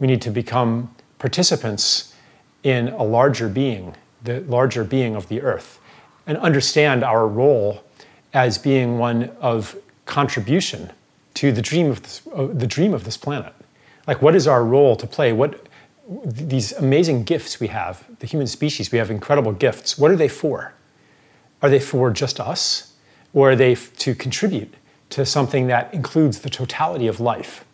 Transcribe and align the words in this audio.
We 0.00 0.06
need 0.06 0.22
to 0.22 0.30
become 0.30 0.94
participants 1.18 2.14
in 2.62 2.88
a 2.88 3.04
larger 3.04 3.48
being, 3.48 3.94
the 4.24 4.40
larger 4.40 4.82
being 4.82 5.14
of 5.14 5.28
the 5.28 5.40
earth, 5.42 5.78
and 6.26 6.36
understand 6.38 7.04
our 7.04 7.28
role 7.28 7.84
as 8.32 8.58
being 8.58 8.98
one 8.98 9.30
of 9.40 9.76
contribution 10.06 10.90
to 11.34 11.52
the 11.52 11.62
dream 11.62 11.90
of 11.90 12.02
this, 12.02 12.22
uh, 12.34 12.46
the 12.46 12.66
dream 12.66 12.92
of 12.92 13.04
this 13.04 13.16
planet. 13.16 13.54
Like, 14.06 14.20
what 14.20 14.34
is 14.34 14.46
our 14.46 14.64
role 14.64 14.96
to 14.96 15.06
play? 15.06 15.32
What 15.32 15.66
these 16.24 16.72
amazing 16.72 17.22
gifts 17.22 17.60
we 17.60 17.68
have, 17.68 18.04
the 18.18 18.26
human 18.26 18.48
species, 18.48 18.90
we 18.90 18.98
have 18.98 19.10
incredible 19.10 19.52
gifts. 19.52 19.96
What 19.96 20.10
are 20.10 20.16
they 20.16 20.28
for? 20.28 20.74
Are 21.62 21.70
they 21.70 21.78
for 21.78 22.10
just 22.10 22.40
us, 22.40 22.94
or 23.32 23.52
are 23.52 23.56
they 23.56 23.74
to 23.74 24.14
contribute 24.14 24.74
to 25.10 25.24
something 25.24 25.68
that 25.68 25.92
includes 25.94 26.40
the 26.40 26.50
totality 26.50 27.06
of 27.06 27.20
life? 27.20 27.64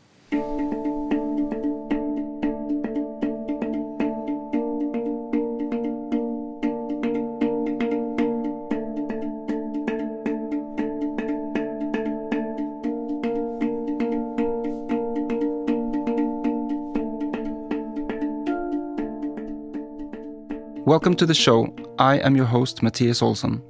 Welcome 20.96 21.17
to 21.17 21.27
the 21.27 21.35
show. 21.35 21.77
I 21.99 22.17
am 22.21 22.36
your 22.36 22.46
host, 22.46 22.82
Matthias 22.82 23.21
Olsson. 23.21 23.61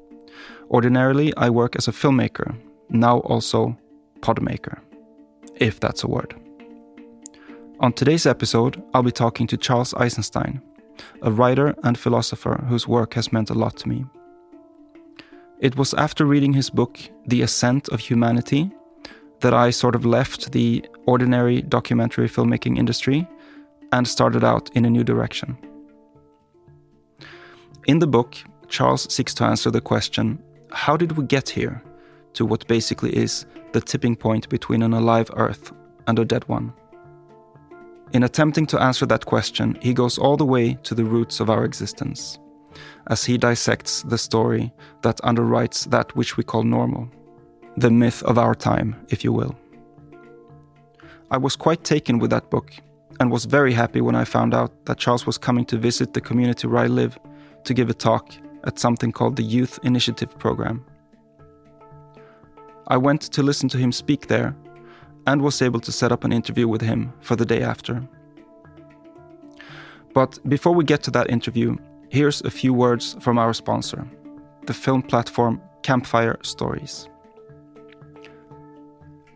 Ordinarily, 0.71 1.37
I 1.37 1.51
work 1.51 1.75
as 1.75 1.89
a 1.89 1.91
filmmaker, 1.91 2.57
now 2.89 3.19
also 3.19 3.77
podmaker, 4.21 4.79
if 5.57 5.81
that's 5.81 6.05
a 6.05 6.07
word. 6.07 6.37
On 7.81 7.93
today's 7.93 8.27
episode, 8.27 8.81
I'll 8.95 9.03
be 9.03 9.11
talking 9.11 9.49
to 9.49 9.57
Charles 9.57 9.93
Eisenstein, 9.95 10.63
a 11.21 11.33
writer 11.33 11.75
and 11.83 11.99
philosopher 11.99 12.65
whose 12.69 12.87
work 12.87 13.15
has 13.15 13.33
meant 13.33 13.51
a 13.51 13.59
lot 13.59 13.77
to 13.79 13.89
me. 13.89 14.07
It 15.59 15.77
was 15.77 15.95
after 15.95 16.27
reading 16.27 16.53
his 16.53 16.71
book, 16.71 17.01
The 17.27 17.43
Ascent 17.43 17.89
of 17.89 17.99
Humanity, 17.99 18.71
that 19.41 19.53
I 19.53 19.71
sort 19.71 19.97
of 19.97 20.07
left 20.07 20.53
the 20.53 20.87
ordinary 21.07 21.61
documentary 21.61 22.29
filmmaking 22.29 22.79
industry 22.79 23.27
and 23.91 24.07
started 24.07 24.45
out 24.45 24.71
in 24.77 24.85
a 24.85 24.91
new 24.91 25.03
direction. 25.03 25.59
In 27.87 28.01
the 28.01 28.07
book, 28.07 28.35
Charles 28.69 29.13
seeks 29.15 29.33
to 29.35 29.45
answer 29.45 29.71
the 29.71 29.81
question 29.81 30.43
how 30.73 30.97
did 30.97 31.13
we 31.13 31.25
get 31.25 31.49
here 31.49 31.81
to 32.33 32.45
what 32.45 32.67
basically 32.67 33.17
is 33.17 33.47
the 33.73 33.81
tipping 33.81 34.17
point 34.17 34.49
between 34.49 34.83
an 34.83 34.93
alive 34.93 35.31
Earth 35.37 35.73
and 36.09 36.19
a 36.19 36.25
dead 36.25 36.47
one? 36.49 36.73
In 38.13 38.25
attempting 38.25 38.67
to 38.67 38.83
answer 38.83 39.07
that 39.07 39.27
question, 39.27 39.79
he 39.81 39.95
goes 39.95 40.19
all 40.19 40.37
the 40.37 40.45
way 40.45 40.75
to 40.83 40.97
the 40.97 41.05
roots 41.05 41.39
of 41.39 41.49
our 41.49 41.65
existence, 41.65 42.41
as 43.07 43.25
he 43.25 43.39
dissects 43.39 44.03
the 44.03 44.19
story 44.19 44.73
that 45.03 45.19
underwrites 45.19 45.89
that 45.91 46.15
which 46.17 46.37
we 46.37 46.43
call 46.43 46.65
normal, 46.65 47.09
the 47.77 47.91
myth 47.91 48.21
of 48.25 48.37
our 48.37 48.57
time, 48.57 48.97
if 49.11 49.23
you 49.23 49.33
will. 49.33 49.55
I 51.31 51.37
was 51.37 51.55
quite 51.55 51.85
taken 51.85 52.19
with 52.19 52.31
that 52.31 52.51
book 52.51 52.73
and 53.21 53.31
was 53.31 53.45
very 53.45 53.73
happy 53.73 54.01
when 54.01 54.17
I 54.17 54.25
found 54.25 54.55
out 54.55 54.73
that 54.87 54.99
Charles 54.99 55.25
was 55.25 55.39
coming 55.39 55.65
to 55.67 55.79
visit 55.79 56.15
the 56.15 56.21
community 56.21 56.67
where 56.67 56.83
I 56.83 56.89
live 56.89 57.17
to 57.67 57.75
give 57.75 57.91
a 57.91 57.95
talk 57.95 58.33
at 58.65 58.79
something 58.79 59.13
called 59.13 59.37
the 59.37 59.43
Youth 59.43 59.79
Initiative 59.83 60.37
Program. 60.39 60.85
I 62.89 62.97
went 62.97 63.23
to 63.23 63.43
listen 63.43 63.69
to 63.71 63.79
him 63.79 63.93
speak 63.93 64.29
there 64.29 64.57
and 65.27 65.43
was 65.43 65.61
able 65.61 65.81
to 65.81 65.93
set 65.93 66.13
up 66.13 66.25
an 66.25 66.33
interview 66.33 66.69
with 66.69 66.81
him 66.81 67.13
for 67.21 67.37
the 67.37 67.45
day 67.45 67.63
after. 67.63 68.03
But 70.15 70.39
before 70.49 70.73
we 70.75 70.85
get 70.85 71.03
to 71.03 71.11
that 71.11 71.31
interview, 71.31 71.77
here's 72.09 72.41
a 72.43 72.51
few 72.51 72.73
words 72.73 73.17
from 73.21 73.39
our 73.39 73.53
sponsor, 73.53 74.07
the 74.67 74.75
film 74.75 75.03
platform 75.03 75.61
Campfire 75.83 76.39
Stories. 76.43 77.09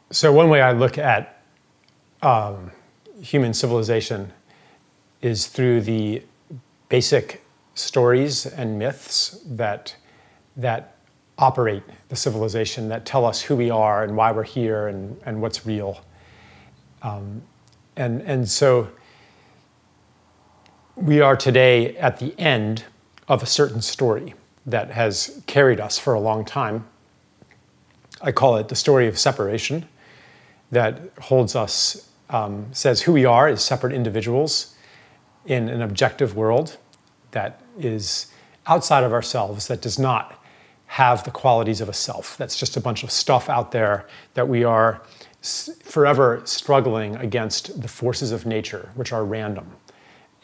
So, 0.09 0.31
one 0.31 0.47
way 0.50 0.62
I 0.62 0.72
look 0.72 0.97
at 0.97 1.41
um, 2.22 2.72
human 3.22 3.53
civilization 3.53 4.31
is 5.22 5.47
through 5.47 5.81
the 5.81 6.23
basic 6.88 7.44
stories 7.75 8.46
and 8.46 8.79
myths 8.79 9.41
that, 9.46 9.97
that 10.56 10.96
operate 11.38 11.84
the 12.07 12.16
civilization, 12.16 12.88
that 12.88 13.06
tell 13.06 13.25
us 13.25 13.41
who 13.41 13.57
we 13.57 13.69
are 13.69 14.06
and 14.06 14.16
why 14.16 14.31
we're 14.31 14.44
here 14.44 14.88
and, 14.88 15.19
and 15.25 15.41
what's 15.41 15.66
real. 15.66 16.01
Um, 17.01 17.41
and, 17.97 18.22
and 18.22 18.47
so, 18.47 18.90
we 20.96 21.19
are 21.19 21.35
today 21.35 21.97
at 21.97 22.19
the 22.19 22.34
end 22.40 22.85
of 23.28 23.44
a 23.44 23.46
certain 23.46 23.81
story 23.81 24.35
that 24.66 24.90
has 24.91 25.41
carried 25.47 25.81
us 25.81 26.00
for 26.00 26.13
a 26.13 26.19
long 26.22 26.46
time. 26.46 26.88
I 28.22 28.31
call 28.31 28.56
it 28.56 28.70
the 28.70 28.76
story 28.76 29.08
of 29.08 29.20
separation 29.20 29.85
that 30.72 30.99
holds 31.22 31.55
us, 31.55 32.09
um, 32.29 32.67
says 32.72 33.02
who 33.02 33.14
we 33.14 33.25
are 33.25 33.47
as 33.47 33.64
separate 33.64 33.93
individuals 33.93 34.75
in 35.46 35.69
an 35.69 35.81
objective 35.81 36.35
world 36.35 36.78
that 37.31 37.61
is 37.79 38.28
outside 38.66 39.03
of 39.03 39.14
ourselves, 39.14 39.67
that 39.67 39.81
does 39.81 39.97
not 39.97 40.43
have 40.87 41.23
the 41.23 41.31
qualities 41.31 41.81
of 41.81 41.90
a 41.90 41.93
self. 41.93 42.37
That's 42.37 42.58
just 42.58 42.78
a 42.78 42.81
bunch 42.81 43.03
of 43.03 43.11
stuff 43.11 43.49
out 43.49 43.72
there 43.72 44.08
that 44.34 44.47
we 44.47 44.64
are 44.64 45.02
forever 45.84 46.41
struggling 46.46 47.16
against 47.17 47.81
the 47.81 47.87
forces 47.87 48.31
of 48.31 48.46
nature, 48.46 48.90
which 48.96 49.14
are 49.14 49.23
random, 49.23 49.72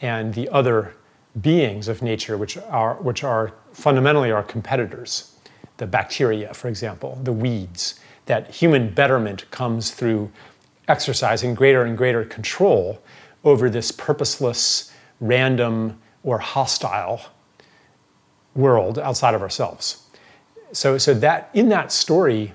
and 0.00 0.32
the 0.34 0.48
other 0.50 0.94
beings 1.40 1.88
of 1.88 2.02
nature, 2.02 2.38
which 2.38 2.56
are, 2.56 2.94
which 2.96 3.24
are 3.24 3.52
fundamentally 3.72 4.30
our 4.30 4.42
competitors. 4.42 5.36
The 5.78 5.86
bacteria, 5.86 6.54
for 6.54 6.68
example, 6.68 7.18
the 7.22 7.32
weeds, 7.32 7.98
that 8.26 8.50
human 8.50 8.90
betterment 8.90 9.50
comes 9.50 9.90
through 9.90 10.30
exercising 10.88 11.54
greater 11.54 11.82
and 11.82 11.96
greater 11.96 12.24
control 12.24 13.00
over 13.44 13.68
this 13.68 13.90
purposeless, 13.90 14.92
random, 15.20 15.98
or 16.22 16.38
hostile 16.38 17.20
world 18.54 18.98
outside 18.98 19.34
of 19.34 19.42
ourselves. 19.42 20.02
So, 20.72 20.98
so 20.98 21.14
that 21.14 21.50
in 21.54 21.68
that 21.68 21.92
story, 21.92 22.52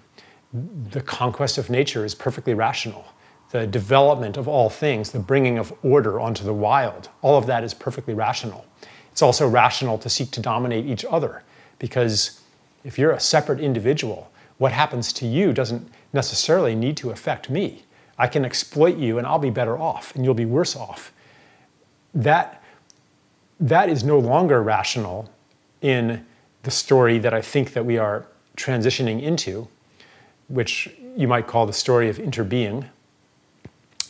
the 0.51 1.01
conquest 1.01 1.57
of 1.57 1.69
nature 1.69 2.03
is 2.03 2.15
perfectly 2.15 2.53
rational. 2.53 3.05
The 3.51 3.67
development 3.67 4.37
of 4.37 4.47
all 4.47 4.69
things, 4.69 5.11
the 5.11 5.19
bringing 5.19 5.57
of 5.57 5.73
order 5.83 6.19
onto 6.19 6.43
the 6.43 6.53
wild, 6.53 7.09
all 7.21 7.37
of 7.37 7.45
that 7.47 7.63
is 7.63 7.73
perfectly 7.73 8.13
rational. 8.13 8.65
It's 9.11 9.21
also 9.21 9.47
rational 9.47 9.97
to 9.99 10.09
seek 10.09 10.31
to 10.31 10.41
dominate 10.41 10.85
each 10.85 11.05
other 11.05 11.43
because 11.77 12.41
if 12.83 12.97
you're 12.97 13.11
a 13.11 13.19
separate 13.19 13.59
individual, 13.59 14.31
what 14.59 14.71
happens 14.73 15.11
to 15.13 15.25
you 15.25 15.51
doesn't 15.51 15.89
necessarily 16.13 16.75
need 16.75 16.95
to 16.97 17.09
affect 17.09 17.49
me. 17.49 17.83
I 18.17 18.27
can 18.27 18.45
exploit 18.45 18.97
you 18.97 19.17
and 19.17 19.25
I'll 19.25 19.39
be 19.39 19.49
better 19.49 19.79
off 19.79 20.13
and 20.15 20.23
you'll 20.23 20.33
be 20.33 20.45
worse 20.45 20.75
off. 20.75 21.11
That, 22.13 22.61
that 23.59 23.89
is 23.89 24.03
no 24.03 24.19
longer 24.19 24.61
rational 24.61 25.29
in 25.81 26.25
the 26.63 26.71
story 26.71 27.17
that 27.19 27.33
I 27.33 27.41
think 27.41 27.73
that 27.73 27.85
we 27.85 27.97
are 27.97 28.25
transitioning 28.57 29.23
into, 29.23 29.69
which 30.49 30.93
you 31.15 31.27
might 31.27 31.47
call 31.47 31.65
the 31.65 31.73
story 31.73 32.09
of 32.09 32.17
interbeing, 32.17 32.89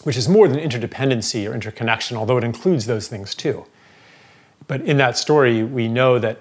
which 0.04 0.18
is 0.18 0.28
more 0.28 0.48
than 0.48 0.58
interdependency 0.58 1.48
or 1.48 1.54
interconnection, 1.54 2.18
although 2.18 2.38
it 2.38 2.44
includes 2.44 2.88
those 2.88 3.08
things 3.08 3.36
too. 3.36 3.66
But 4.68 4.82
in 4.82 4.98
that 4.98 5.16
story, 5.18 5.64
we 5.64 5.88
know 5.88 6.18
that 6.18 6.40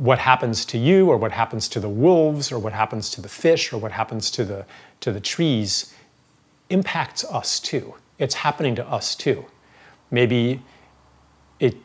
what 0.00 0.18
happens 0.18 0.64
to 0.64 0.78
you 0.78 1.10
or 1.10 1.18
what 1.18 1.30
happens 1.30 1.68
to 1.68 1.78
the 1.78 1.88
wolves 1.88 2.50
or 2.50 2.58
what 2.58 2.72
happens 2.72 3.10
to 3.10 3.20
the 3.20 3.28
fish 3.28 3.70
or 3.70 3.76
what 3.76 3.92
happens 3.92 4.30
to 4.30 4.46
the, 4.46 4.64
to 4.98 5.12
the 5.12 5.20
trees 5.20 5.94
impacts 6.70 7.22
us 7.24 7.60
too. 7.60 7.94
It's 8.18 8.34
happening 8.36 8.74
to 8.76 8.88
us 8.88 9.14
too. 9.14 9.44
Maybe 10.10 10.62
it, 11.58 11.76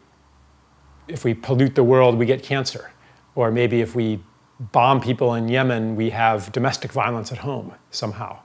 if 1.09 1.25
we 1.25 1.33
pollute 1.33 1.75
the 1.75 1.83
world, 1.83 2.17
we 2.17 2.25
get 2.25 2.41
cancer. 2.41 2.89
Or 3.35 3.51
maybe 3.51 3.81
if 3.81 3.95
we 3.95 4.23
bomb 4.71 5.01
people 5.01 5.33
in 5.33 5.49
Yemen, 5.49 5.97
we 5.97 6.11
have 6.11 6.53
domestic 6.53 6.93
violence 6.93 7.33
at 7.33 7.39
home 7.39 7.73
somehow. 7.91 8.39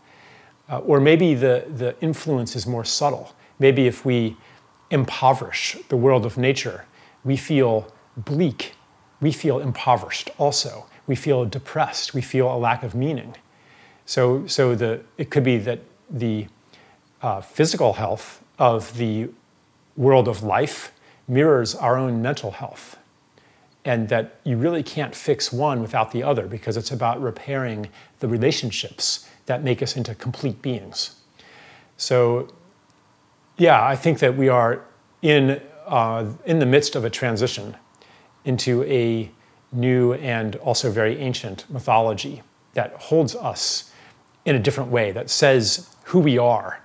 Uh, 0.68 0.78
or 0.78 0.98
maybe 0.98 1.34
the, 1.34 1.64
the 1.76 1.94
influence 2.00 2.56
is 2.56 2.66
more 2.66 2.84
subtle. 2.84 3.36
Maybe 3.60 3.86
if 3.86 4.04
we 4.04 4.36
impoverish 4.90 5.76
the 5.90 5.96
world 5.96 6.26
of 6.26 6.36
nature, 6.36 6.86
we 7.22 7.36
feel 7.36 7.94
bleak 8.16 8.74
we 9.20 9.32
feel 9.32 9.58
impoverished 9.58 10.30
also. 10.38 10.86
We 11.06 11.16
feel 11.16 11.44
depressed. 11.44 12.14
We 12.14 12.22
feel 12.22 12.52
a 12.52 12.56
lack 12.56 12.82
of 12.82 12.94
meaning. 12.94 13.36
So, 14.06 14.46
so 14.46 14.74
the, 14.74 15.00
it 15.18 15.30
could 15.30 15.44
be 15.44 15.58
that 15.58 15.80
the 16.08 16.46
uh, 17.22 17.40
physical 17.40 17.94
health 17.94 18.42
of 18.58 18.96
the 18.96 19.28
world 19.96 20.28
of 20.28 20.42
life 20.42 20.92
mirrors 21.28 21.74
our 21.74 21.96
own 21.96 22.22
mental 22.22 22.52
health. 22.52 22.98
And 23.84 24.08
that 24.08 24.36
you 24.44 24.56
really 24.56 24.82
can't 24.82 25.14
fix 25.14 25.52
one 25.52 25.80
without 25.80 26.12
the 26.12 26.22
other 26.22 26.46
because 26.46 26.76
it's 26.76 26.90
about 26.90 27.20
repairing 27.20 27.88
the 28.18 28.28
relationships 28.28 29.28
that 29.46 29.62
make 29.62 29.82
us 29.82 29.96
into 29.96 30.14
complete 30.14 30.60
beings. 30.60 31.16
So, 31.96 32.48
yeah, 33.56 33.84
I 33.84 33.96
think 33.96 34.18
that 34.18 34.36
we 34.36 34.48
are 34.48 34.82
in, 35.22 35.60
uh, 35.86 36.26
in 36.44 36.58
the 36.58 36.66
midst 36.66 36.94
of 36.94 37.04
a 37.04 37.10
transition 37.10 37.76
into 38.44 38.82
a 38.84 39.30
new 39.72 40.14
and 40.14 40.56
also 40.56 40.90
very 40.90 41.18
ancient 41.18 41.64
mythology 41.70 42.42
that 42.74 42.92
holds 42.94 43.34
us 43.34 43.92
in 44.44 44.56
a 44.56 44.58
different 44.58 44.90
way, 44.90 45.12
that 45.12 45.30
says 45.30 45.94
who 46.04 46.18
we 46.18 46.38
are, 46.38 46.80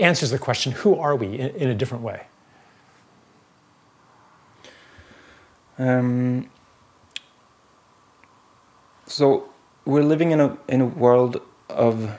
answers 0.00 0.30
the 0.30 0.38
question, 0.38 0.72
who 0.72 0.94
are 0.94 1.16
we, 1.16 1.38
in, 1.38 1.50
in 1.56 1.68
a 1.68 1.74
different 1.74 2.04
way. 2.04 2.26
Um, 5.78 6.50
so 9.06 9.48
we're 9.84 10.02
living 10.02 10.32
in 10.32 10.40
a 10.40 10.58
in 10.68 10.80
a 10.80 10.86
world 10.86 11.40
of 11.68 12.10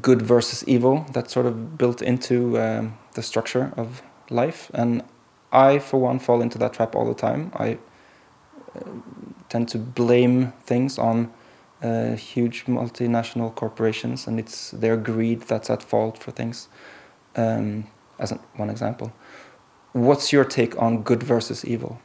good 0.00 0.22
versus 0.22 0.66
evil 0.66 1.04
that's 1.12 1.32
sort 1.32 1.46
of 1.46 1.76
built 1.76 2.00
into 2.00 2.58
um, 2.58 2.96
the 3.12 3.22
structure 3.22 3.72
of 3.76 4.02
life, 4.30 4.70
and 4.74 5.02
I, 5.54 5.78
for 5.78 5.98
one, 5.98 6.18
fall 6.18 6.42
into 6.42 6.58
that 6.58 6.74
trap 6.74 6.94
all 6.94 7.06
the 7.06 7.14
time. 7.14 7.52
I 7.54 7.78
uh, 8.74 8.80
tend 9.48 9.68
to 9.68 9.78
blame 9.78 10.52
things 10.64 10.98
on 10.98 11.32
uh, 11.82 12.16
huge 12.16 12.66
multinational 12.66 13.54
corporations, 13.54 14.26
and 14.26 14.40
it's 14.40 14.72
their 14.72 14.96
greed 14.96 15.42
that's 15.42 15.70
at 15.70 15.82
fault 15.82 16.18
for 16.18 16.32
things. 16.32 16.68
Um, 17.36 17.86
as 18.18 18.32
an, 18.32 18.40
one 18.56 18.70
example, 18.70 19.12
what's 19.92 20.32
your 20.32 20.44
take 20.44 20.80
on 20.80 21.02
good 21.02 21.22
versus 21.22 21.64
evil? 21.64 22.00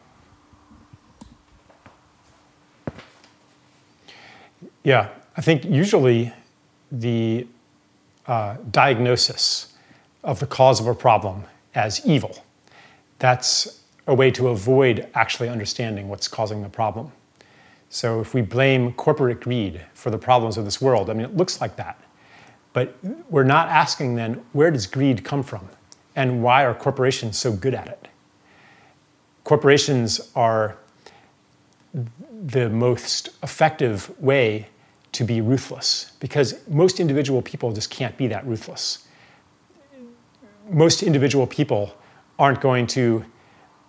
Yeah, 4.83 5.09
I 5.35 5.41
think 5.41 5.65
usually 5.65 6.33
the 6.91 7.47
uh, 8.27 8.57
diagnosis 8.71 9.73
of 10.23 10.39
the 10.39 10.47
cause 10.47 10.79
of 10.79 10.87
a 10.87 10.95
problem 10.95 11.43
as 11.73 12.05
evil 12.05 12.43
that's 13.19 13.81
a 14.07 14.13
way 14.13 14.31
to 14.31 14.47
avoid 14.47 15.07
actually 15.13 15.49
understanding 15.49 16.09
what's 16.09 16.27
causing 16.27 16.63
the 16.63 16.69
problem. 16.69 17.11
So 17.89 18.19
if 18.21 18.33
we 18.33 18.41
blame 18.41 18.93
corporate 18.93 19.41
greed 19.41 19.81
for 19.93 20.09
the 20.09 20.17
problems 20.17 20.57
of 20.57 20.65
this 20.65 20.81
world, 20.81 21.09
I 21.09 21.13
mean, 21.13 21.25
it 21.25 21.37
looks 21.37 21.61
like 21.61 21.75
that. 21.75 21.99
But 22.73 22.97
we're 23.29 23.43
not 23.43 23.67
asking 23.67 24.15
then, 24.15 24.43
where 24.53 24.71
does 24.71 24.85
greed 24.85 25.23
come 25.23 25.43
from? 25.43 25.67
And 26.15 26.43
why 26.43 26.65
are 26.65 26.73
corporations 26.73 27.37
so 27.37 27.51
good 27.51 27.73
at 27.73 27.87
it? 27.87 28.07
Corporations 29.43 30.31
are 30.35 30.77
the 31.93 32.69
most 32.69 33.29
effective 33.41 34.11
way 34.21 34.67
to 35.11 35.23
be 35.23 35.41
ruthless 35.41 36.11
because 36.19 36.59
most 36.67 36.99
individual 36.99 37.41
people 37.41 37.71
just 37.71 37.89
can't 37.89 38.15
be 38.17 38.27
that 38.27 38.45
ruthless. 38.45 39.07
Most 40.69 41.01
individual 41.01 41.47
people 41.47 41.95
aren't 42.39 42.61
going 42.61 42.87
to 42.87 43.23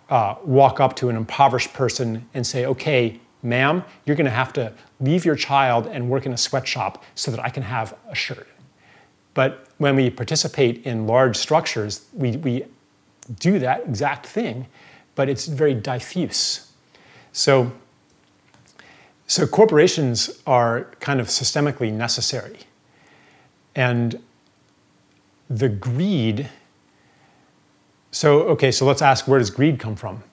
uh, 0.09 0.35
walk 0.43 0.79
up 0.79 0.95
to 0.97 1.09
an 1.09 1.15
impoverished 1.15 1.73
person 1.73 2.27
and 2.33 2.45
say, 2.45 2.65
okay, 2.65 3.19
ma'am, 3.41 3.83
you're 4.05 4.15
going 4.15 4.25
to 4.25 4.31
have 4.31 4.53
to 4.53 4.73
leave 4.99 5.25
your 5.25 5.35
child 5.35 5.87
and 5.87 6.09
work 6.09 6.25
in 6.25 6.33
a 6.33 6.37
sweatshop 6.37 7.03
so 7.15 7.31
that 7.31 7.39
I 7.39 7.49
can 7.49 7.63
have 7.63 7.97
a 8.09 8.13
shirt. 8.13 8.47
But 9.33 9.67
when 9.77 9.95
we 9.95 10.09
participate 10.09 10.85
in 10.85 11.07
large 11.07 11.37
structures, 11.37 12.05
we, 12.13 12.37
we 12.37 12.65
do 13.39 13.57
that 13.59 13.85
exact 13.87 14.25
thing, 14.27 14.67
but 15.15 15.29
it's 15.29 15.45
very 15.45 15.73
diffuse. 15.73 16.71
So, 17.31 17.71
so 19.27 19.47
corporations 19.47 20.41
are 20.45 20.91
kind 20.99 21.21
of 21.21 21.27
systemically 21.27 21.91
necessary. 21.91 22.59
And 23.73 24.21
the 25.49 25.69
greed 25.69 26.49
so, 28.11 28.41
okay, 28.49 28.71
so 28.71 28.85
let's 28.85 29.01
ask 29.01 29.27
where 29.27 29.39
does 29.39 29.49
greed 29.49 29.79
come 29.79 29.95
from? 29.95 30.23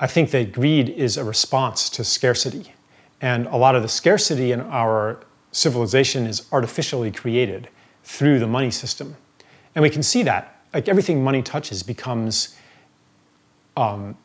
I 0.00 0.08
think 0.08 0.32
that 0.32 0.52
greed 0.52 0.88
is 0.88 1.16
a 1.16 1.24
response 1.24 1.88
to 1.90 2.04
scarcity. 2.04 2.74
And 3.20 3.46
a 3.46 3.56
lot 3.56 3.76
of 3.76 3.82
the 3.82 3.88
scarcity 3.88 4.52
in 4.52 4.60
our 4.60 5.20
civilization 5.52 6.26
is 6.26 6.46
artificially 6.50 7.12
created 7.12 7.68
through 8.02 8.40
the 8.40 8.46
money 8.46 8.70
system. 8.70 9.16
And 9.74 9.82
we 9.82 9.90
can 9.90 10.02
see 10.02 10.24
that. 10.24 10.60
Like 10.74 10.88
everything 10.88 11.22
money 11.22 11.40
touches 11.40 11.84
becomes 11.84 12.56
um, 13.76 14.16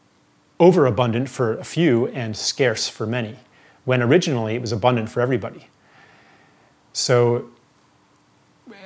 overabundant 0.59 1.29
for 1.29 1.57
a 1.59 1.63
few 1.63 2.07
and 2.07 2.35
scarce 2.35 2.89
for 2.89 3.05
many, 3.05 3.37
when 3.85 4.01
originally 4.01 4.55
it 4.55 4.61
was 4.61 4.71
abundant 4.71 5.09
for 5.09 5.21
everybody. 5.21 5.67
So, 6.91 7.51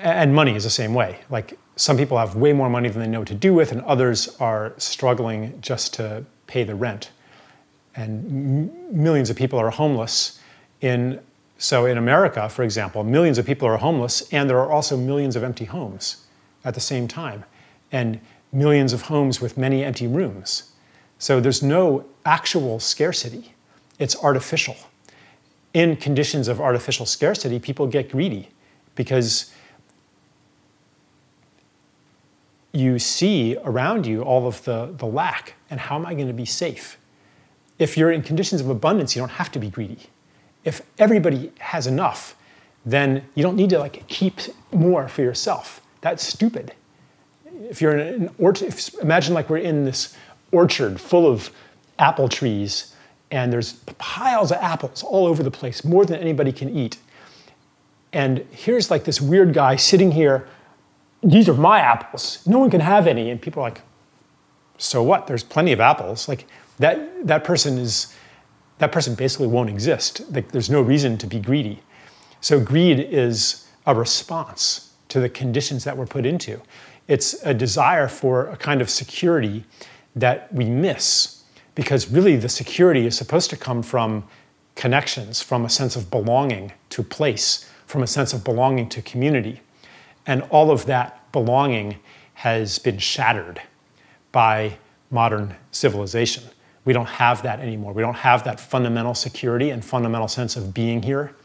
and 0.01 0.35
money 0.35 0.55
is 0.55 0.65
the 0.65 0.69
same 0.69 0.93
way. 0.93 1.19
Like 1.29 1.57
some 1.75 1.97
people 1.97 2.17
have 2.17 2.35
way 2.35 2.53
more 2.53 2.69
money 2.69 2.89
than 2.89 3.01
they 3.01 3.07
know 3.07 3.19
what 3.19 3.27
to 3.29 3.33
do 3.33 3.53
with, 3.53 3.71
and 3.71 3.81
others 3.81 4.35
are 4.39 4.73
struggling 4.77 5.59
just 5.61 5.93
to 5.95 6.25
pay 6.47 6.63
the 6.63 6.75
rent. 6.75 7.11
And 7.95 8.69
m- 8.69 9.03
millions 9.03 9.29
of 9.29 9.35
people 9.35 9.59
are 9.59 9.71
homeless. 9.71 10.39
In, 10.81 11.19
so, 11.57 11.85
in 11.85 11.97
America, 11.97 12.47
for 12.49 12.63
example, 12.63 13.03
millions 13.03 13.37
of 13.37 13.45
people 13.45 13.67
are 13.67 13.77
homeless, 13.77 14.21
and 14.31 14.49
there 14.49 14.59
are 14.59 14.71
also 14.71 14.97
millions 14.97 15.35
of 15.35 15.43
empty 15.43 15.65
homes 15.65 16.25
at 16.63 16.73
the 16.73 16.79
same 16.79 17.07
time, 17.07 17.43
and 17.91 18.19
millions 18.51 18.93
of 18.93 19.03
homes 19.03 19.41
with 19.41 19.57
many 19.57 19.83
empty 19.83 20.07
rooms. 20.07 20.71
So, 21.17 21.39
there's 21.39 21.63
no 21.63 22.05
actual 22.25 22.79
scarcity, 22.79 23.53
it's 23.97 24.15
artificial. 24.23 24.75
In 25.73 25.95
conditions 25.95 26.47
of 26.47 26.61
artificial 26.61 27.07
scarcity, 27.07 27.57
people 27.57 27.87
get 27.87 28.11
greedy 28.11 28.49
because 28.95 29.51
you 32.73 32.97
see 32.97 33.55
around 33.63 34.05
you 34.05 34.23
all 34.23 34.47
of 34.47 34.63
the, 34.63 34.93
the 34.97 35.05
lack 35.05 35.53
and 35.69 35.79
how 35.79 35.95
am 35.95 36.05
I 36.05 36.13
going 36.15 36.27
to 36.27 36.33
be 36.33 36.45
safe? 36.45 36.97
If 37.79 37.97
you're 37.97 38.11
in 38.11 38.23
conditions 38.23 38.61
of 38.61 38.69
abundance, 38.69 39.15
you 39.15 39.21
don't 39.21 39.29
have 39.29 39.51
to 39.51 39.59
be 39.59 39.69
greedy. 39.69 39.99
If 40.63 40.81
everybody 40.97 41.51
has 41.59 41.87
enough, 41.87 42.35
then 42.85 43.23
you 43.35 43.43
don't 43.43 43.55
need 43.55 43.69
to 43.69 43.79
like 43.79 44.07
keep 44.07 44.39
more 44.71 45.07
for 45.07 45.21
yourself. 45.21 45.81
That's 46.01 46.25
stupid. 46.25 46.73
If 47.69 47.81
you're 47.81 47.97
in 47.97 48.23
an 48.23 48.35
orchard, 48.37 48.73
imagine 49.01 49.33
like 49.33 49.49
we're 49.49 49.57
in 49.57 49.85
this 49.85 50.15
orchard 50.51 50.99
full 50.99 51.27
of 51.27 51.51
apple 51.99 52.27
trees 52.27 52.93
and 53.31 53.51
there's 53.51 53.73
piles 53.97 54.51
of 54.51 54.57
apples 54.59 55.03
all 55.03 55.25
over 55.25 55.41
the 55.41 55.51
place, 55.51 55.83
more 55.83 56.05
than 56.05 56.19
anybody 56.19 56.51
can 56.51 56.75
eat. 56.75 56.97
And 58.11 58.45
here's 58.51 58.91
like 58.91 59.05
this 59.05 59.19
weird 59.19 59.53
guy 59.53 59.75
sitting 59.75 60.11
here. 60.11 60.47
These 61.23 61.47
are 61.47 61.53
my 61.53 61.79
apples. 61.79 62.45
No 62.45 62.59
one 62.59 62.69
can 62.69 62.81
have 62.81 63.07
any. 63.07 63.29
And 63.29 63.41
people 63.41 63.63
are 63.63 63.69
like, 63.69 63.81
so 64.77 65.01
what? 65.01 65.27
There's 65.27 65.43
plenty 65.43 65.71
of 65.71 65.79
apples. 65.79 66.27
Like 66.27 66.45
that, 66.79 67.27
that 67.27 67.43
person 67.43 67.77
is, 67.77 68.13
that 68.79 68.91
person 68.91 69.15
basically 69.15 69.47
won't 69.47 69.69
exist. 69.69 70.21
Like 70.31 70.51
there's 70.51 70.69
no 70.69 70.81
reason 70.81 71.17
to 71.19 71.27
be 71.27 71.39
greedy. 71.39 71.81
So 72.41 72.59
greed 72.59 72.99
is 72.99 73.67
a 73.85 73.95
response 73.95 74.91
to 75.09 75.19
the 75.19 75.29
conditions 75.29 75.83
that 75.85 75.95
we're 75.95 76.05
put 76.05 76.25
into. 76.25 76.61
It's 77.07 77.33
a 77.45 77.53
desire 77.53 78.07
for 78.07 78.47
a 78.47 78.57
kind 78.57 78.81
of 78.81 78.89
security 78.89 79.63
that 80.15 80.53
we 80.53 80.65
miss 80.65 81.43
because 81.75 82.09
really 82.11 82.35
the 82.35 82.49
security 82.49 83.05
is 83.05 83.17
supposed 83.17 83.49
to 83.49 83.57
come 83.57 83.81
from 83.81 84.25
connections, 84.75 85.41
from 85.41 85.65
a 85.65 85.69
sense 85.69 85.95
of 85.95 86.09
belonging 86.09 86.71
to 86.89 87.03
place, 87.03 87.69
from 87.85 88.03
a 88.03 88.07
sense 88.07 88.33
of 88.33 88.43
belonging 88.43 88.89
to 88.89 89.01
community. 89.01 89.61
And 90.25 90.43
all 90.43 90.71
of 90.71 90.85
that 90.85 91.31
belonging 91.31 91.97
has 92.35 92.79
been 92.79 92.97
shattered 92.97 93.61
by 94.31 94.77
modern 95.11 95.55
civilization. 95.71 96.43
We 96.85 96.93
don't 96.93 97.07
have 97.07 97.43
that 97.43 97.59
anymore. 97.59 97.93
We 97.93 98.01
don't 98.01 98.15
have 98.15 98.43
that 98.43 98.59
fundamental 98.59 99.13
security 99.13 99.69
and 99.69 99.83
fundamental 99.83 100.27
sense 100.27 100.55
of 100.55 100.73
being 100.73 101.01
here 101.01 101.35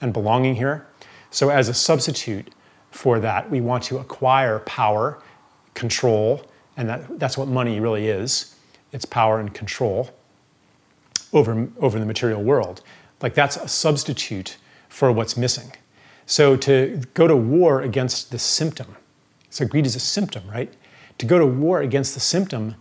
and 0.00 0.12
belonging 0.12 0.56
here. 0.56 0.86
So, 1.30 1.50
as 1.50 1.68
a 1.68 1.74
substitute 1.74 2.52
for 2.90 3.20
that, 3.20 3.50
we 3.50 3.60
want 3.60 3.84
to 3.84 3.98
acquire 3.98 4.60
power, 4.60 5.22
control, 5.74 6.46
and 6.76 6.88
that, 6.88 7.18
that's 7.18 7.36
what 7.36 7.48
money 7.48 7.80
really 7.80 8.08
is 8.08 8.54
it's 8.92 9.04
power 9.04 9.38
and 9.38 9.52
control 9.52 10.10
over, 11.32 11.68
over 11.78 11.98
the 11.98 12.06
material 12.06 12.42
world. 12.42 12.82
Like, 13.20 13.34
that's 13.34 13.56
a 13.56 13.68
substitute 13.68 14.56
for 14.88 15.12
what's 15.12 15.36
missing. 15.36 15.72
So, 16.30 16.56
to 16.56 17.00
go 17.14 17.26
to 17.26 17.34
war 17.34 17.80
against 17.80 18.32
the 18.32 18.38
symptom, 18.38 18.96
so 19.48 19.66
greed 19.66 19.86
is 19.86 19.96
a 19.96 20.00
symptom, 20.00 20.46
right? 20.46 20.70
To 21.16 21.24
go 21.24 21.38
to 21.38 21.46
war 21.46 21.80
against 21.80 22.12
the 22.12 22.20
symptom 22.20 22.74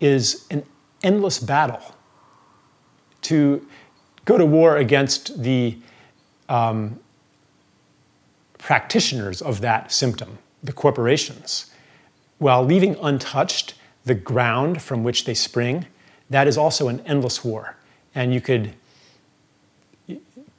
is 0.00 0.46
an 0.52 0.62
endless 1.02 1.40
battle. 1.40 1.96
To 3.22 3.66
go 4.24 4.38
to 4.38 4.46
war 4.46 4.76
against 4.76 5.42
the 5.42 5.78
um, 6.48 7.00
practitioners 8.58 9.42
of 9.42 9.60
that 9.62 9.90
symptom, 9.90 10.38
the 10.62 10.72
corporations, 10.72 11.72
while 12.38 12.64
leaving 12.64 12.94
untouched 13.02 13.74
the 14.04 14.14
ground 14.14 14.80
from 14.80 15.02
which 15.02 15.24
they 15.24 15.34
spring, 15.34 15.86
that 16.30 16.46
is 16.46 16.56
also 16.56 16.86
an 16.86 17.00
endless 17.00 17.44
war. 17.44 17.76
And 18.14 18.32
you 18.32 18.40
could 18.40 18.74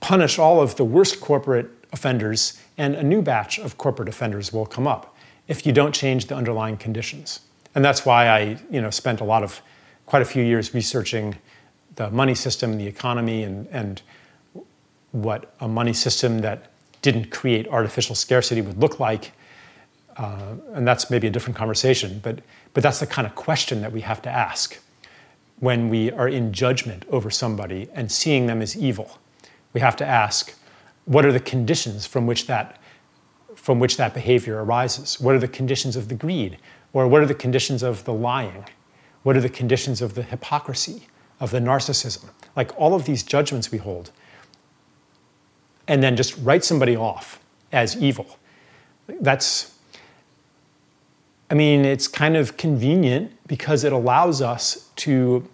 punish 0.02 0.38
all 0.38 0.62
of 0.62 0.76
the 0.76 0.84
worst 0.84 1.22
corporate 1.22 1.70
offenders, 1.94 2.60
and 2.78 2.96
a 2.96 3.04
new 3.04 3.22
batch 3.22 3.60
of 3.60 3.78
corporate 3.78 4.10
offenders 4.10 4.52
will 4.52 4.66
come 4.66 4.88
up 4.88 5.16
if 5.48 5.66
you 5.66 5.72
don't 5.72 5.94
change 5.94 6.26
the 6.26 6.36
underlying 6.36 6.76
conditions. 6.78 7.40
And 7.76 7.86
that's 7.86 8.06
why 8.06 8.28
I 8.28 8.58
you 8.70 8.82
know, 8.82 8.90
spent 8.90 9.22
a 9.22 9.24
lot 9.24 9.44
of, 9.44 9.62
quite 10.06 10.22
a 10.22 10.26
few 10.26 10.44
years 10.44 10.74
researching 10.74 11.36
the 11.96 12.10
money 12.10 12.36
system, 12.36 12.78
the 12.78 12.88
economy, 12.88 13.44
and, 13.44 13.68
and 13.72 14.02
what 15.12 15.54
a 15.60 15.68
money 15.68 15.94
system 15.94 16.40
that 16.40 16.72
didn't 17.02 17.30
create 17.30 17.68
artificial 17.68 18.16
scarcity 18.16 18.62
would 18.62 18.78
look 18.78 19.00
like. 19.00 19.32
Uh, 20.18 20.56
and 20.74 20.88
that's 20.88 21.10
maybe 21.10 21.28
a 21.28 21.30
different 21.30 21.56
conversation, 21.56 22.20
but, 22.24 22.40
but 22.74 22.84
that's 22.84 23.00
the 23.00 23.08
kind 23.08 23.26
of 23.28 23.36
question 23.36 23.82
that 23.82 23.92
we 23.92 24.02
have 24.02 24.22
to 24.22 24.30
ask 24.30 24.80
when 25.60 25.90
we 25.90 26.12
are 26.12 26.28
in 26.28 26.52
judgment 26.52 27.06
over 27.10 27.30
somebody 27.30 27.88
and 27.94 28.12
seeing 28.12 28.48
them 28.48 28.62
as 28.62 28.76
evil. 28.78 29.18
We 29.74 29.82
have 29.82 29.96
to 29.98 30.06
ask, 30.06 30.54
what 31.06 31.26
are 31.26 31.32
the 31.32 31.40
conditions 31.40 32.06
from 32.06 32.26
which 32.26 32.48
that, 32.48 32.82
from 33.56 33.80
which 33.80 33.98
that 33.98 34.14
behavior 34.14 34.64
arises? 34.64 35.20
What 35.20 35.36
are 35.36 35.40
the 35.40 35.48
conditions 35.48 35.96
of 35.96 36.08
the 36.10 36.16
greed? 36.16 36.58
Or 36.94 37.08
what 37.08 37.22
are 37.22 37.26
the 37.26 37.34
conditions 37.34 37.84
of 37.84 38.04
the 38.06 38.14
lying? 38.14 38.66
What 39.24 39.36
are 39.36 39.42
the 39.42 39.50
conditions 39.50 40.02
of 40.02 40.16
the 40.16 40.24
hypocrisy, 40.24 41.08
of 41.40 41.52
the 41.52 41.60
narcissism? 41.60 42.30
Like 42.56 42.72
all 42.80 42.94
of 42.94 43.06
these 43.06 43.24
judgments 43.24 43.72
we 43.72 43.78
hold 43.78 44.12
and 45.88 46.02
then 46.02 46.16
just 46.16 46.38
write 46.38 46.64
somebody 46.64 46.96
off 46.96 47.40
as 47.72 47.98
evil. 48.02 48.38
That's, 49.08 49.78
I 51.50 51.56
mean, 51.56 51.84
it's 51.84 52.08
kind 52.08 52.38
of 52.38 52.58
convenient 52.58 53.32
because 53.48 53.84
it 53.84 53.92
allows 53.92 54.42
us 54.42 54.90
to 54.98 55.48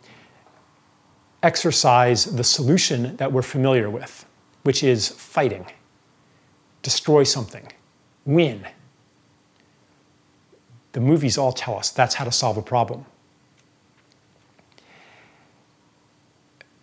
exercise 1.41 2.25
the 2.25 2.43
solution 2.43 3.15
that 3.17 3.31
we're 3.31 3.41
familiar 3.41 3.89
with, 3.89 4.25
which 4.69 4.83
is 4.83 5.07
fighting, 5.07 5.65
destroy 6.83 7.23
something, 7.23 7.67
win. 8.23 8.63
The 10.91 10.99
movies 10.99 11.39
all 11.39 11.51
tell 11.51 11.75
us 11.75 11.89
that's 11.89 12.13
how 12.13 12.23
to 12.23 12.31
solve 12.31 12.55
a 12.55 12.61
problem. 12.61 13.03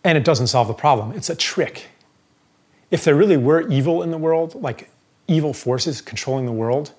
And 0.03 0.19
it 0.19 0.25
doesn't 0.25 0.49
solve 0.49 0.67
the 0.67 0.75
problem, 0.75 1.13
it's 1.13 1.31
a 1.31 1.37
trick 1.37 1.87
if 2.91 3.05
there 3.05 3.15
really 3.15 3.37
were 3.37 3.69
evil 3.69 4.03
in 4.03 4.11
the 4.11 4.19
world, 4.19 4.57
like 4.57 4.91
evil 5.29 5.53
forces 5.53 6.01
controlling 6.01 6.45
the 6.45 6.51
world, 6.51 6.91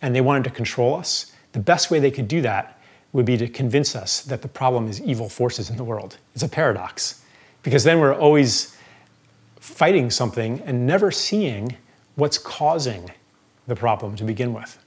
and 0.00 0.14
they 0.14 0.20
wanted 0.20 0.44
to 0.44 0.50
control 0.50 0.94
us, 0.94 1.32
the 1.54 1.58
best 1.58 1.90
way 1.90 1.98
they 1.98 2.12
could 2.12 2.28
do 2.28 2.40
that 2.42 2.80
would 3.12 3.26
be 3.26 3.36
to 3.36 3.48
convince 3.48 3.96
us 3.96 4.20
that 4.22 4.42
the 4.42 4.48
problem 4.48 4.86
is 4.86 5.00
evil 5.00 5.28
forces 5.28 5.70
in 5.70 5.76
the 5.76 5.82
world. 5.82 6.18
It's 6.34 6.44
a 6.44 6.48
paradox, 6.48 7.24
because 7.64 7.82
then 7.82 7.98
we're 7.98 8.14
always 8.14 8.75
fighting 9.66 10.10
something 10.10 10.60
and 10.60 10.86
never 10.86 11.10
seeing 11.10 11.76
what's 12.14 12.38
causing 12.38 13.10
the 13.66 13.74
problem 13.74 14.14
to 14.16 14.24
begin 14.24 14.54
with. 14.54 14.78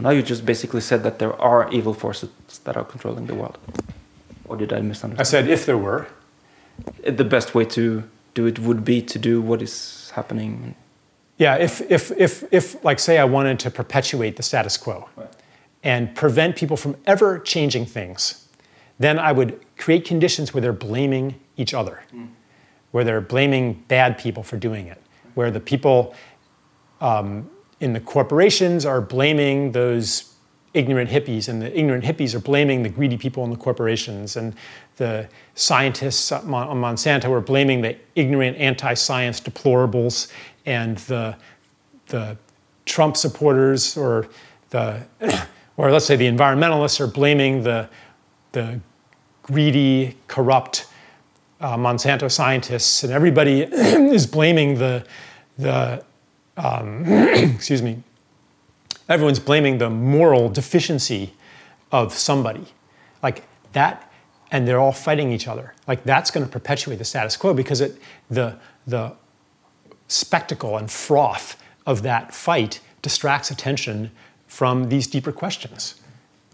Now 0.00 0.10
you 0.10 0.22
just 0.22 0.44
basically 0.44 0.80
said 0.80 1.02
that 1.04 1.18
there 1.18 1.34
are 1.40 1.70
evil 1.72 1.94
forces 1.94 2.30
that 2.64 2.76
are 2.76 2.84
controlling 2.84 3.26
the 3.26 3.34
world. 3.34 3.58
Or 4.46 4.56
did 4.56 4.72
I 4.72 4.80
misunderstand? 4.80 5.20
I 5.20 5.22
said 5.22 5.48
if 5.48 5.64
there 5.64 5.78
were 5.78 6.08
the 7.06 7.24
best 7.24 7.54
way 7.54 7.64
to 7.64 8.02
do 8.34 8.46
it 8.46 8.58
would 8.58 8.84
be 8.84 9.00
to 9.02 9.18
do 9.18 9.40
what 9.40 9.62
is 9.62 10.10
happening. 10.14 10.74
Yeah, 11.38 11.56
if, 11.56 11.80
if, 11.88 12.10
if, 12.12 12.44
if 12.52 12.84
like, 12.84 12.98
say, 12.98 13.18
I 13.18 13.24
wanted 13.24 13.58
to 13.60 13.70
perpetuate 13.70 14.36
the 14.36 14.42
status 14.42 14.76
quo 14.76 15.08
right. 15.16 15.28
and 15.84 16.14
prevent 16.14 16.56
people 16.56 16.76
from 16.76 16.96
ever 17.06 17.38
changing 17.38 17.86
things, 17.86 18.47
then 18.98 19.18
I 19.18 19.32
would 19.32 19.60
create 19.76 20.04
conditions 20.04 20.52
where 20.52 20.60
they're 20.60 20.72
blaming 20.72 21.38
each 21.56 21.74
other, 21.74 22.02
mm. 22.14 22.28
where 22.90 23.04
they're 23.04 23.20
blaming 23.20 23.84
bad 23.88 24.18
people 24.18 24.42
for 24.42 24.56
doing 24.56 24.86
it, 24.86 25.00
where 25.34 25.50
the 25.50 25.60
people 25.60 26.14
um, 27.00 27.48
in 27.80 27.92
the 27.92 28.00
corporations 28.00 28.84
are 28.84 29.00
blaming 29.00 29.72
those 29.72 30.34
ignorant 30.74 31.10
hippies, 31.10 31.48
and 31.48 31.62
the 31.62 31.76
ignorant 31.78 32.04
hippies 32.04 32.34
are 32.34 32.40
blaming 32.40 32.82
the 32.82 32.88
greedy 32.88 33.16
people 33.16 33.44
in 33.44 33.50
the 33.50 33.56
corporations, 33.56 34.36
and 34.36 34.54
the 34.96 35.28
scientists 35.54 36.30
on 36.30 36.44
Monsanto 36.46 37.30
are 37.30 37.40
blaming 37.40 37.80
the 37.80 37.96
ignorant 38.14 38.56
anti-science 38.56 39.40
deplorables, 39.40 40.30
and 40.66 40.98
the 40.98 41.36
the 42.08 42.36
Trump 42.84 43.16
supporters 43.16 43.96
or 43.96 44.28
the 44.70 45.02
or 45.76 45.90
let's 45.90 46.06
say 46.06 46.16
the 46.16 46.28
environmentalists 46.28 47.00
are 47.00 47.06
blaming 47.06 47.62
the 47.62 47.88
the 48.52 48.80
greedy, 49.48 50.16
corrupt 50.28 50.86
uh, 51.60 51.76
Monsanto 51.76 52.30
scientists, 52.30 53.02
and 53.02 53.12
everybody 53.12 53.62
is 53.72 54.26
blaming 54.26 54.78
the 54.78 55.04
the 55.58 56.04
um, 56.56 57.04
excuse 57.06 57.82
me 57.82 58.02
everyone's 59.08 59.38
blaming 59.38 59.78
the 59.78 59.90
moral 59.90 60.48
deficiency 60.48 61.32
of 61.90 62.12
somebody. 62.12 62.66
Like 63.22 63.44
that, 63.72 64.10
and 64.50 64.66
they're 64.68 64.78
all 64.78 64.92
fighting 64.92 65.32
each 65.32 65.48
other. 65.48 65.74
Like 65.86 66.04
that's 66.04 66.30
going 66.30 66.44
to 66.44 66.50
perpetuate 66.50 66.96
the 66.96 67.04
status 67.04 67.36
quo 67.36 67.54
because 67.54 67.80
it, 67.80 68.00
the, 68.30 68.56
the 68.86 69.14
spectacle 70.08 70.76
and 70.76 70.90
froth 70.90 71.60
of 71.86 72.02
that 72.02 72.34
fight 72.34 72.80
distracts 73.02 73.50
attention 73.50 74.10
from 74.46 74.88
these 74.88 75.06
deeper 75.06 75.32
questions 75.32 76.00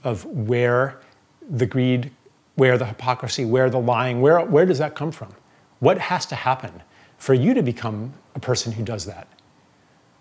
of 0.03 0.25
where 0.25 1.01
the 1.49 1.67
greed, 1.67 2.11
where 2.57 2.79
the 2.79 2.87
hypocrisy, 2.87 3.45
where 3.45 3.69
the 3.69 3.79
lying, 3.79 4.21
where, 4.21 4.41
where 4.41 4.67
does 4.67 4.79
that 4.79 4.95
come 4.95 5.11
from? 5.11 5.35
What 5.81 5.99
has 5.99 6.25
to 6.27 6.35
happen 6.35 6.83
for 7.19 7.35
you 7.35 7.55
to 7.55 7.63
become 7.63 8.15
a 8.35 8.41
person 8.41 8.73
who 8.73 8.85
does 8.85 9.07
that? 9.07 9.29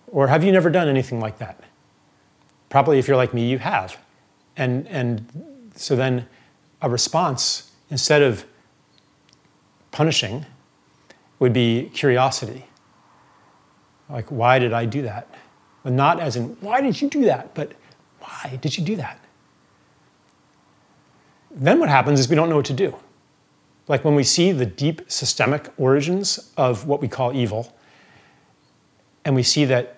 Or 0.07 0.27
have 0.27 0.43
you 0.43 0.51
never 0.51 0.69
done 0.69 0.87
anything 0.87 1.19
like 1.19 1.37
that? 1.39 1.63
Probably 2.69 2.99
if 2.99 3.07
you're 3.07 3.17
like 3.17 3.33
me, 3.33 3.49
you 3.49 3.59
have. 3.59 3.97
And, 4.57 4.87
and 4.87 5.71
so 5.75 5.95
then 5.95 6.27
a 6.81 6.89
response, 6.89 7.71
instead 7.89 8.21
of 8.21 8.45
punishing, 9.91 10.45
would 11.39 11.53
be 11.53 11.89
curiosity. 11.93 12.65
Like, 14.09 14.29
why 14.29 14.59
did 14.59 14.73
I 14.73 14.85
do 14.85 15.01
that? 15.03 15.27
But 15.83 15.93
not 15.93 16.19
as 16.19 16.35
in, 16.35 16.55
why 16.61 16.81
did 16.81 17.01
you 17.01 17.09
do 17.09 17.25
that? 17.25 17.53
But 17.53 17.73
why 18.19 18.57
did 18.61 18.77
you 18.77 18.83
do 18.83 18.95
that? 18.95 19.19
Then 21.55 21.79
what 21.79 21.89
happens 21.89 22.19
is 22.19 22.29
we 22.29 22.35
don't 22.35 22.49
know 22.49 22.55
what 22.55 22.65
to 22.65 22.73
do. 22.73 22.95
Like 23.87 24.03
when 24.03 24.15
we 24.15 24.23
see 24.23 24.51
the 24.51 24.65
deep 24.65 25.01
systemic 25.07 25.69
origins 25.77 26.51
of 26.57 26.87
what 26.87 27.01
we 27.01 27.07
call 27.07 27.33
evil, 27.35 27.75
and 29.25 29.35
we 29.35 29.43
see 29.43 29.65
that 29.65 29.97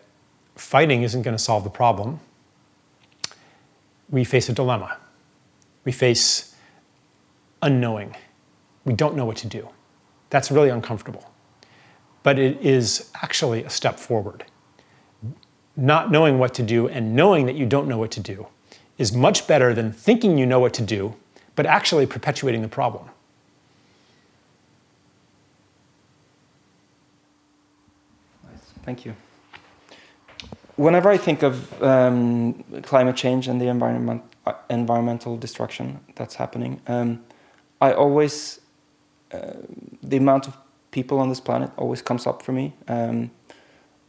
fighting 0.56 1.04
isn't 1.04 1.22
going 1.22 1.36
to 1.36 1.42
solve 1.42 1.64
the 1.64 1.70
problem, 1.70 2.20
we 4.10 4.24
face 4.24 4.50
a 4.50 4.54
dilemma. 4.54 4.98
We 5.84 5.92
face 5.92 6.56
unknowing. 7.62 8.16
We 8.86 8.94
don't 8.94 9.16
know 9.16 9.26
what 9.26 9.38
to 9.38 9.48
do. 9.48 9.70
That's 10.30 10.52
really 10.52 10.70
uncomfortable. 10.70 11.32
But 12.24 12.40
it 12.40 12.60
is 12.62 13.12
actually 13.22 13.64
a 13.64 13.70
step 13.70 14.00
forward. 14.00 14.46
Not 15.76 16.12
knowing 16.12 16.40
what 16.40 16.54
to 16.56 16.64
do 16.64 16.88
and 16.88 17.16
knowing 17.16 17.46
that 17.46 17.56
you 17.56 17.66
don't 17.66 17.88
know 17.88 17.98
what 17.98 18.12
to 18.12 18.20
do 18.20 18.48
is 18.98 19.14
much 19.14 19.48
better 19.48 19.74
than 19.74 19.92
thinking 19.92 20.38
you 20.38 20.46
know 20.46 20.60
what 20.60 20.74
to 20.76 20.82
do, 20.82 21.16
but 21.56 21.66
actually 21.66 22.06
perpetuating 22.06 22.62
the 22.62 22.68
problem. 22.68 23.10
Thank 28.84 29.04
you. 29.04 29.16
Whenever 30.76 31.10
I 31.10 31.18
think 31.18 31.42
of 31.42 31.82
um, 31.82 32.64
climate 32.84 33.16
change 33.16 33.48
and 33.48 33.60
the 33.60 33.68
environment, 33.68 34.22
uh, 34.46 34.54
environmental 34.70 35.38
destruction 35.38 36.02
that's 36.16 36.36
happening, 36.36 36.82
um, 36.86 37.24
I 37.82 37.94
always, 37.94 38.60
uh, 39.32 39.54
the 40.04 40.18
amount 40.18 40.48
of 40.48 40.58
people 40.92 41.18
on 41.20 41.30
this 41.30 41.40
planet 41.40 41.72
always 41.78 42.02
comes 42.02 42.28
up 42.28 42.44
for 42.44 42.52
me. 42.52 42.74
Um, 42.88 43.32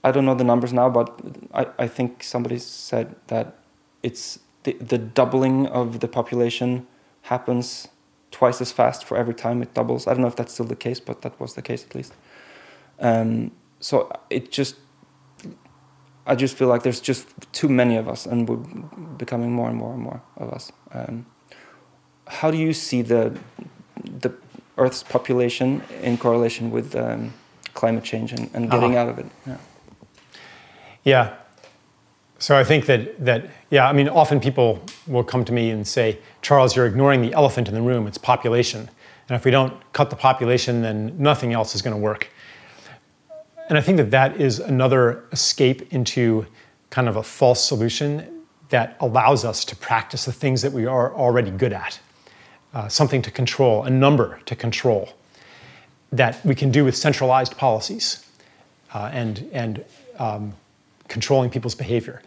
I 0.04 0.10
don't 0.10 0.26
know 0.26 0.34
the 0.34 0.44
numbers 0.44 0.72
now, 0.72 0.90
but 0.90 1.20
I, 1.54 1.66
I 1.78 1.88
think 1.88 2.22
somebody 2.22 2.58
said 2.58 3.14
that 3.28 3.56
it's 4.02 4.40
the, 4.64 4.74
the 4.74 4.98
doubling 4.98 5.66
of 5.68 6.00
the 6.00 6.08
population 6.08 6.86
happens 7.26 7.88
twice 8.30 8.60
as 8.60 8.72
fast 8.72 9.04
for 9.04 9.16
every 9.16 9.34
time 9.34 9.62
it 9.62 9.74
doubles. 9.74 10.06
I 10.06 10.12
don't 10.12 10.22
know 10.22 10.28
if 10.28 10.36
that's 10.36 10.54
still 10.54 10.66
the 10.66 10.76
case, 10.76 11.00
but 11.00 11.22
that 11.22 11.38
was 11.40 11.54
the 11.54 11.62
case 11.62 11.84
at 11.84 11.94
least. 11.94 12.12
Um, 13.00 13.50
so 13.80 14.10
it 14.30 14.50
just 14.50 14.76
I 16.26 16.34
just 16.34 16.56
feel 16.56 16.68
like 16.68 16.82
there's 16.82 17.00
just 17.00 17.26
too 17.52 17.68
many 17.68 17.96
of 17.96 18.08
us, 18.08 18.26
and 18.26 18.48
we're 18.48 18.56
becoming 19.16 19.52
more 19.52 19.68
and 19.68 19.78
more 19.78 19.92
and 19.92 20.02
more 20.02 20.20
of 20.36 20.52
us. 20.52 20.72
Um, 20.92 21.26
how 22.26 22.50
do 22.50 22.58
you 22.58 22.72
see 22.72 23.02
the 23.02 23.38
the 24.04 24.32
Earth's 24.76 25.02
population 25.02 25.82
in 26.02 26.18
correlation 26.18 26.70
with 26.70 26.94
um, 26.96 27.32
climate 27.74 28.04
change 28.04 28.32
and, 28.32 28.50
and 28.54 28.70
getting 28.70 28.96
uh-huh. 28.96 29.02
out 29.02 29.08
of 29.08 29.18
it? 29.18 29.26
Yeah. 29.46 29.56
yeah. 31.04 31.34
So 32.38 32.56
I 32.56 32.64
think 32.64 32.86
that 32.86 33.24
that 33.24 33.50
yeah, 33.70 33.88
I 33.88 33.92
mean, 33.92 34.08
often 34.08 34.40
people 34.40 34.82
will 35.06 35.24
come 35.24 35.44
to 35.44 35.52
me 35.52 35.70
and 35.70 35.86
say, 35.86 36.18
Charles, 36.42 36.76
you're 36.76 36.86
ignoring 36.86 37.22
the 37.22 37.32
elephant 37.32 37.68
in 37.68 37.74
the 37.74 37.82
room. 37.82 38.06
It's 38.06 38.18
population, 38.18 38.88
and 39.28 39.36
if 39.36 39.44
we 39.44 39.50
don't 39.50 39.74
cut 39.92 40.10
the 40.10 40.16
population, 40.16 40.82
then 40.82 41.16
nothing 41.18 41.52
else 41.52 41.74
is 41.74 41.82
going 41.82 41.94
to 41.94 42.00
work. 42.00 42.28
And 43.68 43.76
I 43.76 43.80
think 43.80 43.96
that 43.96 44.10
that 44.12 44.40
is 44.40 44.60
another 44.60 45.24
escape 45.32 45.92
into 45.92 46.46
kind 46.90 47.08
of 47.08 47.16
a 47.16 47.22
false 47.22 47.64
solution 47.64 48.44
that 48.68 48.96
allows 49.00 49.44
us 49.44 49.64
to 49.64 49.76
practice 49.76 50.24
the 50.24 50.32
things 50.32 50.62
that 50.62 50.72
we 50.72 50.86
are 50.86 51.14
already 51.14 51.50
good 51.50 51.72
at. 51.72 51.98
Uh, 52.74 52.88
something 52.88 53.22
to 53.22 53.30
control, 53.30 53.84
a 53.84 53.90
number 53.90 54.38
to 54.44 54.54
control 54.54 55.08
that 56.12 56.44
we 56.44 56.54
can 56.54 56.70
do 56.70 56.84
with 56.84 56.96
centralized 56.96 57.56
policies 57.56 58.26
uh, 58.94 59.10
and, 59.12 59.48
and 59.52 59.84
um, 60.18 60.52
controlling 61.08 61.50
people's 61.50 61.74
behavior. 61.74 62.22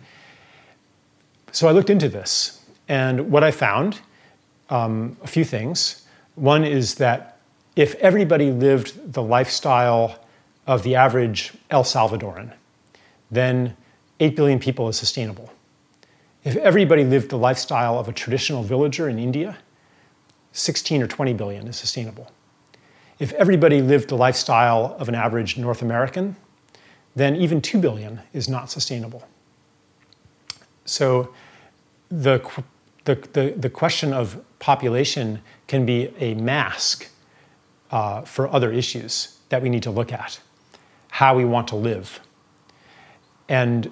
So 1.51 1.67
I 1.67 1.71
looked 1.71 1.89
into 1.89 2.09
this, 2.09 2.63
and 2.87 3.31
what 3.31 3.43
I 3.43 3.51
found 3.51 3.99
um, 4.69 5.17
a 5.23 5.27
few 5.27 5.43
things. 5.43 6.03
One 6.35 6.63
is 6.63 6.95
that 6.95 7.39
if 7.75 7.95
everybody 7.95 8.51
lived 8.51 9.13
the 9.13 9.23
lifestyle 9.23 10.19
of 10.67 10.83
the 10.83 10.95
average 10.95 11.53
El 11.69 11.83
Salvadoran, 11.83 12.53
then 13.31 13.75
8 14.19 14.35
billion 14.35 14.59
people 14.59 14.87
is 14.89 14.97
sustainable. 14.97 15.51
If 16.43 16.55
everybody 16.57 17.03
lived 17.03 17.29
the 17.29 17.37
lifestyle 17.37 17.99
of 17.99 18.07
a 18.07 18.13
traditional 18.13 18.63
villager 18.63 19.09
in 19.09 19.19
India, 19.19 19.57
16 20.53 21.01
or 21.01 21.07
20 21.07 21.33
billion 21.33 21.67
is 21.67 21.77
sustainable. 21.77 22.31
If 23.19 23.33
everybody 23.33 23.81
lived 23.81 24.09
the 24.09 24.15
lifestyle 24.15 24.95
of 24.97 25.09
an 25.09 25.15
average 25.15 25.57
North 25.57 25.81
American, 25.81 26.35
then 27.15 27.35
even 27.35 27.61
2 27.61 27.79
billion 27.79 28.21
is 28.33 28.47
not 28.47 28.69
sustainable. 28.69 29.27
So 30.85 31.33
the, 32.09 32.41
the, 33.05 33.15
the, 33.33 33.53
the 33.57 33.69
question 33.69 34.13
of 34.13 34.43
population 34.59 35.41
can 35.67 35.85
be 35.85 36.13
a 36.19 36.33
mask 36.35 37.09
uh, 37.91 38.21
for 38.21 38.47
other 38.47 38.71
issues 38.71 39.39
that 39.49 39.61
we 39.61 39.69
need 39.69 39.83
to 39.83 39.91
look 39.91 40.11
at 40.11 40.39
how 41.09 41.35
we 41.35 41.43
want 41.43 41.67
to 41.67 41.75
live. 41.75 42.19
And 43.47 43.91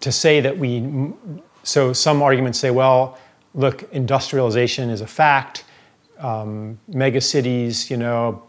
to 0.00 0.12
say 0.12 0.40
that 0.40 0.58
we, 0.58 1.12
so 1.62 1.92
some 1.92 2.22
arguments 2.22 2.58
say, 2.58 2.70
well, 2.70 3.18
look, 3.54 3.84
industrialization 3.92 4.90
is 4.90 5.00
a 5.00 5.06
fact. 5.06 5.64
Um, 6.18 6.78
mega 6.86 7.20
cities, 7.20 7.90
you 7.90 7.96
know, 7.96 8.42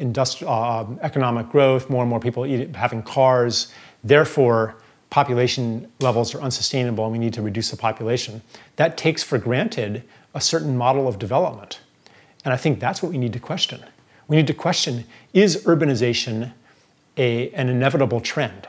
industri- 0.00 0.46
uh, 0.46 0.86
economic 1.02 1.48
growth, 1.50 1.90
more 1.90 2.02
and 2.02 2.10
more 2.10 2.20
people 2.20 2.46
eat, 2.46 2.74
having 2.74 3.02
cars. 3.02 3.72
Therefore, 4.02 4.76
population 5.10 5.90
levels 6.00 6.34
are 6.34 6.40
unsustainable 6.40 7.04
and 7.04 7.12
we 7.12 7.18
need 7.18 7.34
to 7.34 7.42
reduce 7.42 7.70
the 7.70 7.76
population. 7.76 8.42
That 8.76 8.96
takes 8.96 9.22
for 9.22 9.38
granted 9.38 10.04
a 10.34 10.40
certain 10.40 10.76
model 10.76 11.06
of 11.08 11.18
development. 11.18 11.80
And 12.44 12.54
I 12.54 12.56
think 12.56 12.80
that's 12.80 13.02
what 13.02 13.12
we 13.12 13.18
need 13.18 13.32
to 13.34 13.40
question. 13.40 13.84
We 14.28 14.36
need 14.36 14.46
to 14.46 14.54
question 14.54 15.04
is 15.34 15.64
urbanization 15.64 16.52
a, 17.16 17.50
an 17.50 17.68
inevitable 17.68 18.20
trend. 18.20 18.68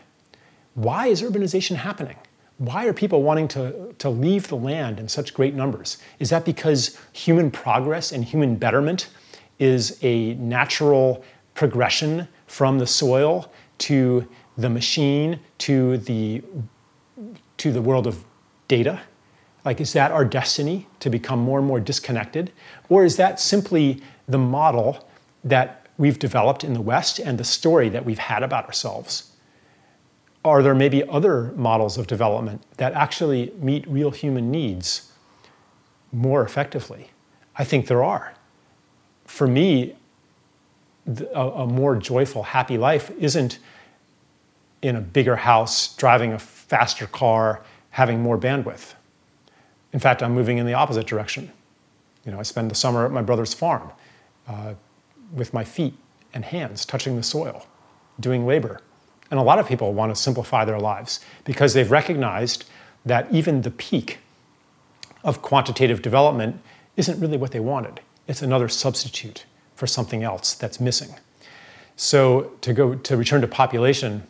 Why 0.74 1.08
is 1.08 1.22
urbanization 1.22 1.76
happening? 1.76 2.18
Why 2.58 2.86
are 2.86 2.94
people 2.94 3.24
wanting 3.24 3.48
to, 3.50 3.94
to 4.00 4.10
leave 4.10 4.48
the 4.48 4.58
land 4.58 5.00
in 5.00 5.08
such 5.08 5.34
great 5.34 5.54
numbers? 5.54 5.98
Is 6.20 6.30
that 6.30 6.46
because 6.46 6.98
human 7.14 7.52
progress 7.52 8.12
and 8.12 8.24
human 8.24 8.56
betterment 8.56 9.10
is 9.62 10.00
a 10.02 10.34
natural 10.34 11.24
progression 11.54 12.28
from 12.48 12.80
the 12.80 12.88
soil 12.88 13.52
to 13.78 14.28
the 14.58 14.70
machine 14.70 15.40
to 15.60 15.98
the, 15.98 16.42
to 17.58 17.72
the 17.72 17.82
world 17.82 18.08
of 18.08 18.26
data? 18.68 19.00
Like, 19.64 19.80
is 19.80 19.94
that 19.94 20.12
our 20.12 20.26
destiny 20.26 20.88
to 21.00 21.10
become 21.12 21.40
more 21.40 21.60
and 21.60 21.68
more 21.68 21.80
disconnected? 21.80 22.52
Or 22.90 23.06
is 23.06 23.18
that 23.18 23.40
simply 23.40 24.02
the 24.28 24.40
model 24.40 25.08
that 25.44 25.88
we've 25.98 26.18
developed 26.18 26.64
in 26.64 26.74
the 26.74 26.82
West 26.82 27.20
and 27.20 27.38
the 27.38 27.44
story 27.44 27.88
that 27.90 28.04
we've 28.04 28.18
had 28.18 28.42
about 28.42 28.66
ourselves? 28.66 29.32
Are 30.44 30.64
there 30.64 30.74
maybe 30.74 31.08
other 31.08 31.52
models 31.56 32.00
of 32.00 32.08
development 32.08 32.64
that 32.78 32.94
actually 32.94 33.54
meet 33.60 33.88
real 33.88 34.10
human 34.10 34.50
needs 34.50 35.12
more 36.12 36.42
effectively? 36.42 37.12
I 37.56 37.64
think 37.64 37.86
there 37.86 38.04
are. 38.04 38.34
For 39.32 39.48
me, 39.48 39.96
a, 41.34 41.42
a 41.42 41.68
more 41.68 41.96
joyful, 41.96 42.44
happy 42.44 42.78
life 42.78 43.10
isn't 43.18 43.60
in 44.82 44.96
a 44.96 45.02
bigger 45.02 45.38
house, 45.38 45.96
driving 45.96 46.34
a 46.34 46.40
faster 46.40 47.08
car, 47.08 47.62
having 47.92 48.22
more 48.22 48.38
bandwidth. 48.38 48.94
In 49.94 50.00
fact, 50.00 50.22
I'm 50.22 50.34
moving 50.34 50.58
in 50.58 50.66
the 50.66 50.74
opposite 50.74 51.08
direction. 51.08 51.52
You 52.26 52.32
know, 52.32 52.40
I 52.40 52.44
spend 52.44 52.70
the 52.70 52.76
summer 52.76 53.06
at 53.06 53.12
my 53.12 53.22
brother's 53.22 53.54
farm. 53.54 53.92
Uh, 54.48 54.74
with 55.34 55.54
my 55.54 55.64
feet 55.64 55.94
and 56.34 56.44
hands 56.44 56.86
touching 56.86 57.16
the 57.16 57.24
soil, 57.24 57.66
doing 58.20 58.46
labor. 58.46 58.82
And 59.30 59.40
a 59.40 59.44
lot 59.44 59.60
of 59.60 59.68
people 59.68 59.94
want 59.94 60.14
to 60.14 60.22
simplify 60.22 60.66
their 60.66 60.80
lives 60.80 61.22
because 61.46 61.74
they've 61.74 61.90
recognized 61.90 62.66
that 63.06 63.32
even 63.32 63.62
the 63.62 63.72
peak 63.72 64.20
of 65.24 65.42
quantitative 65.42 66.02
development 66.02 66.62
isn't 66.98 67.20
really 67.22 67.38
what 67.38 67.52
they 67.52 67.62
wanted. 67.62 68.02
It's 68.28 68.42
another 68.42 68.70
substitute 68.70 69.46
for 69.76 69.88
something 69.88 70.24
else 70.24 70.54
that's 70.54 70.80
missing. 70.80 71.16
So 71.96 72.52
to 72.62 72.74
go 72.74 72.96
to 72.96 73.18
return 73.18 73.42
to 73.42 73.48
population, 73.48 74.24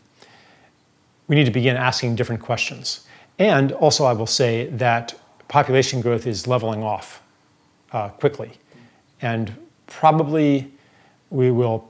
we 1.28 1.36
need 1.36 1.46
to 1.46 1.52
begin 1.52 1.78
asking 1.78 2.16
different 2.16 2.42
questions. 2.42 3.08
And 3.40 3.72
also, 3.72 4.06
I 4.06 4.14
will 4.14 4.28
say 4.28 4.68
that 4.68 5.14
population 5.48 6.02
growth 6.02 6.28
is 6.28 6.48
leveling 6.48 6.84
off 6.84 7.22
uh, 7.92 8.10
quickly, 8.10 8.52
and 9.22 9.56
probably 9.88 10.72
we 11.30 11.52
will 11.52 11.90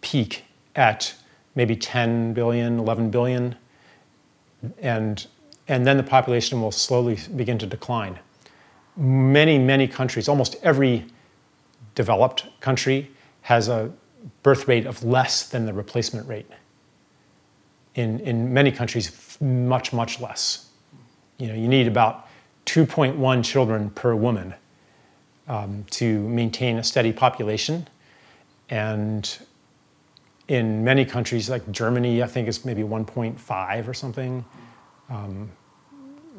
peak 0.00 0.44
at 0.74 1.14
maybe 1.54 1.76
10 1.76 2.32
billion, 2.34 2.78
11 2.78 3.10
billion, 3.10 3.56
and, 4.80 5.26
and 5.68 5.86
then 5.86 5.96
the 5.96 6.02
population 6.02 6.60
will 6.60 6.72
slowly 6.72 7.18
begin 7.34 7.58
to 7.58 7.66
decline. 7.66 8.18
Many, 8.96 9.58
many 9.58 9.86
countries, 9.86 10.28
almost 10.28 10.56
every 10.62 11.06
developed 11.94 12.46
country, 12.60 13.10
has 13.42 13.68
a 13.68 13.92
birth 14.42 14.66
rate 14.68 14.86
of 14.86 15.04
less 15.04 15.48
than 15.48 15.66
the 15.66 15.72
replacement 15.72 16.28
rate. 16.28 16.46
In, 17.94 18.20
in 18.20 18.52
many 18.52 18.70
countries, 18.72 19.38
much, 19.40 19.92
much 19.92 20.20
less. 20.20 20.70
You 21.38 21.48
know, 21.48 21.54
you 21.54 21.68
need 21.68 21.86
about 21.86 22.28
2.1 22.66 23.44
children 23.44 23.90
per 23.90 24.14
woman 24.14 24.54
um, 25.48 25.84
to 25.90 26.20
maintain 26.28 26.78
a 26.78 26.84
steady 26.84 27.12
population. 27.12 27.88
And 28.68 29.38
in 30.48 30.84
many 30.84 31.04
countries, 31.04 31.48
like 31.48 31.70
Germany, 31.70 32.22
I 32.22 32.26
think 32.26 32.48
is 32.48 32.64
maybe 32.64 32.82
1.5 32.82 33.88
or 33.88 33.94
something. 33.94 34.44
Um, 35.08 35.50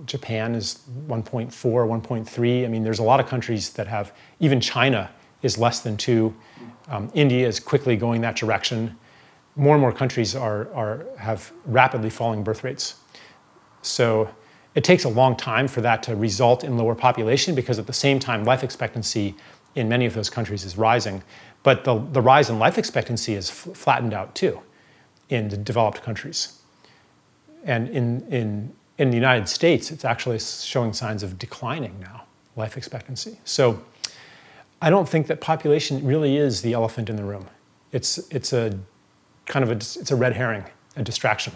Japan 0.06 0.56
is 0.56 0.82
1.4, 1.08 1.52
1.3. 1.52 2.66
I 2.66 2.68
mean, 2.68 2.84
there's 2.84 3.00
a 3.00 3.04
lot 3.04 3.20
of 3.20 3.28
countries 3.28 3.72
that 3.72 3.88
have, 3.88 4.14
even 4.40 4.60
China 4.60 5.10
is 5.42 5.58
less 5.58 5.80
than 5.82 5.98
two. 5.98 6.36
Um, 6.88 7.12
India 7.14 7.48
is 7.48 7.60
quickly 7.60 7.96
going 7.96 8.22
that 8.22 8.36
direction. 8.36 8.98
More 9.56 9.74
and 9.74 9.82
more 9.82 9.92
countries 9.92 10.36
are, 10.36 10.72
are, 10.74 11.06
have 11.18 11.52
rapidly 11.66 12.10
falling 12.10 12.44
birth 12.44 12.64
rates. 12.64 12.96
So 13.82 14.30
it 14.76 14.84
takes 14.84 15.04
a 15.04 15.10
long 15.10 15.36
time 15.36 15.68
for 15.68 15.82
that 15.82 16.04
to 16.04 16.16
result 16.16 16.64
in 16.64 16.78
lower 16.78 16.96
population 16.96 17.56
because 17.56 17.80
at 17.80 17.88
the 17.88 17.94
same 17.94 18.20
time, 18.20 18.44
life 18.44 18.64
expectancy 18.64 19.36
in 19.76 19.90
many 19.90 20.06
of 20.06 20.14
those 20.14 20.30
countries 20.30 20.64
is 20.64 20.78
rising. 20.78 21.24
But 21.64 21.84
the, 21.84 22.00
the 22.12 22.22
rise 22.22 22.50
in 22.50 22.60
life 22.60 22.78
expectancy 22.78 23.34
is 23.34 23.50
f- 23.50 23.76
flattened 23.76 24.14
out 24.14 24.36
too 24.36 24.62
in 25.30 25.50
the 25.50 25.58
developed 25.58 26.02
countries. 26.02 26.62
And 27.64 27.90
in, 27.90 28.26
in, 28.32 28.74
in 28.98 29.10
the 29.10 29.16
United 29.16 29.48
States, 29.48 29.92
it's 29.92 30.06
actually 30.06 30.40
showing 30.40 30.94
signs 30.94 31.24
of 31.24 31.38
declining 31.38 32.00
now, 32.00 32.24
life 32.56 32.78
expectancy. 32.78 33.38
So 33.46 33.82
I 34.82 34.90
don't 34.90 35.08
think 35.08 35.28
that 35.28 35.40
population 35.40 36.06
really 36.06 36.38
is 36.38 36.62
the 36.62 36.74
elephant 36.74 37.10
in 37.10 37.16
the 37.16 37.24
room. 37.24 37.48
It's, 37.92 38.18
it's 38.32 38.54
a 38.54 38.78
kind 39.46 39.64
of 39.64 39.70
a, 39.70 39.76
it's 39.76 40.12
a 40.12 40.16
red 40.16 40.34
herring, 40.34 40.66
a 40.96 41.04
distraction. 41.04 41.54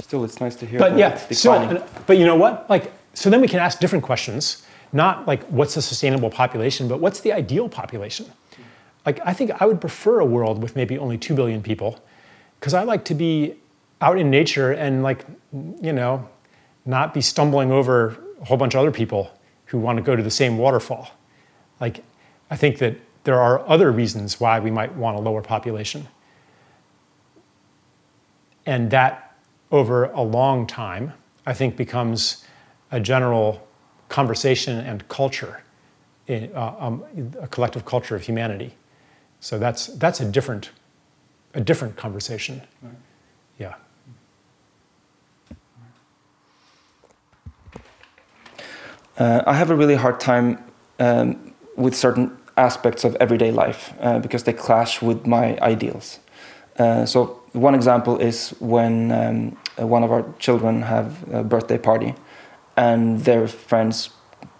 Still, 0.00 0.24
it's 0.24 0.40
nice 0.40 0.56
to 0.56 0.66
hear. 0.66 0.78
But 0.78 0.98
yeah, 0.98 1.16
so, 1.30 1.86
but 2.06 2.18
you 2.18 2.26
know 2.26 2.36
what? 2.36 2.68
Like, 2.68 2.92
so 3.14 3.30
then 3.30 3.40
we 3.40 3.48
can 3.48 3.60
ask 3.60 3.78
different 3.78 4.04
questions. 4.04 4.66
Not 4.92 5.26
like 5.26 5.42
what's 5.44 5.76
a 5.76 5.82
sustainable 5.82 6.30
population, 6.30 6.88
but 6.88 7.00
what's 7.00 7.20
the 7.20 7.32
ideal 7.32 7.68
population? 7.68 8.26
Like, 9.04 9.20
I 9.24 9.32
think 9.32 9.50
I 9.60 9.66
would 9.66 9.80
prefer 9.80 10.20
a 10.20 10.24
world 10.24 10.62
with 10.62 10.76
maybe 10.76 10.96
only 10.98 11.18
two 11.18 11.34
billion 11.34 11.62
people, 11.62 11.98
because 12.58 12.74
I 12.74 12.84
like 12.84 13.04
to 13.06 13.14
be 13.14 13.54
out 14.04 14.18
in 14.18 14.30
nature 14.30 14.72
and 14.72 15.02
like, 15.02 15.24
you 15.80 15.92
know, 15.92 16.28
not 16.84 17.14
be 17.14 17.22
stumbling 17.22 17.72
over 17.72 18.18
a 18.40 18.44
whole 18.44 18.58
bunch 18.58 18.74
of 18.74 18.80
other 18.80 18.90
people 18.90 19.30
who 19.64 19.78
want 19.78 19.96
to 19.96 20.02
go 20.02 20.14
to 20.14 20.22
the 20.22 20.30
same 20.30 20.58
waterfall. 20.58 21.10
Like, 21.80 22.04
I 22.50 22.56
think 22.56 22.78
that 22.78 22.96
there 23.24 23.40
are 23.40 23.66
other 23.66 23.90
reasons 23.90 24.38
why 24.38 24.60
we 24.60 24.70
might 24.70 24.94
want 24.94 25.16
a 25.16 25.20
lower 25.20 25.40
population. 25.40 26.06
And 28.66 28.90
that, 28.90 29.34
over 29.70 30.04
a 30.04 30.22
long 30.22 30.66
time, 30.66 31.12
I 31.46 31.54
think 31.54 31.76
becomes 31.76 32.44
a 32.90 33.00
general 33.00 33.66
conversation 34.08 34.78
and 34.80 35.08
culture, 35.08 35.62
in, 36.26 36.54
uh, 36.54 36.74
um, 36.78 37.04
a 37.40 37.48
collective 37.48 37.84
culture 37.84 38.14
of 38.14 38.22
humanity. 38.22 38.74
So 39.40 39.58
that's, 39.58 39.86
that's 39.86 40.20
a, 40.20 40.24
different, 40.30 40.70
a 41.54 41.60
different 41.60 41.96
conversation. 41.96 42.60
Right. 42.82 42.92
Yeah. 43.58 43.74
Uh, 49.16 49.42
I 49.46 49.54
have 49.54 49.70
a 49.70 49.76
really 49.76 49.94
hard 49.94 50.18
time 50.20 50.58
um, 50.98 51.54
with 51.76 51.94
certain 51.94 52.36
aspects 52.56 53.04
of 53.04 53.16
everyday 53.16 53.50
life 53.50 53.92
uh, 54.00 54.18
because 54.18 54.44
they 54.44 54.52
clash 54.52 55.02
with 55.02 55.26
my 55.26 55.58
ideals. 55.60 56.18
Uh, 56.78 57.06
so 57.06 57.40
one 57.52 57.74
example 57.74 58.18
is 58.18 58.50
when 58.58 59.12
um, 59.12 59.56
uh, 59.80 59.86
one 59.86 60.02
of 60.02 60.10
our 60.10 60.24
children 60.38 60.82
have 60.82 61.32
a 61.32 61.44
birthday 61.44 61.78
party 61.78 62.14
and 62.76 63.20
their 63.24 63.46
friends 63.46 64.10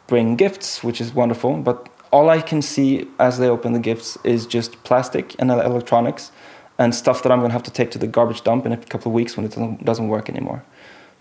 bring 0.06 0.36
gifts, 0.36 0.84
which 0.84 1.00
is 1.00 1.12
wonderful, 1.12 1.56
but 1.56 1.88
all 2.12 2.30
I 2.30 2.40
can 2.40 2.62
see 2.62 3.08
as 3.18 3.38
they 3.38 3.48
open 3.48 3.72
the 3.72 3.80
gifts 3.80 4.16
is 4.22 4.46
just 4.46 4.84
plastic 4.84 5.34
and 5.40 5.50
electronics 5.50 6.30
and 6.78 6.94
stuff 6.94 7.24
that 7.24 7.32
I'm 7.32 7.40
going 7.40 7.50
to 7.50 7.54
have 7.54 7.64
to 7.64 7.72
take 7.72 7.90
to 7.92 7.98
the 7.98 8.06
garbage 8.06 8.42
dump 8.42 8.66
in 8.66 8.72
a 8.72 8.76
couple 8.76 9.10
of 9.10 9.14
weeks 9.14 9.36
when 9.36 9.46
it 9.46 9.50
doesn't, 9.50 9.84
doesn't 9.84 10.08
work 10.08 10.28
anymore. 10.28 10.62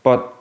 But 0.04 0.36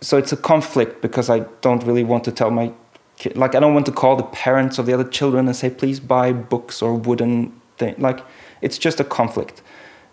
so 0.00 0.16
it's 0.16 0.32
a 0.32 0.36
conflict 0.36 1.02
because 1.02 1.28
I 1.28 1.40
don't 1.60 1.82
really 1.84 2.04
want 2.04 2.24
to 2.24 2.32
tell 2.32 2.50
my 2.50 2.72
kid, 3.16 3.36
like 3.36 3.54
I 3.54 3.60
don't 3.60 3.74
want 3.74 3.86
to 3.86 3.92
call 3.92 4.16
the 4.16 4.24
parents 4.24 4.78
of 4.78 4.86
the 4.86 4.92
other 4.92 5.04
children 5.04 5.46
and 5.46 5.54
say 5.54 5.70
please 5.70 6.00
buy 6.00 6.32
books 6.32 6.82
or 6.82 6.94
wooden 6.94 7.52
thing. 7.76 7.94
Like 7.98 8.20
it's 8.60 8.78
just 8.78 9.00
a 9.00 9.04
conflict. 9.04 9.62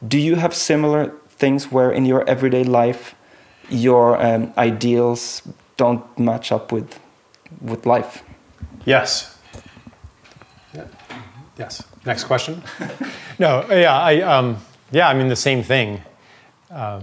Do 0.08 0.18
you 0.18 0.36
have 0.36 0.54
similar 0.54 1.14
things 1.30 1.72
where 1.72 1.92
in 1.92 2.06
your 2.06 2.28
everyday 2.30 2.64
life 2.64 3.16
your 3.70 4.22
um, 4.24 4.54
ideals 4.58 5.42
don't 5.78 6.04
match 6.20 6.52
up 6.52 6.72
with 6.72 7.00
with 7.62 7.86
life? 7.86 8.24
Yes. 8.86 9.38
Yeah. 10.74 10.86
yes. 11.58 11.84
Next 12.06 12.26
question. 12.26 12.62
No 13.40 13.64
yeah 13.70 13.96
i 13.96 14.22
um, 14.22 14.58
yeah 14.92 15.08
i 15.08 15.14
mean 15.14 15.28
the 15.28 15.36
same 15.36 15.62
thing. 15.62 16.02
Uh, 16.72 17.02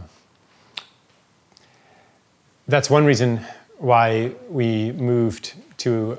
that's 2.67 2.89
one 2.89 3.05
reason 3.05 3.41
why 3.79 4.33
we 4.49 4.93
moved 4.93 5.55
to 5.79 6.19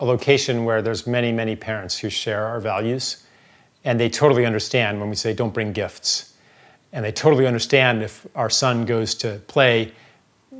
a 0.00 0.04
location 0.04 0.64
where 0.64 0.82
there's 0.82 1.06
many, 1.06 1.32
many 1.32 1.56
parents 1.56 1.98
who 1.98 2.10
share 2.10 2.44
our 2.44 2.60
values. 2.60 3.24
And 3.84 3.98
they 3.98 4.08
totally 4.08 4.44
understand 4.44 5.00
when 5.00 5.08
we 5.08 5.16
say, 5.16 5.32
don't 5.32 5.54
bring 5.54 5.72
gifts. 5.72 6.34
And 6.92 7.04
they 7.04 7.12
totally 7.12 7.46
understand 7.46 8.02
if 8.02 8.26
our 8.34 8.50
son 8.50 8.84
goes 8.84 9.14
to 9.16 9.40
play, 9.46 9.92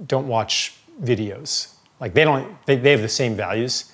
don't 0.06 0.28
watch 0.28 0.74
videos. 1.02 1.74
Like 2.00 2.14
they 2.14 2.24
don't, 2.24 2.56
they, 2.66 2.76
they 2.76 2.90
have 2.92 3.02
the 3.02 3.08
same 3.08 3.34
values. 3.34 3.92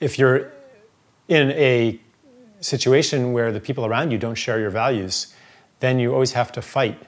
If 0.00 0.18
you're 0.18 0.52
in 1.28 1.50
a 1.52 1.98
situation 2.60 3.32
where 3.32 3.52
the 3.52 3.60
people 3.60 3.86
around 3.86 4.10
you 4.10 4.18
don't 4.18 4.34
share 4.34 4.60
your 4.60 4.70
values, 4.70 5.34
then 5.80 5.98
you 5.98 6.12
always 6.12 6.32
have 6.32 6.52
to 6.52 6.62
fight 6.62 7.00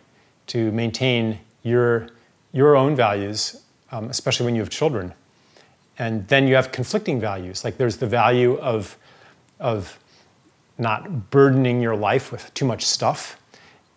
to 0.48 0.70
maintain 0.72 1.38
your, 1.62 2.08
your 2.56 2.74
own 2.74 2.96
values, 2.96 3.62
um, 3.92 4.08
especially 4.08 4.46
when 4.46 4.54
you 4.54 4.62
have 4.62 4.70
children 4.70 5.12
and 5.98 6.26
then 6.28 6.48
you 6.48 6.54
have 6.54 6.72
conflicting 6.72 7.20
values. 7.20 7.64
Like 7.64 7.76
there's 7.76 7.98
the 7.98 8.06
value 8.06 8.58
of, 8.58 8.96
of 9.60 9.98
not 10.78 11.30
burdening 11.30 11.80
your 11.80 11.96
life 11.96 12.32
with 12.32 12.52
too 12.54 12.64
much 12.64 12.84
stuff. 12.84 13.38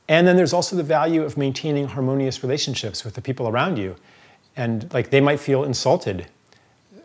And 0.08 0.28
then 0.28 0.36
there's 0.36 0.54
also 0.54 0.76
the 0.76 0.84
value 0.84 1.24
of 1.24 1.38
maintaining 1.38 1.88
harmonious 1.88 2.44
relationships 2.44 3.06
with 3.06 3.14
the 3.14 3.22
people 3.22 3.48
around 3.48 3.78
you. 3.78 3.96
And 4.56 4.92
like 4.94 5.10
they 5.10 5.22
might 5.22 5.40
feel 5.40 5.64
insulted, 5.64 6.28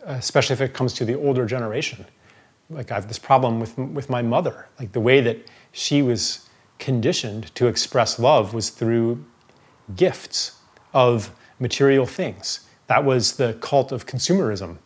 especially 0.05 0.53
if 0.55 0.61
it 0.61 0.73
comes 0.73 0.93
to 0.95 1.05
the 1.05 1.15
older 1.15 1.45
generation. 1.45 2.05
Like 2.69 2.91
I 2.91 2.95
have 2.95 3.07
this 3.07 3.19
problem 3.19 3.59
with, 3.59 3.77
with 3.77 4.09
my 4.09 4.21
mother. 4.21 4.67
Like 4.79 4.91
the 4.91 5.01
way 5.01 5.21
that 5.21 5.37
she 5.71 6.01
was 6.01 6.49
conditioned 6.79 7.53
to 7.55 7.67
express 7.67 8.19
love 8.19 8.53
was 8.53 8.69
through 8.69 9.23
gifts 9.95 10.57
of 10.93 11.31
material 11.59 12.05
things. 12.05 12.61
That 12.87 13.03
was 13.03 13.37
the 13.37 13.53
cult 13.61 13.91
of 13.91 14.05
consumerism 14.05 14.77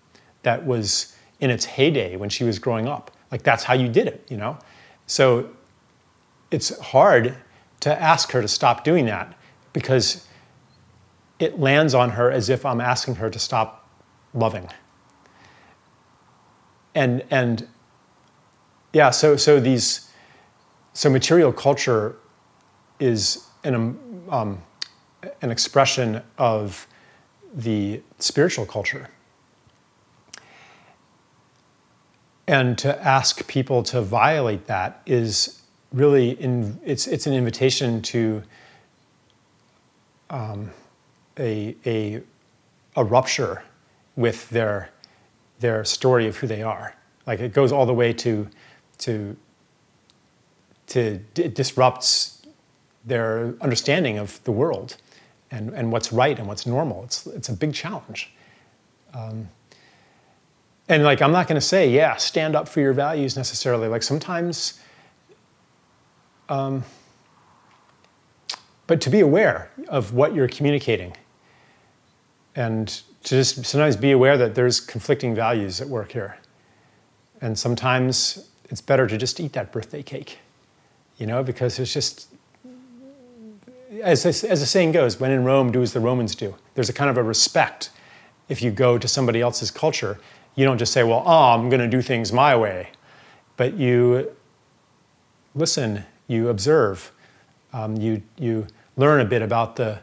that 0.44 0.66
was 0.66 1.16
in 1.40 1.50
its 1.50 1.66
heyday 1.66 2.16
when 2.16 2.30
she 2.30 2.44
was 2.44 2.60
growing 2.60 2.88
up. 2.88 3.12
Like 3.32 3.44
that's 3.44 3.64
how 3.64 3.74
you 3.74 3.88
did 3.88 4.08
it, 4.08 4.26
you 4.30 4.38
know? 4.38 4.58
So 5.08 5.50
it's 6.52 6.78
hard 6.80 7.36
to 7.82 8.02
ask 8.02 8.32
her 8.32 8.42
to 8.42 8.48
stop 8.48 8.84
doing 8.84 9.06
that 9.06 9.34
because 9.74 10.28
it 11.40 11.60
lands 11.60 11.94
on 11.94 12.12
her 12.12 12.32
as 12.32 12.50
if 12.50 12.66
I'm 12.66 12.82
asking 12.82 13.16
her 13.16 13.30
to 13.30 13.40
stop 13.40 13.88
loving. 14.34 14.70
And 16.96 17.24
and 17.30 17.68
yeah, 18.92 19.12
so 19.12 19.38
so 19.38 19.60
these 19.60 20.10
so 20.94 21.10
material 21.10 21.54
culture 21.54 22.18
is 23.00 23.46
an 23.64 23.98
um, 24.30 24.62
an 25.42 25.52
expression 25.52 26.22
of 26.38 26.88
the 27.54 28.02
spiritual 28.20 28.66
culture. 28.66 29.10
And 32.48 32.78
to 32.80 33.00
ask 33.06 33.48
people 33.48 33.84
to 33.84 34.02
violate 34.02 34.66
that 34.68 35.02
is 35.06 35.62
really 35.92 36.32
in, 36.32 36.80
it's 36.84 37.08
it's 37.08 37.28
an 37.28 37.34
invitation 37.34 38.02
to 38.02 38.44
um, 40.30 40.72
a, 41.38 41.76
a 41.86 42.22
a 42.96 43.04
rupture 43.04 43.64
with 44.16 44.50
their 44.50 44.90
their 45.60 45.84
story 45.86 46.28
of 46.28 46.38
who 46.38 46.48
they 46.48 46.64
are. 46.64 46.96
Like 47.28 47.40
it 47.40 47.54
goes 47.54 47.72
all 47.72 47.86
the 47.86 47.94
way 47.94 48.14
to 48.14 48.48
to 49.00 49.38
to 50.88 51.20
it 51.36 51.54
disrupts 51.54 52.42
their 53.06 53.54
understanding 53.62 54.18
of 54.18 54.44
the 54.44 54.52
world 54.52 54.98
and, 55.52 55.74
and 55.74 55.92
what's 55.92 56.12
right 56.12 56.38
and 56.38 56.48
what's 56.48 56.66
normal. 56.66 57.04
It's 57.04 57.26
it's 57.28 57.50
a 57.50 57.54
big 57.54 57.74
challenge. 57.74 58.32
Um, 59.14 59.50
and 60.88 61.04
like, 61.04 61.22
I'm 61.22 61.32
not 61.32 61.48
going 61.48 61.60
to 61.60 61.66
say, 61.66 61.90
yeah, 61.90 62.16
stand 62.16 62.56
up 62.56 62.68
for 62.68 62.80
your 62.80 62.94
values 62.94 63.36
necessarily. 63.38 63.88
Like, 63.88 64.02
sometimes, 64.02 64.80
um, 66.50 66.84
but 68.88 69.00
to 69.02 69.10
be 69.12 69.20
aware 69.20 69.72
of 69.88 70.14
what 70.14 70.34
you're 70.34 70.48
communicating 70.48 71.16
and 72.56 72.88
to 73.24 73.36
just 73.36 73.64
sometimes 73.66 73.96
be 73.96 74.12
aware 74.12 74.36
that 74.38 74.56
there's 74.56 74.80
conflicting 74.80 75.36
values 75.36 75.80
at 75.80 75.88
work 75.88 76.12
here. 76.12 76.38
And 77.42 77.58
sometimes 77.58 78.50
it's 78.70 78.82
better 78.82 79.06
to 79.06 79.18
just 79.18 79.40
eat 79.40 79.54
that 79.54 79.72
birthday 79.72 80.02
cake, 80.02 80.40
you 81.18 81.28
know, 81.28 81.44
because 81.44 81.78
it's 81.78 81.94
just, 81.94 82.29
as, 84.02 84.26
as 84.26 84.60
the 84.60 84.66
saying 84.66 84.92
goes, 84.92 85.20
when 85.20 85.32
in 85.32 85.44
Rome, 85.44 85.72
do 85.72 85.82
as 85.82 85.94
the 85.94 86.00
Romans 86.00 86.36
do. 86.36 86.56
There's 86.76 86.90
a 86.90 86.94
kind 86.94 87.10
of 87.10 87.18
a 87.18 87.24
respect 87.24 87.90
if 88.48 88.62
you 88.62 88.72
go 88.72 88.98
to 88.98 89.08
somebody 89.08 89.42
else's 89.42 89.72
culture. 89.72 90.20
You 90.56 90.66
don't 90.66 90.78
just 90.78 90.94
say, 90.94 91.04
well, 91.04 91.24
oh, 91.26 91.54
I'm 91.54 91.70
going 91.70 91.82
to 91.82 91.88
do 91.88 92.02
things 92.02 92.34
my 92.34 92.56
way, 92.56 92.90
but 93.58 93.76
you 93.76 94.32
listen, 95.56 96.04
you 96.28 96.50
observe, 96.50 97.12
um, 97.74 97.96
you, 97.98 98.22
you 98.38 98.68
learn 98.98 99.22
a 99.22 99.26
bit 99.26 99.42
about 99.42 99.76
the, 99.76 100.00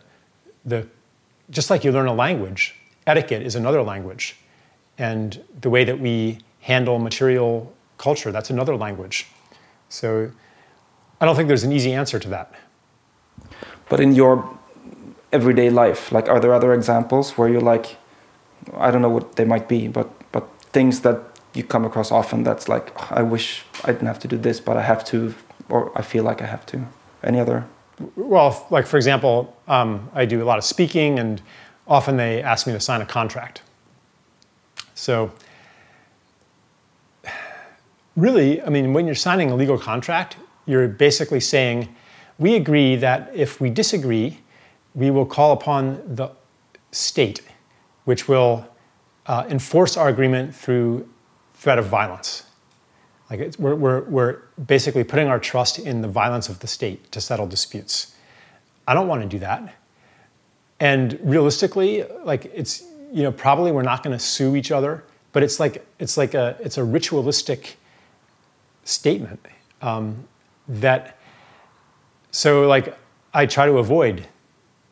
the, 0.64 0.86
just 1.50 1.70
like 1.70 1.84
you 1.84 1.92
learn 1.92 2.06
a 2.06 2.14
language, 2.14 2.74
etiquette 3.06 3.42
is 3.42 3.54
another 3.54 3.82
language. 3.82 4.36
And 4.98 5.42
the 5.60 5.70
way 5.70 5.84
that 5.84 5.98
we 5.98 6.38
handle 6.60 6.98
material 6.98 7.72
culture, 7.98 8.32
that's 8.32 8.50
another 8.50 8.76
language. 8.76 9.26
So 9.88 10.30
I 11.20 11.24
don't 11.24 11.36
think 11.36 11.48
there's 11.48 11.64
an 11.64 11.72
easy 11.72 11.92
answer 11.92 12.18
to 12.18 12.28
that. 12.30 12.52
But 13.88 14.00
in 14.00 14.14
your 14.14 14.58
everyday 15.32 15.70
life, 15.70 16.12
like 16.12 16.28
are 16.28 16.40
there 16.40 16.54
other 16.54 16.72
examples 16.72 17.36
where 17.38 17.48
you're 17.48 17.60
like, 17.60 17.96
I 18.76 18.90
don't 18.90 19.02
know 19.02 19.10
what 19.10 19.36
they 19.36 19.44
might 19.44 19.68
be, 19.68 19.88
but 19.88 20.08
but 20.32 20.48
things 20.72 21.00
that 21.00 21.20
you 21.54 21.64
come 21.64 21.84
across 21.84 22.12
often 22.12 22.44
that's 22.44 22.68
like, 22.68 22.92
I 23.10 23.22
wish 23.22 23.64
I 23.84 23.92
didn't 23.92 24.06
have 24.06 24.18
to 24.20 24.28
do 24.28 24.36
this, 24.36 24.60
but 24.60 24.76
I 24.76 24.82
have 24.82 25.04
to, 25.06 25.34
or 25.68 25.90
I 25.98 26.02
feel 26.02 26.22
like 26.22 26.42
I 26.42 26.46
have 26.46 26.66
to. 26.66 26.86
Any 27.22 27.40
other? 27.40 27.66
Well, 28.14 28.66
like 28.70 28.86
for 28.86 28.98
example, 28.98 29.56
um, 29.66 30.10
I 30.14 30.26
do 30.26 30.42
a 30.42 30.44
lot 30.44 30.58
of 30.58 30.64
speaking, 30.64 31.18
and 31.18 31.40
often 31.88 32.16
they 32.16 32.42
ask 32.42 32.66
me 32.66 32.72
to 32.74 32.80
sign 32.80 33.00
a 33.00 33.06
contract. 33.06 33.62
So 34.94 35.32
really, 38.16 38.62
I 38.62 38.68
mean, 38.68 38.92
when 38.92 39.06
you're 39.06 39.14
signing 39.14 39.50
a 39.50 39.56
legal 39.56 39.78
contract, 39.78 40.36
you're 40.66 40.88
basically 40.88 41.40
saying, 41.40 41.94
we 42.38 42.54
agree 42.54 42.96
that 42.96 43.30
if 43.34 43.60
we 43.60 43.70
disagree, 43.70 44.40
we 44.94 45.10
will 45.10 45.26
call 45.26 45.52
upon 45.52 46.02
the 46.14 46.30
state, 46.90 47.42
which 48.04 48.28
will 48.28 48.66
uh, 49.26 49.44
enforce 49.48 49.96
our 49.96 50.08
agreement 50.08 50.54
through 50.54 51.08
threat 51.54 51.78
of 51.78 51.86
violence. 51.86 52.44
Like 53.30 53.54
we're, 53.58 53.74
we're, 53.74 54.00
we're 54.02 54.38
basically 54.66 55.02
putting 55.02 55.28
our 55.28 55.38
trust 55.38 55.78
in 55.78 56.00
the 56.00 56.08
violence 56.08 56.48
of 56.48 56.60
the 56.60 56.66
state 56.66 57.10
to 57.12 57.20
settle 57.20 57.46
disputes. 57.46 58.14
I 58.86 58.94
don't 58.94 59.08
want 59.08 59.22
to 59.22 59.28
do 59.28 59.38
that. 59.40 59.74
And 60.78 61.18
realistically, 61.22 62.04
like 62.24 62.50
it's, 62.54 62.84
you 63.12 63.22
know, 63.22 63.32
probably 63.32 63.72
we're 63.72 63.82
not 63.82 64.02
going 64.02 64.16
to 64.16 64.22
sue 64.22 64.56
each 64.56 64.70
other, 64.70 65.04
but 65.32 65.42
it's 65.42 65.58
like, 65.58 65.84
it's 65.98 66.16
like 66.16 66.34
a, 66.34 66.56
it's 66.60 66.78
a 66.78 66.84
ritualistic 66.84 67.76
statement 68.84 69.40
um, 69.82 70.24
that 70.68 71.15
so 72.36 72.66
like 72.68 72.94
i 73.32 73.46
try 73.46 73.64
to 73.64 73.78
avoid 73.78 74.28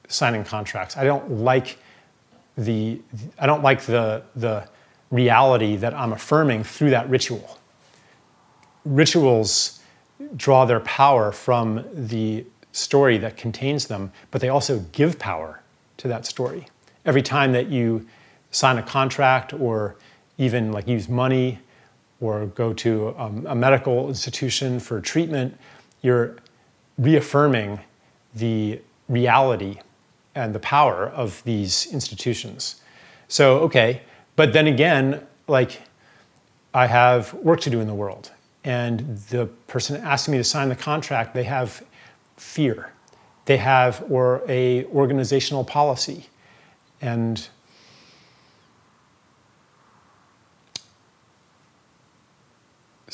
signing 0.09 0.45
contracts. 0.45 0.97
I 0.97 1.05
don't 1.05 1.31
like 1.31 1.79
the 2.57 3.01
i 3.39 3.45
don't 3.47 3.63
like 3.63 3.83
the 3.83 4.23
the 4.35 4.67
reality 5.11 5.77
that 5.77 5.93
i'm 5.93 6.13
affirming 6.13 6.65
through 6.65 6.91
that 6.91 7.09
ritual. 7.11 7.59
Rituals 8.87 9.81
draw 10.37 10.65
their 10.65 10.81
power 10.81 11.33
from 11.33 11.85
the 11.93 12.47
story 12.73 13.19
that 13.19 13.37
contains 13.37 13.89
them 13.89 14.11
but 14.31 14.41
they 14.41 14.49
also 14.49 14.79
give 14.93 15.19
power 15.19 15.61
to 15.99 16.09
that 16.09 16.25
story. 16.25 16.67
Every 17.05 17.23
time 17.23 17.53
that 17.53 17.69
you 17.69 18.07
sign 18.53 18.79
a 18.79 18.83
contract 18.83 19.53
or 19.53 19.97
even 20.39 20.73
like 20.73 20.89
use 20.89 21.11
money 21.11 21.59
or 22.21 22.47
go 22.47 22.73
to 22.73 23.15
um, 23.19 23.45
a 23.47 23.55
medical 23.55 24.09
institution 24.09 24.81
for 24.81 25.01
treatment, 25.01 25.59
you're 26.01 26.37
reaffirming 26.99 27.81
the 28.35 28.81
reality 29.09 29.79
and 30.35 30.55
the 30.55 30.61
power 30.61 31.09
of 31.09 31.43
these 31.45 31.87
institutions. 31.93 32.83
So, 33.29 33.59
okay, 33.61 34.03
but 34.37 34.53
then 34.53 34.67
again, 34.67 35.27
like 35.49 35.81
I 36.73 36.87
have 36.87 37.33
work 37.35 37.61
to 37.63 37.71
do 37.71 37.81
in 37.81 37.87
the 37.87 37.95
world, 37.95 38.33
and 38.65 39.19
the 39.31 39.47
person 39.67 39.97
asking 39.97 40.33
me 40.33 40.39
to 40.39 40.45
sign 40.45 40.69
the 40.69 40.77
contract, 40.77 41.35
they 41.35 41.45
have 41.45 41.83
fear, 42.37 42.91
they 43.45 43.57
have 43.59 44.05
or 44.11 44.43
a 44.49 44.85
organizational 44.87 45.65
policy, 45.65 46.27
and 47.01 47.49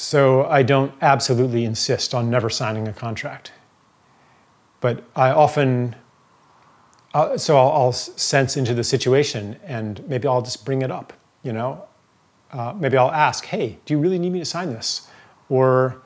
So 0.00 0.46
I 0.46 0.62
don't 0.62 0.94
absolutely 1.02 1.66
insist 1.66 2.14
on 2.14 2.30
never 2.30 2.48
signing 2.48 2.88
a 2.88 2.92
contract. 2.92 3.52
But 4.80 5.04
I 5.14 5.30
often, 5.30 5.94
uh, 7.14 7.36
so 7.36 7.58
I'll, 7.58 7.72
I'll, 7.72 7.92
sense 7.92 8.56
into 8.56 8.74
the 8.74 8.84
situation 8.84 9.56
and 9.64 10.06
maybe 10.08 10.26
I'll 10.26 10.42
just 10.42 10.64
bring 10.64 10.82
it 10.82 10.90
up, 10.90 11.12
you 11.42 11.52
know? 11.52 11.84
Uh, 12.52 12.74
maybe 12.78 12.96
I'll 12.96 13.12
ask, 13.12 13.44
hey, 13.44 13.78
do 13.84 13.94
you 13.94 14.00
really 14.00 14.18
need 14.18 14.32
me 14.32 14.38
to 14.38 14.44
sign 14.44 14.70
this? 14.70 15.08
Or 15.48 16.00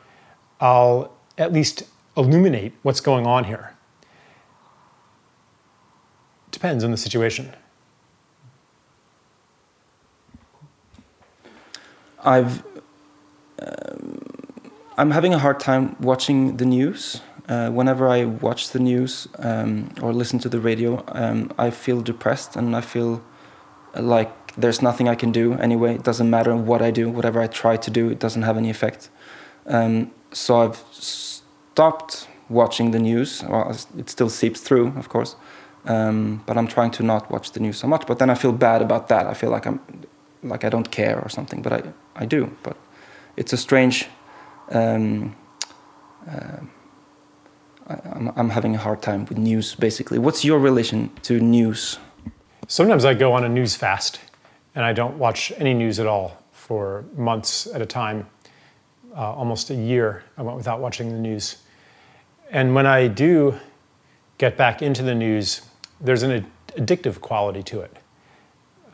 I'll 0.61 1.17
at 1.39 1.53
least 1.53 1.85
illuminate 2.17 2.73
what's 2.83 3.01
going 3.01 3.27
on 3.27 3.45
here. 3.45 3.75
Depends 6.51 6.85
on 6.85 6.91
the 6.91 6.97
situation. 6.97 7.53
I've 12.25 12.65
um, 13.61 14.21
I'm 14.97 15.11
having 15.11 15.35
a 15.35 15.39
hard 15.39 15.61
time 15.61 15.97
watching 16.01 16.57
the 16.57 16.65
news. 16.65 17.21
Uh, 17.47 17.69
whenever 17.71 18.09
I 18.09 18.25
watch 18.25 18.71
the 18.71 18.79
news 18.79 19.29
um, 19.39 19.91
or 20.01 20.13
listen 20.13 20.39
to 20.41 20.49
the 20.49 20.61
radio, 20.61 21.05
um, 21.09 21.53
I 21.59 21.71
feel 21.71 22.01
depressed 22.01 22.57
and 22.57 22.75
I 22.75 22.81
feel 22.81 23.23
like 23.95 24.57
there's 24.57 24.81
nothing 24.81 25.09
I 25.09 25.15
can 25.15 25.31
do 25.31 25.55
anyway. 25.55 25.95
It 25.95 26.05
doesn't 26.05 26.31
matter 26.31 26.57
what 26.57 26.81
I 26.81 26.91
do, 26.91 27.11
whatever 27.11 27.41
I 27.41 27.47
try 27.47 27.77
to 27.77 27.91
do, 27.91 28.09
it 28.09 28.19
doesn't 28.19 28.43
have 28.43 28.57
any 28.57 28.71
effect. 28.71 29.11
Um, 29.67 30.11
so 30.33 30.63
I've 30.63 30.83
stopped 30.91 32.29
watching 32.49 32.93
the 32.93 32.99
news. 32.99 33.43
Well, 33.43 33.77
it 33.99 34.09
still 34.09 34.31
seeps 34.31 34.61
through, 34.61 34.89
of 34.97 35.09
course, 35.09 35.37
um, 35.85 36.43
but 36.47 36.57
I'm 36.57 36.67
trying 36.67 36.93
to 36.93 37.03
not 37.03 37.31
watch 37.31 37.53
the 37.53 37.61
news 37.61 37.77
so 37.79 37.87
much. 37.87 38.07
But 38.07 38.19
then 38.19 38.31
I 38.31 38.35
feel 38.35 38.53
bad 38.53 38.81
about 38.81 39.09
that. 39.09 39.27
I 39.27 39.35
feel 39.35 39.51
like 39.51 39.67
I'm 39.67 39.81
like 40.43 40.65
I 40.65 40.69
don't 40.69 40.91
care 40.91 41.21
or 41.21 41.29
something, 41.29 41.63
but 41.63 41.73
I 41.73 41.83
I 42.17 42.27
do. 42.27 42.57
But 42.63 42.77
it's 43.37 43.53
a 43.53 43.57
strange. 43.57 44.07
Um, 44.71 45.37
uh, 46.31 46.61
I'm, 47.87 48.33
I'm 48.37 48.51
having 48.51 48.75
a 48.75 48.79
hard 48.79 49.03
time 49.03 49.27
with 49.27 49.38
news. 49.38 49.75
Basically, 49.75 50.18
what's 50.18 50.44
your 50.44 50.59
relation 50.59 51.11
to 51.23 51.40
news? 51.40 51.99
Sometimes 52.66 53.05
I 53.05 53.14
go 53.14 53.33
on 53.33 53.44
a 53.44 53.49
news 53.49 53.77
fast, 53.77 54.20
and 54.75 54.85
I 54.85 54.92
don't 54.92 55.18
watch 55.18 55.53
any 55.59 55.75
news 55.75 56.01
at 56.01 56.07
all 56.07 56.42
for 56.53 57.05
months 57.16 57.66
at 57.66 57.83
a 57.83 57.87
time. 57.87 58.27
Uh, 59.14 59.33
almost 59.33 59.70
a 59.70 59.75
year 59.75 60.25
I 60.37 60.42
went 60.42 60.57
without 60.57 60.81
watching 60.81 61.11
the 61.11 61.18
news. 61.18 61.59
And 62.51 62.75
when 62.75 62.87
I 62.87 63.07
do 63.07 63.59
get 64.38 64.57
back 64.57 64.83
into 64.83 65.03
the 65.03 65.14
news, 65.14 65.62
there's 66.01 66.23
an 66.23 66.31
ad- 66.31 66.47
addictive 66.77 67.20
quality 67.20 67.62
to 67.64 67.81
it. 67.81 67.97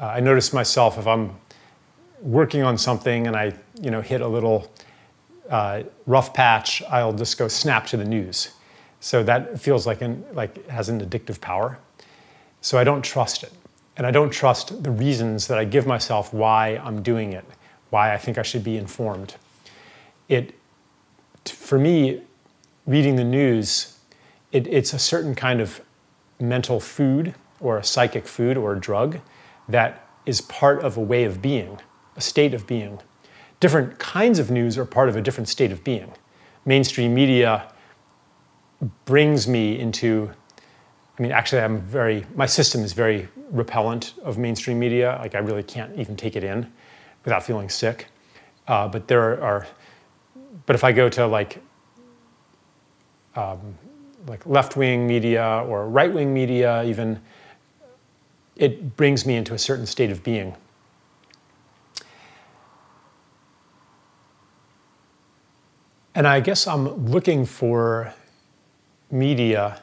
Uh, 0.01 0.07
I 0.07 0.21
notice 0.21 0.53
myself 0.53 0.99
if 0.99 1.07
I'm 1.07 1.37
working 2.21 2.63
on 2.63 2.77
something 2.77 3.27
and 3.27 3.37
I, 3.37 3.55
you 3.81 3.91
know, 3.91 4.01
hit 4.01 4.21
a 4.21 4.29
little 4.29 4.71
uh, 5.49 5.85
rough 6.07 6.35
patch, 6.35 6.83
I'll 6.91 7.13
just 7.13 7.39
go 7.39 7.49
snap 7.49 7.87
to 7.89 7.97
the 7.97 8.05
news. 8.05 8.51
So 9.01 9.23
that 9.23 9.59
feels 9.59 9.87
like 9.87 10.03
an 10.03 10.25
like 10.33 10.57
it 10.59 10.71
has 10.71 10.89
an 10.89 11.01
addictive 11.01 11.41
power. 11.41 11.79
So 12.61 12.79
I 12.79 12.85
don't 12.85 13.03
trust 13.03 13.43
it, 13.43 13.53
and 13.97 14.07
I 14.07 14.11
don't 14.11 14.31
trust 14.31 14.83
the 14.83 14.91
reasons 14.91 15.47
that 15.49 15.59
I 15.59 15.65
give 15.65 15.87
myself 15.87 16.35
why 16.35 16.77
I'm 16.85 17.03
doing 17.03 17.33
it, 17.33 17.45
why 17.89 18.13
I 18.13 18.19
think 18.19 18.37
I 18.37 18.43
should 18.43 18.63
be 18.63 18.77
informed. 18.77 19.37
It, 20.29 20.55
for 21.47 21.79
me, 21.79 22.21
reading 22.87 23.17
the 23.17 23.25
news, 23.25 23.99
it, 24.53 24.67
it's 24.67 24.93
a 24.93 24.99
certain 24.99 25.35
kind 25.35 25.61
of 25.61 25.81
mental 26.39 26.81
food 26.81 27.35
or 27.61 27.79
a 27.79 27.85
psychic 27.85 28.27
food 28.27 28.57
or 28.57 28.75
a 28.75 28.81
drug 28.81 29.21
that 29.69 30.07
is 30.27 30.43
part 30.43 30.83
of 30.83 30.97
a 30.97 31.01
way 31.01 31.25
of 31.25 31.41
being 31.41 31.79
a 32.17 32.21
state 32.21 32.55
of 32.55 32.67
being. 32.67 33.01
Different 33.61 33.99
kinds 33.99 34.39
of 34.39 34.51
news 34.51 34.77
are 34.77 34.85
part 34.85 35.09
of 35.09 35.17
a 35.17 35.23
different 35.23 35.49
state 35.49 35.73
of 35.73 35.83
being. 35.85 36.13
Mainstream 36.65 37.15
media 37.15 37.73
brings 39.05 39.47
me 39.47 39.79
into, 39.79 40.31
I 41.19 41.23
mean, 41.23 41.33
actually, 41.33 41.63
I'm 41.63 41.79
very, 41.79 42.25
my 42.35 42.47
system 42.47 42.83
is 42.83 42.93
very 42.93 43.29
repellent 43.51 44.15
of 44.23 44.39
mainstream 44.39 44.79
media. 44.79 45.19
Like, 45.21 45.35
I 45.35 45.39
really 45.39 45.63
can't 45.63 45.99
even 45.99 46.17
take 46.17 46.37
it 46.37 46.45
in 46.45 46.73
without 47.25 47.43
feeling 47.43 47.69
sick. 47.69 48.07
Uh, 48.67 48.89
but 48.89 49.09
there 49.09 49.43
are, 49.43 49.67
but 50.67 50.77
if 50.77 50.85
I 50.85 50.93
go 50.93 51.09
to 51.11 51.27
like, 51.27 51.63
um, 53.37 53.79
like 54.27 54.45
left 54.47 54.77
wing 54.77 55.07
media 55.07 55.65
or 55.67 55.89
right 55.89 56.13
wing 56.13 56.33
media, 56.33 56.83
even, 56.85 57.21
it 58.57 58.97
brings 58.97 59.27
me 59.27 59.37
into 59.37 59.55
a 59.55 59.59
certain 59.59 59.87
state 59.87 60.11
of 60.11 60.23
being. 60.23 60.55
And 66.15 66.27
I 66.27 66.41
guess 66.41 66.67
I'm 66.67 67.07
looking 67.07 67.47
for 67.47 68.13
media 69.11 69.83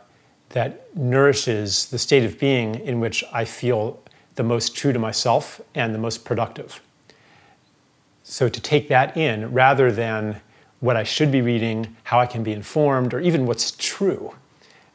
that 0.50 0.96
nourishes 0.96 1.88
the 1.88 2.00
state 2.00 2.24
of 2.24 2.40
being 2.40 2.76
in 2.76 3.00
which 3.00 3.24
I 3.34 3.46
feel 3.46 4.02
the 4.36 4.44
most 4.44 4.76
true 4.76 4.94
to 4.94 5.00
myself 5.00 5.60
and 5.76 5.94
the 5.94 6.00
most 6.00 6.24
productive. 6.24 6.82
So 8.24 8.50
to 8.50 8.62
take 8.62 8.88
that 8.90 9.18
in 9.18 9.52
rather 9.52 9.92
than 9.92 10.42
what 10.80 10.96
I 10.96 11.04
should 11.04 11.32
be 11.32 11.42
reading, 11.42 11.96
how 12.04 12.20
I 12.20 12.26
can 12.26 12.44
be 12.44 12.54
informed, 12.54 13.14
or 13.14 13.20
even 13.20 13.46
what's 13.46 13.72
true, 13.72 14.36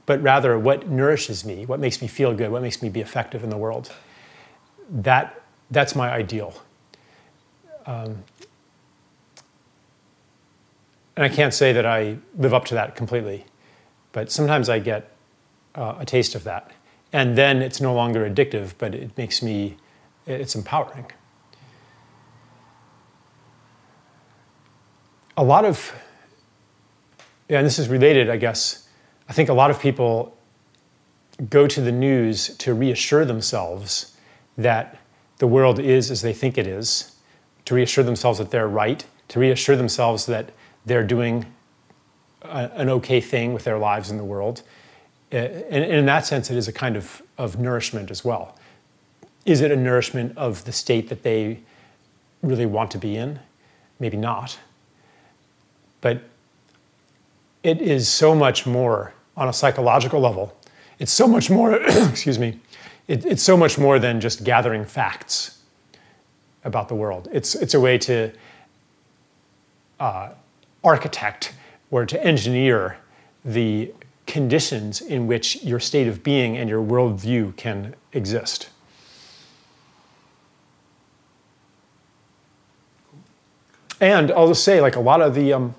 but 0.07 0.23
rather 0.23 0.59
what 0.59 0.89
nourishes 0.89 1.45
me, 1.45 1.67
what 1.67 1.81
makes 1.81 2.01
me 2.01 2.09
feel 2.09 2.35
good, 2.35 2.51
what 2.51 2.63
makes 2.63 2.83
me 2.83 2.89
be 2.89 3.01
effective 3.01 3.43
in 3.43 3.51
the 3.51 3.57
world. 3.57 3.93
That, 4.89 5.43
that's 5.71 5.95
my 5.95 6.11
ideal. 6.11 6.55
Um, 7.87 8.23
and 11.17 11.25
I 11.25 11.29
can't 11.29 11.53
say 11.53 11.73
that 11.73 11.85
I 11.85 12.19
live 12.37 12.55
up 12.55 12.65
to 12.67 12.75
that 12.75 12.97
completely, 12.97 13.45
but 14.13 14.31
sometimes 14.31 14.69
I 14.69 14.79
get 14.79 15.11
uh, 15.75 15.97
a 15.99 16.05
taste 16.05 16.35
of 16.35 16.45
that. 16.45 16.71
And 17.13 17.37
then 17.37 17.61
it's 17.61 17.81
no 17.81 17.95
longer 17.95 18.29
addictive, 18.29 18.73
but 18.79 18.95
it 18.95 19.17
makes 19.19 19.43
me, 19.43 19.77
it's 20.27 20.55
empowering. 20.55 21.11
A 25.37 25.45
lot 25.45 25.65
of, 25.65 25.95
and 27.49 27.67
this 27.67 27.79
is 27.79 27.89
related, 27.89 28.31
I 28.31 28.37
guess. 28.37 28.89
I 29.29 29.33
think 29.33 29.49
a 29.49 29.55
lot 29.55 29.71
of 29.71 29.81
people 29.81 30.37
go 31.49 31.67
to 31.67 31.81
the 31.81 31.93
news 31.93 32.57
to 32.59 32.75
reassure 32.75 33.25
themselves 33.25 34.17
that 34.57 34.99
the 35.39 35.47
world 35.47 35.79
is 35.79 36.11
as 36.11 36.23
they 36.23 36.33
think 36.33 36.57
it 36.57 36.67
is, 36.67 37.17
to 37.65 37.75
reassure 37.75 38.05
themselves 38.05 38.39
that 38.39 38.51
they're 38.51 38.69
right, 38.69 39.05
to 39.29 39.41
reassure 39.41 39.77
themselves 39.77 40.27
that 40.27 40.51
they're 40.85 41.05
doing 41.05 41.47
an 42.45 42.89
okay 42.89 43.21
thing 43.21 43.53
with 43.53 43.65
their 43.65 43.79
lives 43.79 44.11
in 44.11 44.17
the 44.17 44.25
world. 44.25 44.63
Uh, 45.33 45.37
and, 45.37 45.85
in 45.85 46.07
that 46.07 46.27
sense, 46.27 46.51
it 46.51 46.57
is 46.57 46.69
a 46.69 46.73
kind 46.73 46.97
of, 46.97 47.23
of 47.39 47.59
nourishment 47.59 48.11
as 48.11 48.25
well. 48.25 48.57
Is 49.47 49.61
it 49.61 49.71
a 49.71 49.77
nourishment 49.77 50.37
of 50.37 50.65
the 50.65 50.73
state 50.73 51.09
that 51.09 51.23
they 51.23 51.61
really 52.43 52.67
want 52.67 52.91
to 52.93 52.99
be 52.99 53.17
in? 53.17 53.41
Maybe 53.99 54.17
not. 54.17 54.59
But 56.01 56.23
it 57.63 57.81
is 57.81 58.09
so 58.09 58.35
much 58.35 58.67
more 58.67 59.15
on 59.37 59.49
a 59.49 59.53
psychological 59.53 60.21
level. 60.21 60.55
It's 60.99 61.13
so 61.13 61.27
much 61.27 61.49
more, 61.49 61.75
excuse 61.83 62.39
me, 62.39 62.61
it, 63.09 63.25
it's 63.25 63.43
so 63.43 63.57
much 63.57 63.79
more 63.79 63.99
than 63.99 64.21
just 64.21 64.45
gathering 64.45 64.85
facts 64.85 65.63
about 66.65 66.89
the 66.89 66.95
world. 66.95 67.29
It's, 67.33 67.55
it's 67.55 67.75
a 67.75 67.81
way 67.81 67.99
to 67.99 68.31
uh, 69.99 70.31
architect 70.85 71.55
or 71.93 72.07
to 72.07 72.25
engineer 72.25 72.97
the 73.45 73.93
conditions 74.27 75.01
in 75.01 75.27
which 75.27 75.63
your 75.63 75.79
state 75.79 76.09
of 76.09 76.25
being 76.25 76.57
and 76.57 76.69
your 76.69 76.83
worldview 76.83 77.55
can 77.57 77.95
exist. 78.13 78.71
And 84.01 84.33
I'll 84.33 84.49
just 84.49 84.65
say, 84.65 84.81
like 84.81 84.97
a 84.97 85.01
lot 85.01 85.21
of 85.21 85.35
the, 85.35 85.53
um, 85.53 85.75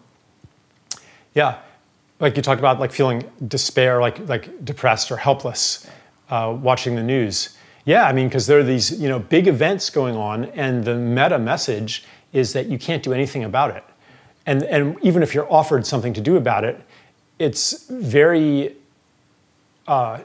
yeah, 1.34 1.58
like 2.20 2.38
you 2.38 2.44
talked 2.44 2.60
about, 2.60 2.80
like 2.80 2.94
feeling 2.94 3.30
despair, 3.48 4.00
like 4.00 4.26
like 4.30 4.64
depressed 4.64 5.12
or 5.12 5.18
helpless, 5.18 5.90
uh, 6.30 6.56
watching 6.58 6.96
the 6.96 7.04
news. 7.04 7.58
Yeah, 7.86 8.06
I 8.06 8.14
mean, 8.14 8.30
because 8.30 8.48
there 8.48 8.60
are 8.60 8.64
these 8.64 8.98
you 9.02 9.10
know 9.10 9.20
big 9.20 9.48
events 9.48 9.90
going 9.90 10.16
on, 10.16 10.46
and 10.46 10.86
the 10.86 10.96
meta 10.96 11.38
message 11.38 12.06
is 12.32 12.54
that 12.54 12.68
you 12.68 12.80
can't 12.80 13.04
do 13.04 13.12
anything 13.12 13.44
about 13.44 13.76
it 13.76 13.84
and 14.46 14.64
and 14.64 14.98
even 15.02 15.24
if 15.24 15.34
you're 15.34 15.52
offered 15.52 15.86
something 15.86 16.14
to 16.14 16.22
do 16.22 16.36
about 16.36 16.64
it, 16.64 16.82
it's 17.40 17.88
very 17.88 18.76
uh, 19.88 20.20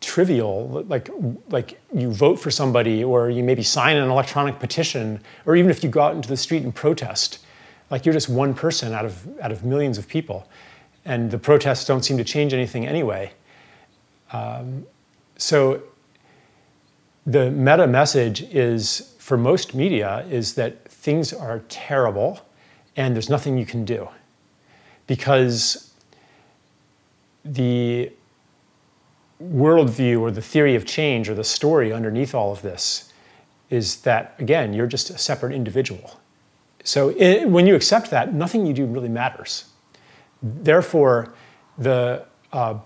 trivial. 0.00 0.84
Like 0.88 1.10
like 1.50 1.80
you 1.92 2.10
vote 2.10 2.38
for 2.38 2.50
somebody, 2.50 3.02
or 3.02 3.30
you 3.30 3.42
maybe 3.42 3.62
sign 3.62 3.96
an 3.96 4.08
electronic 4.08 4.58
petition, 4.58 5.20
or 5.46 5.56
even 5.56 5.70
if 5.70 5.82
you 5.82 5.90
go 5.90 6.00
out 6.00 6.14
into 6.14 6.28
the 6.28 6.36
street 6.36 6.62
and 6.62 6.74
protest, 6.74 7.44
like 7.90 8.06
you're 8.06 8.14
just 8.14 8.28
one 8.28 8.54
person 8.54 8.92
out 8.92 9.04
of 9.04 9.26
out 9.40 9.52
of 9.52 9.64
millions 9.64 9.98
of 9.98 10.08
people, 10.08 10.48
and 11.04 11.30
the 11.30 11.38
protests 11.38 11.84
don't 11.84 12.04
seem 12.04 12.16
to 12.18 12.24
change 12.24 12.52
anything 12.52 12.86
anyway. 12.86 13.32
Um, 14.32 14.86
so 15.36 15.82
the 17.26 17.50
meta 17.50 17.86
message 17.86 18.42
is 18.42 19.14
for 19.18 19.36
most 19.36 19.74
media 19.74 20.26
is 20.30 20.54
that 20.54 20.83
things 21.04 21.34
are 21.34 21.58
terrible 21.68 22.40
and 22.96 23.14
there's 23.14 23.28
nothing 23.28 23.58
you 23.58 23.66
can 23.66 23.84
do. 23.84 24.08
Because 25.06 25.92
the 27.44 28.10
worldview 29.42 30.18
or 30.22 30.30
the 30.30 30.40
theory 30.40 30.74
of 30.74 30.86
change 30.86 31.28
or 31.28 31.34
the 31.34 31.44
story 31.44 31.92
underneath 31.92 32.34
all 32.34 32.52
of 32.52 32.62
this 32.62 33.12
is 33.68 33.96
that, 34.00 34.34
again, 34.38 34.72
you're 34.72 34.86
just 34.86 35.10
a 35.10 35.18
separate 35.18 35.52
individual. 35.52 36.18
So 36.84 37.10
it, 37.10 37.50
when 37.50 37.66
you 37.66 37.74
accept 37.74 38.10
that, 38.10 38.32
nothing 38.32 38.64
you 38.64 38.72
do 38.72 38.86
really 38.86 39.10
matters. 39.10 39.66
Therefore, 40.42 41.34
the 41.76 42.24
uh, 42.50 42.78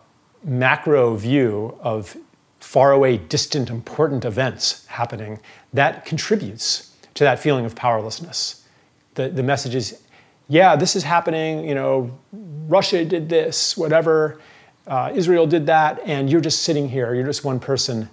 macro 0.42 1.14
view 1.14 1.78
of 1.82 2.16
faraway, 2.58 3.16
distant, 3.16 3.70
important 3.70 4.24
events 4.24 4.86
happening, 4.86 5.38
that 5.72 6.04
contributes 6.04 6.88
to 7.18 7.24
that 7.24 7.40
feeling 7.40 7.64
of 7.64 7.74
powerlessness. 7.74 8.64
The, 9.14 9.28
the 9.28 9.42
message 9.42 9.74
is, 9.74 10.00
yeah, 10.46 10.76
this 10.76 10.94
is 10.94 11.02
happening, 11.02 11.68
you 11.68 11.74
know, 11.74 12.16
Russia 12.68 13.04
did 13.04 13.28
this, 13.28 13.76
whatever, 13.76 14.40
uh, 14.86 15.10
Israel 15.12 15.44
did 15.44 15.66
that, 15.66 16.00
and 16.04 16.30
you're 16.30 16.40
just 16.40 16.62
sitting 16.62 16.88
here, 16.88 17.14
you're 17.14 17.26
just 17.26 17.44
one 17.44 17.58
person, 17.58 18.08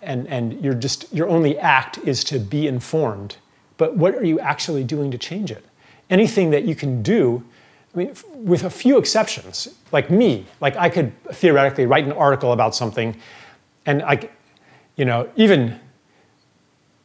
and, 0.00 0.26
and 0.28 0.64
you're 0.64 0.72
just, 0.72 1.12
your 1.12 1.28
only 1.28 1.58
act 1.58 1.98
is 1.98 2.24
to 2.24 2.38
be 2.38 2.66
informed. 2.66 3.36
But 3.76 3.96
what 3.98 4.14
are 4.14 4.24
you 4.24 4.40
actually 4.40 4.82
doing 4.82 5.10
to 5.10 5.18
change 5.18 5.50
it? 5.50 5.64
Anything 6.08 6.50
that 6.52 6.64
you 6.64 6.74
can 6.74 7.02
do, 7.02 7.44
I 7.94 7.98
mean, 7.98 8.14
with 8.34 8.64
a 8.64 8.70
few 8.70 8.96
exceptions, 8.96 9.68
like 9.92 10.10
me, 10.10 10.46
like 10.62 10.74
I 10.76 10.88
could 10.88 11.12
theoretically 11.32 11.84
write 11.84 12.06
an 12.06 12.12
article 12.12 12.52
about 12.52 12.74
something, 12.74 13.14
and 13.84 14.02
I, 14.02 14.30
you 14.96 15.04
know, 15.04 15.28
even 15.36 15.78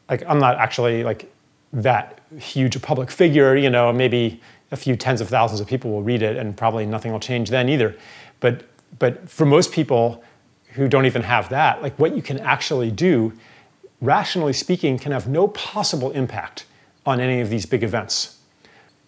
like 0.10 0.24
I'm 0.28 0.40
not 0.40 0.58
actually 0.58 1.04
like 1.04 1.32
that 1.74 2.20
huge 2.40 2.76
a 2.76 2.80
public 2.80 3.12
figure, 3.12 3.56
you 3.56 3.70
know, 3.70 3.92
maybe 3.92 4.42
a 4.72 4.76
few 4.76 4.96
tens 4.96 5.22
of 5.22 5.30
thousands 5.30 5.60
of 5.60 5.68
people 5.68 5.92
will 5.92 6.04
read 6.04 6.22
it 6.22 6.38
and 6.38 6.56
probably 6.56 6.86
nothing 6.86 7.12
will 7.12 7.20
change 7.20 7.50
then 7.50 7.70
either. 7.70 7.96
But 8.40 8.66
but 9.00 9.30
for 9.30 9.46
most 9.46 9.72
people 9.72 10.24
who 10.74 10.88
don't 10.88 11.06
even 11.06 11.24
have 11.24 11.50
that, 11.50 11.82
like 11.82 11.98
what 11.98 12.16
you 12.16 12.22
can 12.22 12.40
actually 12.40 12.92
do, 12.92 13.34
rationally 14.02 14.54
speaking, 14.54 14.98
can 14.98 15.12
have 15.12 15.28
no 15.28 15.48
possible 15.50 16.12
impact 16.12 16.66
on 17.06 17.20
any 17.20 17.42
of 17.42 17.50
these 17.50 17.66
big 17.66 17.84
events. 17.84 18.38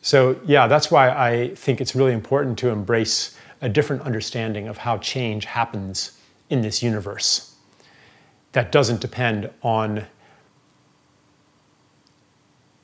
So 0.01 0.39
yeah, 0.45 0.67
that's 0.67 0.89
why 0.89 1.09
I 1.09 1.53
think 1.55 1.81
it's 1.81 1.95
really 1.95 2.13
important 2.13 2.57
to 2.59 2.69
embrace 2.69 3.37
a 3.61 3.69
different 3.69 4.01
understanding 4.03 4.67
of 4.67 4.77
how 4.77 4.97
change 4.97 5.45
happens 5.45 6.17
in 6.49 6.61
this 6.61 6.81
universe 6.81 7.55
that 8.53 8.71
doesn't 8.71 9.01
depend 9.01 9.49
on 9.61 10.05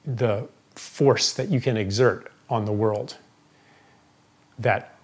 the 0.06 0.48
force 0.76 1.34
that 1.34 1.50
you 1.50 1.62
can 1.62 1.78
exert 1.78 2.32
on 2.50 2.66
the 2.66 2.72
world 2.72 3.18
that 4.60 4.98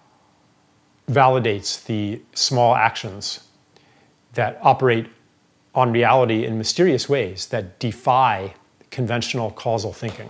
validates 1.10 1.84
the 1.86 2.22
small 2.34 2.76
actions 2.76 3.48
that 4.34 4.60
operate 4.62 5.08
on 5.74 5.92
reality 5.92 6.46
in 6.46 6.58
mysterious 6.58 7.10
ways 7.10 7.48
that 7.48 7.80
defy 7.80 8.54
conventional 8.90 9.52
causal 9.52 9.94
thinking. 9.94 10.30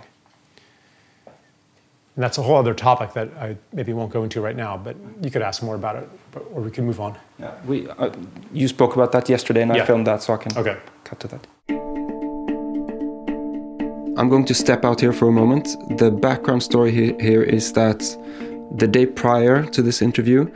And 2.16 2.24
that's 2.24 2.38
a 2.38 2.42
whole 2.42 2.58
other 2.58 2.74
topic 2.74 3.14
that 3.14 3.30
I 3.40 3.56
maybe 3.72 3.94
won't 3.94 4.12
go 4.12 4.24
into 4.24 4.42
right 4.42 4.56
now, 4.56 4.78
but 4.78 4.96
you 5.22 5.32
could 5.32 5.42
ask 5.42 5.64
more 5.64 5.76
about 5.76 5.96
it, 5.96 6.10
or 6.54 6.62
we 6.62 6.70
can 6.70 6.86
move 6.86 7.00
on. 7.00 7.18
Yeah, 7.40 7.54
we, 7.66 7.88
uh, 7.90 8.12
you 8.52 8.68
spoke 8.68 8.96
about 8.96 9.12
that 9.14 9.30
yesterday, 9.30 9.62
and 9.62 9.74
yeah. 9.74 9.84
I 9.84 9.86
filmed 9.86 10.06
that, 10.08 10.22
so 10.22 10.34
I 10.34 10.38
can 10.38 10.58
okay. 10.58 10.78
cut 11.04 11.20
to 11.22 11.28
that. 11.30 11.48
I'm 14.22 14.30
going 14.30 14.46
to 14.46 14.54
step 14.54 14.86
out 14.86 15.02
here 15.02 15.14
for 15.14 15.30
a 15.30 15.32
moment. 15.32 15.76
The 15.98 16.12
background 16.12 16.62
story 16.62 16.92
here 16.92 17.42
is 17.42 17.74
that 17.74 18.02
the 18.78 18.88
day 18.88 19.08
prior 19.08 19.66
to 19.72 19.82
this 19.82 20.00
interview, 20.00 20.48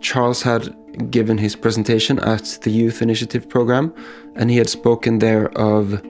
Charles 0.00 0.40
had 0.40 0.74
given 1.10 1.36
his 1.36 1.54
presentation 1.54 2.18
at 2.20 2.58
the 2.62 2.70
Youth 2.70 3.02
Initiative 3.02 3.46
program, 3.46 3.94
and 4.36 4.50
he 4.50 4.56
had 4.56 4.70
spoken 4.70 5.18
there 5.18 5.50
of 5.58 6.02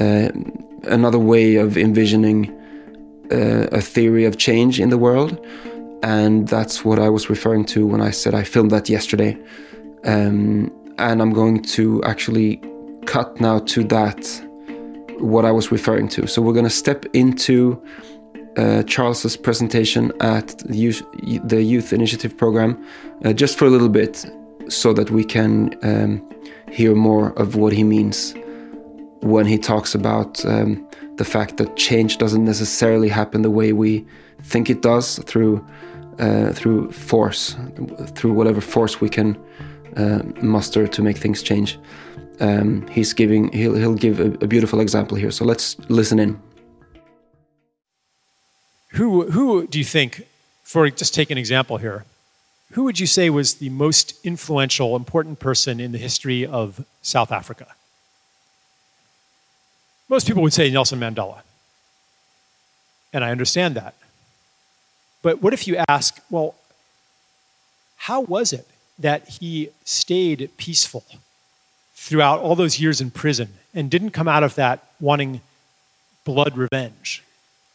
uh, 0.00 0.30
another 0.88 1.20
way 1.20 1.54
of 1.54 1.78
envisioning 1.78 2.50
uh, 3.30 3.68
a 3.70 3.80
theory 3.80 4.24
of 4.24 4.36
change 4.36 4.80
in 4.80 4.90
the 4.90 4.98
world. 4.98 5.38
And 6.02 6.48
that's 6.48 6.84
what 6.84 6.98
I 6.98 7.10
was 7.10 7.30
referring 7.30 7.64
to 7.66 7.86
when 7.86 8.00
I 8.00 8.10
said 8.10 8.34
I 8.34 8.42
filmed 8.42 8.72
that 8.72 8.88
yesterday. 8.88 9.38
Um, 10.02 10.72
and 10.98 11.22
I'm 11.22 11.32
going 11.32 11.62
to 11.76 12.02
actually 12.02 12.60
cut 13.06 13.40
now 13.40 13.60
to 13.60 13.84
that 13.84 14.18
what 15.18 15.44
I 15.44 15.50
was 15.50 15.70
referring 15.70 16.08
to. 16.10 16.26
So 16.26 16.42
we're 16.42 16.52
going 16.52 16.64
to 16.64 16.70
step 16.70 17.04
into 17.12 17.82
uh, 18.56 18.82
Charles's 18.84 19.36
presentation 19.36 20.12
at 20.20 20.58
the 20.58 20.76
Youth, 20.76 21.02
the 21.44 21.62
Youth 21.62 21.92
Initiative 21.92 22.36
program 22.36 22.84
uh, 23.24 23.32
just 23.32 23.58
for 23.58 23.66
a 23.66 23.70
little 23.70 23.88
bit 23.88 24.24
so 24.68 24.92
that 24.92 25.10
we 25.10 25.24
can 25.24 25.76
um, 25.82 26.30
hear 26.70 26.94
more 26.94 27.32
of 27.38 27.56
what 27.56 27.72
he 27.72 27.84
means 27.84 28.34
when 29.20 29.46
he 29.46 29.58
talks 29.58 29.94
about 29.94 30.44
um, 30.44 30.86
the 31.16 31.24
fact 31.24 31.56
that 31.56 31.76
change 31.76 32.18
doesn't 32.18 32.44
necessarily 32.44 33.08
happen 33.08 33.42
the 33.42 33.50
way 33.50 33.72
we 33.72 34.04
think 34.42 34.68
it 34.68 34.82
does 34.82 35.18
through 35.24 35.64
uh, 36.18 36.52
through 36.52 36.92
force, 36.92 37.56
through 38.14 38.32
whatever 38.32 38.60
force 38.60 39.00
we 39.00 39.08
can 39.08 39.36
uh, 39.96 40.22
muster 40.40 40.86
to 40.86 41.02
make 41.02 41.18
things 41.18 41.42
change. 41.42 41.76
Um, 42.40 42.86
he's 42.88 43.12
giving 43.12 43.52
he'll 43.52 43.74
he'll 43.74 43.94
give 43.94 44.20
a, 44.20 44.26
a 44.44 44.46
beautiful 44.46 44.80
example 44.80 45.16
here. 45.16 45.30
So 45.30 45.44
let's 45.44 45.78
listen 45.88 46.18
in. 46.18 46.40
Who 48.92 49.30
who 49.30 49.66
do 49.66 49.78
you 49.78 49.84
think, 49.84 50.26
for 50.62 50.88
just 50.90 51.14
take 51.14 51.30
an 51.30 51.38
example 51.38 51.78
here, 51.78 52.04
who 52.72 52.84
would 52.84 52.98
you 52.98 53.06
say 53.06 53.30
was 53.30 53.54
the 53.54 53.68
most 53.68 54.14
influential, 54.24 54.96
important 54.96 55.38
person 55.38 55.80
in 55.80 55.92
the 55.92 55.98
history 55.98 56.44
of 56.46 56.84
South 57.02 57.30
Africa? 57.30 57.66
Most 60.08 60.26
people 60.26 60.42
would 60.42 60.52
say 60.52 60.70
Nelson 60.70 61.00
Mandela. 61.00 61.42
And 63.12 63.24
I 63.24 63.30
understand 63.30 63.76
that. 63.76 63.94
But 65.22 65.40
what 65.40 65.52
if 65.52 65.66
you 65.68 65.76
ask, 65.88 66.20
well, 66.30 66.56
how 67.96 68.20
was 68.20 68.52
it 68.52 68.66
that 68.98 69.28
he 69.28 69.70
stayed 69.84 70.50
peaceful 70.56 71.04
throughout 72.04 72.38
all 72.40 72.54
those 72.54 72.78
years 72.78 73.00
in 73.00 73.10
prison 73.10 73.48
and 73.72 73.90
didn't 73.90 74.10
come 74.10 74.28
out 74.28 74.42
of 74.42 74.54
that 74.56 74.84
wanting 75.00 75.40
blood 76.26 76.54
revenge 76.54 77.24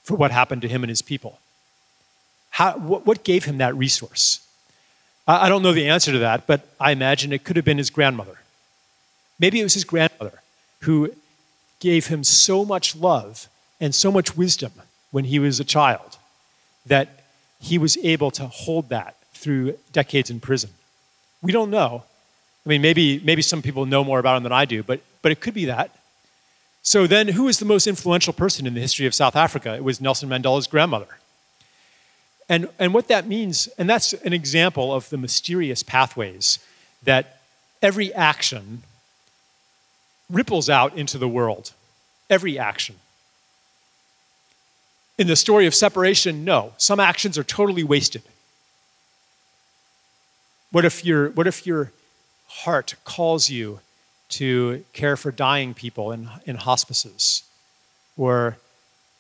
for 0.04 0.16
what 0.16 0.30
happened 0.30 0.62
to 0.62 0.68
him 0.68 0.84
and 0.84 0.90
his 0.90 1.02
people? 1.02 1.40
How, 2.52 2.74
what, 2.78 3.24
gave 3.24 3.46
him 3.46 3.58
that 3.58 3.76
resource? 3.76 4.48
I, 5.28 5.48
I 5.48 5.50
don't 5.50 5.64
know 5.64 5.74
the 5.74 5.90
answer 5.90 6.12
to 6.12 6.20
that, 6.20 6.46
but 6.46 6.68
I 6.80 6.92
imagine 6.92 7.34
it 7.34 7.44
could 7.44 7.56
have 7.56 7.66
been 7.66 7.80
his 7.80 7.90
grandmother. 7.90 8.38
Maybe 9.40 9.60
it 9.60 9.64
was 9.64 9.74
his 9.74 9.84
grandmother 9.84 10.42
who 10.82 11.12
gave 11.80 12.06
him 12.08 12.24
so 12.24 12.64
much 12.64 12.96
love 12.96 13.48
and 13.82 13.96
so 13.96 14.12
much 14.12 14.38
wisdom 14.38 14.74
when 15.10 15.26
he 15.26 15.40
was 15.40 15.60
a 15.60 15.64
child 15.64 16.18
that 16.86 17.24
he 17.60 17.80
was 17.80 17.98
able 18.04 18.30
to 18.32 18.46
hold 18.46 18.90
that 18.90 19.16
through 19.34 19.76
decades 19.92 20.30
in 20.30 20.40
prison. 20.40 20.70
We 21.42 21.52
don't 21.52 21.72
know. 21.72 22.04
I 22.66 22.70
mean, 22.70 22.82
maybe, 22.82 23.20
maybe 23.20 23.42
some 23.42 23.62
people 23.62 23.86
know 23.86 24.04
more 24.04 24.20
about 24.20 24.38
him 24.38 24.44
than 24.44 24.52
I 24.52 24.66
do, 24.66 24.84
but, 24.84 25.02
but 25.22 25.32
it 25.32 25.40
could 25.40 25.54
be 25.54 25.66
that. 25.66 25.96
So 26.82 27.08
then, 27.08 27.30
who 27.30 27.44
was 27.44 27.60
the 27.60 27.66
most 27.66 27.88
influential 27.88 28.34
person 28.34 28.66
in 28.66 28.74
the 28.74 28.82
history 28.82 29.06
of 29.06 29.14
South 29.14 29.36
Africa? 29.36 29.76
It 29.76 29.84
was 29.84 30.00
Nelson 30.00 30.30
Mandela's 30.30 30.68
grandmother. 30.68 31.18
And, 32.48 32.68
and 32.80 32.94
what 32.94 33.08
that 33.10 33.28
means, 33.28 33.68
and 33.78 33.90
that's 33.90 34.14
an 34.14 34.34
example 34.34 34.94
of 34.94 35.10
the 35.10 35.18
mysterious 35.18 35.84
pathways 35.84 36.60
that 37.04 37.38
every 37.82 38.14
action 38.14 38.84
ripples 40.30 40.70
out 40.70 40.98
into 40.98 41.18
the 41.18 41.28
world. 41.28 41.74
Every 42.30 42.58
action. 42.58 42.96
In 45.18 45.28
the 45.28 45.36
story 45.36 45.66
of 45.68 45.76
separation, 45.76 46.46
no. 46.46 46.74
Some 46.78 47.00
actions 47.00 47.38
are 47.38 47.44
totally 47.44 47.84
wasted. 47.84 48.22
What 50.72 50.86
if, 50.86 51.04
your, 51.04 51.30
what 51.32 51.46
if 51.46 51.68
your 51.68 51.92
heart 52.50 52.96
calls 53.06 53.50
you 53.50 53.80
to 54.30 54.84
care 54.94 55.18
for 55.18 55.32
dying 55.32 55.74
people 55.74 56.12
in, 56.12 56.30
in 56.46 56.56
hospices, 56.56 57.44
or 58.18 58.58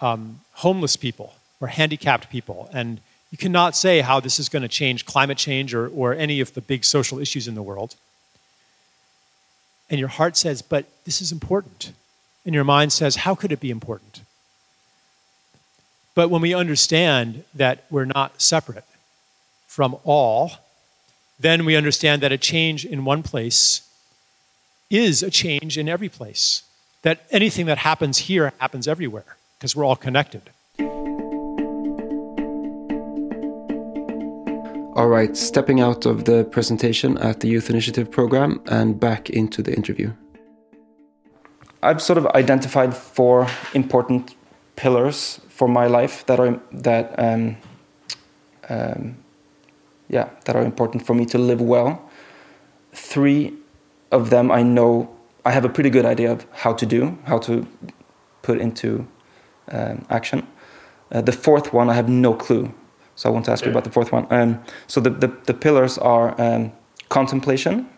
um, 0.01 0.41
homeless 0.53 0.95
people, 0.95 1.33
or 1.61 1.67
handicapped 1.67 2.29
people? 2.29 2.69
And 2.73 2.99
you 3.31 3.37
cannot 3.37 3.75
say 3.75 4.01
how 4.01 4.19
this 4.19 4.39
is 4.39 4.49
going 4.49 4.63
to 4.63 4.67
change 4.67 5.05
climate 5.05 5.37
change 5.37 5.73
or, 5.73 5.87
or 5.87 6.13
any 6.13 6.39
of 6.39 6.53
the 6.53 6.61
big 6.61 6.83
social 6.83 7.19
issues 7.19 7.47
in 7.47 7.55
the 7.55 7.63
world 7.63 7.95
and 9.89 9.99
your 9.99 10.09
heart 10.09 10.37
says, 10.37 10.61
but 10.61 10.85
this 11.05 11.21
is 11.21 11.31
important. 11.31 11.91
And 12.45 12.53
your 12.53 12.63
mind 12.63 12.93
says, 12.93 13.17
how 13.17 13.35
could 13.35 13.51
it 13.51 13.59
be 13.59 13.71
important? 13.71 14.21
But 16.15 16.29
when 16.29 16.41
we 16.41 16.53
understand 16.53 17.43
that 17.53 17.85
we're 17.89 18.05
not 18.05 18.41
separate 18.41 18.85
from 19.67 19.97
all, 20.03 20.53
then 21.39 21.63
we 21.63 21.75
understand 21.75 22.21
that 22.21 22.31
a 22.31 22.37
change 22.37 22.85
in 22.85 23.05
one 23.05 23.23
place 23.23 23.89
is 24.89 25.23
a 25.23 25.29
change 25.31 25.77
in 25.77 25.87
every 25.87 26.09
place. 26.09 26.63
That 27.03 27.21
anything 27.31 27.65
that 27.67 27.77
happens 27.79 28.17
here 28.17 28.51
happens 28.57 28.87
everywhere 28.87 29.37
because 29.57 29.75
we're 29.75 29.85
all 29.85 29.95
connected. 29.95 30.41
All 34.95 35.07
right, 35.07 35.37
stepping 35.37 35.79
out 35.79 36.05
of 36.05 36.25
the 36.25 36.43
presentation 36.43 37.17
at 37.19 37.39
the 37.39 37.47
Youth 37.47 37.69
Initiative 37.69 38.11
program 38.11 38.61
and 38.65 38.99
back 38.99 39.29
into 39.29 39.61
the 39.61 39.73
interview. 39.73 40.11
I've 41.81 42.01
sort 42.01 42.17
of 42.17 42.27
identified 42.27 42.93
four 42.93 43.47
important 43.73 44.35
pillars 44.75 45.39
for 45.47 45.69
my 45.69 45.87
life 45.87 46.25
that 46.25 46.39
are 46.39 46.59
that 46.73 47.17
um, 47.17 47.55
um, 48.67 49.15
yeah 50.09 50.29
that 50.45 50.55
are 50.55 50.63
important 50.63 51.05
for 51.05 51.13
me 51.13 51.25
to 51.25 51.37
live 51.37 51.61
well. 51.61 52.09
Three 52.93 53.53
of 54.11 54.29
them 54.29 54.51
I 54.51 54.63
know 54.63 55.09
I 55.45 55.51
have 55.51 55.65
a 55.65 55.69
pretty 55.69 55.89
good 55.89 56.05
idea 56.05 56.31
of 56.31 56.45
how 56.51 56.73
to 56.73 56.85
do, 56.85 57.17
how 57.25 57.37
to 57.39 57.65
put 58.41 58.59
into 58.59 59.07
um, 59.71 60.05
action. 60.09 60.47
Uh, 61.11 61.21
the 61.21 61.31
fourth 61.31 61.73
one 61.73 61.89
I 61.89 61.93
have 61.93 62.09
no 62.09 62.33
clue 62.33 62.73
so 63.19 63.27
I 63.27 63.33
want 63.33 63.43
to 63.47 63.51
ask 63.51 63.65
you 63.65 63.71
about 63.71 63.83
the 63.83 63.89
fourth 63.89 64.13
one. 64.13 64.25
Um, 64.29 64.63
so 64.87 65.01
the, 65.01 65.09
the, 65.09 65.27
the, 65.43 65.53
pillars 65.53 65.97
are 65.97 66.39
um, 66.41 66.71
contemplation, 67.09 67.89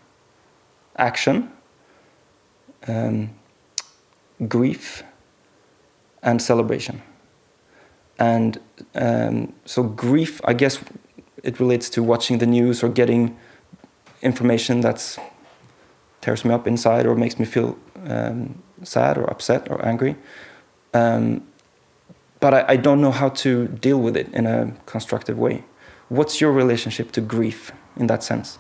action, 0.96 1.52
um, 2.88 3.30
grief, 4.48 5.04
and 6.24 6.42
celebration. 6.42 7.04
And 8.18 8.60
um, 8.96 9.54
so 9.64 9.84
grief, 9.84 10.42
I 10.44 10.54
guess 10.54 10.80
it 11.44 11.60
relates 11.60 11.90
to 11.92 12.04
watching 12.04 12.38
the 12.38 12.46
news 12.46 12.84
or 12.84 12.90
getting 12.90 13.38
information 14.22 14.82
that 14.82 15.18
tears 16.22 16.46
me 16.46 16.54
up 16.54 16.68
inside 16.68 17.06
or 17.06 17.16
makes 17.16 17.40
me 17.40 17.46
feel 17.46 17.78
um, 18.08 18.62
sad 18.84 19.18
or 19.18 19.30
upset 19.30 19.70
or 19.70 19.84
angry. 19.86 20.16
Um, 20.94 21.48
but 22.40 22.54
I, 22.54 22.66
I 22.70 22.76
don't 22.76 23.02
know 23.02 23.12
how 23.12 23.30
to 23.30 23.68
deal 23.68 24.00
with 24.00 24.16
it 24.18 24.32
in 24.34 24.46
a 24.46 24.74
constructive 24.86 25.38
way. 25.38 25.64
What's 26.10 26.42
your 26.42 26.52
relationship 26.52 27.12
to 27.14 27.22
grief 27.22 27.72
in 27.96 28.08
that 28.08 28.24
sense? 28.24 28.60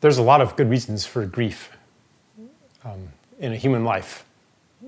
There's 0.00 0.18
a 0.18 0.22
lot 0.22 0.40
of 0.40 0.54
good 0.56 0.68
reasons 0.68 1.06
for 1.06 1.24
grief 1.24 1.70
um, 2.84 3.08
in 3.38 3.52
a 3.52 3.56
human 3.56 3.84
life. 3.84 4.23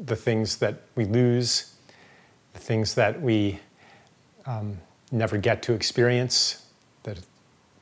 The 0.04 0.16
things 0.16 0.58
that 0.58 0.82
we 0.94 1.04
lose, 1.04 1.74
the 2.52 2.58
things 2.58 2.94
that 2.94 3.20
we 3.20 3.60
um, 4.44 4.78
never 5.10 5.38
get 5.38 5.62
to 5.64 5.72
experience, 5.72 6.66
the 7.02 7.18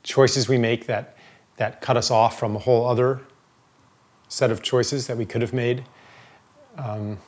choices 0.02 0.48
we 0.48 0.58
make 0.58 0.86
that, 0.86 1.16
that 1.56 1.80
cut 1.80 1.96
us 1.96 2.10
off 2.10 2.38
from 2.38 2.56
a 2.56 2.58
whole 2.58 2.86
other 2.86 3.20
set 4.28 4.50
of 4.50 4.62
choices 4.62 5.06
that 5.06 5.16
we 5.16 5.24
could 5.24 5.42
have 5.42 5.52
made. 5.52 5.84
Um, 6.76 7.18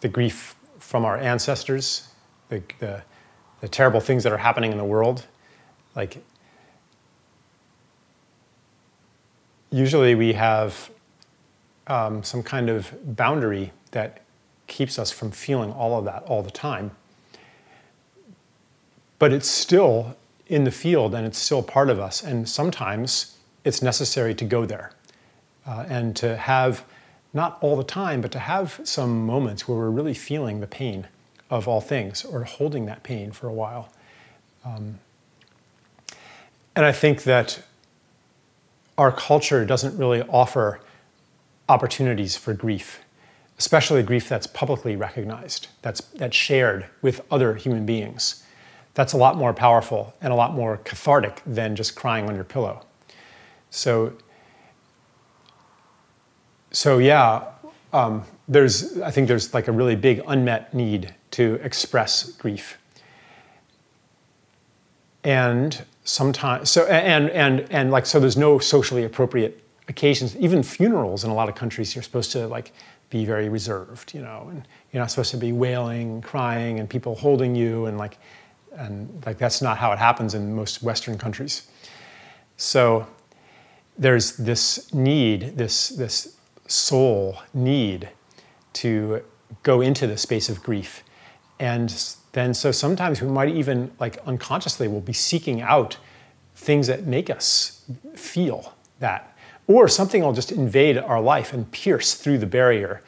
the 0.00 0.08
grief 0.08 0.56
from 0.78 1.04
our 1.04 1.16
ancestors, 1.16 2.08
the, 2.48 2.62
the, 2.78 3.02
the 3.60 3.68
terrible 3.68 4.00
things 4.00 4.24
that 4.24 4.32
are 4.32 4.38
happening 4.38 4.72
in 4.72 4.78
the 4.78 4.84
world. 4.84 5.26
Like, 5.94 6.22
usually 9.70 10.14
we 10.14 10.32
have 10.32 10.90
um, 11.86 12.22
some 12.22 12.42
kind 12.42 12.70
of 12.70 13.16
boundary 13.16 13.72
that 13.90 14.20
keeps 14.66 14.98
us 14.98 15.10
from 15.10 15.30
feeling 15.30 15.72
all 15.72 15.98
of 15.98 16.04
that 16.04 16.22
all 16.24 16.42
the 16.42 16.50
time. 16.50 16.92
But 19.18 19.32
it's 19.32 19.48
still 19.48 20.16
in 20.46 20.64
the 20.64 20.70
field 20.70 21.14
and 21.14 21.26
it's 21.26 21.38
still 21.38 21.62
part 21.62 21.90
of 21.90 21.98
us. 21.98 22.22
And 22.22 22.48
sometimes 22.48 23.36
it's 23.64 23.82
necessary 23.82 24.34
to 24.34 24.44
go 24.44 24.66
there 24.66 24.92
uh, 25.66 25.84
and 25.88 26.16
to 26.16 26.36
have, 26.36 26.84
not 27.32 27.58
all 27.60 27.76
the 27.76 27.84
time, 27.84 28.20
but 28.20 28.32
to 28.32 28.38
have 28.38 28.80
some 28.84 29.24
moments 29.24 29.66
where 29.66 29.78
we're 29.78 29.90
really 29.90 30.14
feeling 30.14 30.60
the 30.60 30.66
pain 30.66 31.06
of 31.50 31.68
all 31.68 31.80
things 31.80 32.24
or 32.24 32.44
holding 32.44 32.86
that 32.86 33.02
pain 33.02 33.30
for 33.32 33.46
a 33.46 33.52
while. 33.52 33.90
Um, 34.64 34.98
and 36.74 36.84
I 36.84 36.92
think 36.92 37.24
that 37.24 37.62
our 38.96 39.12
culture 39.12 39.64
doesn't 39.64 39.96
really 39.96 40.22
offer 40.22 40.80
opportunities 41.72 42.36
for 42.36 42.52
grief, 42.52 43.00
especially 43.58 44.02
grief 44.02 44.28
that's 44.28 44.46
publicly 44.46 44.94
recognized, 44.94 45.68
that's, 45.80 46.02
that's 46.14 46.36
shared 46.36 46.84
with 47.00 47.22
other 47.30 47.54
human 47.54 47.86
beings. 47.86 48.44
That's 48.94 49.14
a 49.14 49.16
lot 49.16 49.36
more 49.36 49.54
powerful 49.54 50.14
and 50.20 50.32
a 50.32 50.36
lot 50.36 50.52
more 50.52 50.76
cathartic 50.84 51.40
than 51.46 51.74
just 51.74 51.96
crying 51.96 52.28
on 52.28 52.34
your 52.34 52.44
pillow. 52.44 52.84
So, 53.70 54.12
so 56.72 56.98
yeah, 56.98 57.44
um, 57.94 58.24
there's, 58.46 59.00
I 59.00 59.10
think 59.10 59.28
there's 59.28 59.54
like 59.54 59.68
a 59.68 59.72
really 59.72 59.96
big 59.96 60.22
unmet 60.26 60.74
need 60.74 61.14
to 61.32 61.54
express 61.62 62.32
grief. 62.32 62.76
And 65.24 65.82
sometimes, 66.04 66.68
so, 66.68 66.84
and, 66.86 67.30
and, 67.30 67.66
and 67.70 67.90
like, 67.90 68.04
so 68.04 68.20
there's 68.20 68.36
no 68.36 68.58
socially 68.58 69.04
appropriate 69.04 69.61
occasions, 69.88 70.36
even 70.36 70.62
funerals 70.62 71.24
in 71.24 71.30
a 71.30 71.34
lot 71.34 71.48
of 71.48 71.54
countries, 71.54 71.94
you're 71.94 72.02
supposed 72.02 72.32
to 72.32 72.46
like 72.46 72.72
be 73.10 73.24
very 73.24 73.48
reserved, 73.48 74.14
you 74.14 74.22
know, 74.22 74.46
and 74.50 74.66
you're 74.90 75.02
not 75.02 75.10
supposed 75.10 75.30
to 75.32 75.36
be 75.36 75.52
wailing, 75.52 76.22
crying, 76.22 76.80
and 76.80 76.88
people 76.88 77.14
holding 77.14 77.54
you, 77.54 77.86
and 77.86 77.98
like, 77.98 78.18
and 78.76 79.22
like 79.26 79.38
that's 79.38 79.60
not 79.60 79.76
how 79.76 79.92
it 79.92 79.98
happens 79.98 80.34
in 80.34 80.54
most 80.54 80.82
Western 80.82 81.18
countries. 81.18 81.68
So 82.56 83.06
there's 83.98 84.36
this 84.36 84.92
need, 84.94 85.58
this 85.58 85.88
this 85.90 86.36
soul 86.66 87.38
need 87.52 88.08
to 88.72 89.22
go 89.62 89.80
into 89.80 90.06
the 90.06 90.16
space 90.16 90.48
of 90.48 90.62
grief. 90.62 91.02
And 91.58 91.94
then 92.32 92.54
so 92.54 92.72
sometimes 92.72 93.20
we 93.20 93.28
might 93.28 93.50
even 93.50 93.90
like 94.00 94.18
unconsciously 94.26 94.88
will 94.88 95.02
be 95.02 95.12
seeking 95.12 95.60
out 95.60 95.98
things 96.54 96.86
that 96.86 97.06
make 97.06 97.28
us 97.28 97.84
feel 98.14 98.74
that. 99.00 99.31
Or 99.66 99.88
something 99.88 100.22
will 100.22 100.32
just 100.32 100.52
invade 100.52 100.98
our 100.98 101.20
life 101.20 101.52
and 101.52 101.70
pierce 101.70 102.14
through 102.14 102.38
the 102.38 102.46
barrier. 102.46 103.02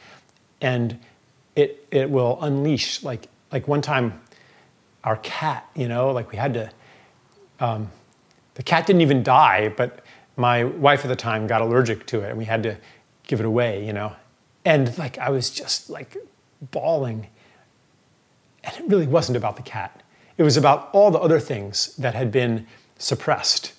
And 0.61 0.99
it 1.55 1.85
it 1.91 2.09
will 2.09 2.41
unleash 2.41 3.03
like 3.03 3.27
like 3.51 3.67
one 3.67 3.81
time 3.81 4.21
our 5.03 5.17
cat, 5.17 5.69
you 5.75 5.87
know, 5.87 6.11
like 6.11 6.31
we 6.31 6.37
had 6.37 6.53
to 6.53 6.71
um, 7.59 7.91
the 8.55 8.63
cat 8.63 8.87
didn't 8.87 9.01
even 9.01 9.23
die, 9.23 9.69
but 9.69 9.99
my 10.37 10.63
wife 10.63 11.05
at 11.05 11.07
the 11.07 11.15
time 11.15 11.47
got 11.47 11.61
allergic 11.61 12.05
to 12.07 12.21
it 12.21 12.29
and 12.29 12.37
we 12.37 12.45
had 12.45 12.63
to 12.63 12.77
give 13.23 13.39
it 13.39 13.45
away, 13.45 13.85
you 13.85 13.93
know. 13.93 14.13
And 14.63 14.97
like 14.97 15.17
I 15.17 15.29
was 15.29 15.49
just 15.49 15.89
like 15.89 16.17
bawling. 16.71 17.27
And 18.63 18.75
it 18.77 18.89
really 18.89 19.07
wasn't 19.07 19.37
about 19.37 19.57
the 19.57 19.61
cat. 19.61 20.01
It 20.37 20.43
was 20.43 20.57
about 20.57 20.89
all 20.91 21.11
the 21.11 21.19
other 21.19 21.39
things 21.39 21.95
that 21.97 22.15
had 22.15 22.31
been 22.31 22.65
suppressed 22.97 23.73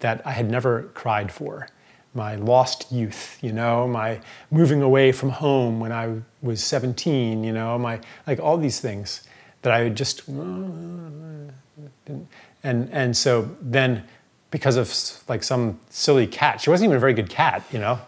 that 0.00 0.24
I 0.26 0.32
had 0.32 0.50
never 0.50 0.82
cried 0.94 1.32
for. 1.32 1.68
My 2.16 2.34
lost 2.36 2.90
youth, 2.90 3.38
you 3.42 3.52
know, 3.52 3.86
my 3.86 4.20
moving 4.50 4.82
away 4.82 5.12
from 5.12 5.28
home 5.28 5.78
when 5.78 5.92
I 5.92 6.14
was 6.40 6.64
17, 6.64 7.44
you 7.44 7.52
know, 7.52 7.78
my 7.78 8.00
like 8.26 8.40
all 8.40 8.56
these 8.56 8.80
things 8.80 9.22
that 9.62 9.72
I 9.72 9.88
just 9.90 10.26
and 10.28 12.26
and 12.64 13.16
so 13.16 13.50
then 13.60 14.04
because 14.50 14.76
of 14.76 14.92
like 15.28 15.42
some 15.42 15.78
silly 15.90 16.26
cat, 16.26 16.60
she 16.60 16.70
wasn't 16.70 16.86
even 16.86 16.96
a 16.96 17.00
very 17.00 17.12
good 17.14 17.28
cat, 17.28 17.62
you 17.70 17.78
know. 17.78 18.00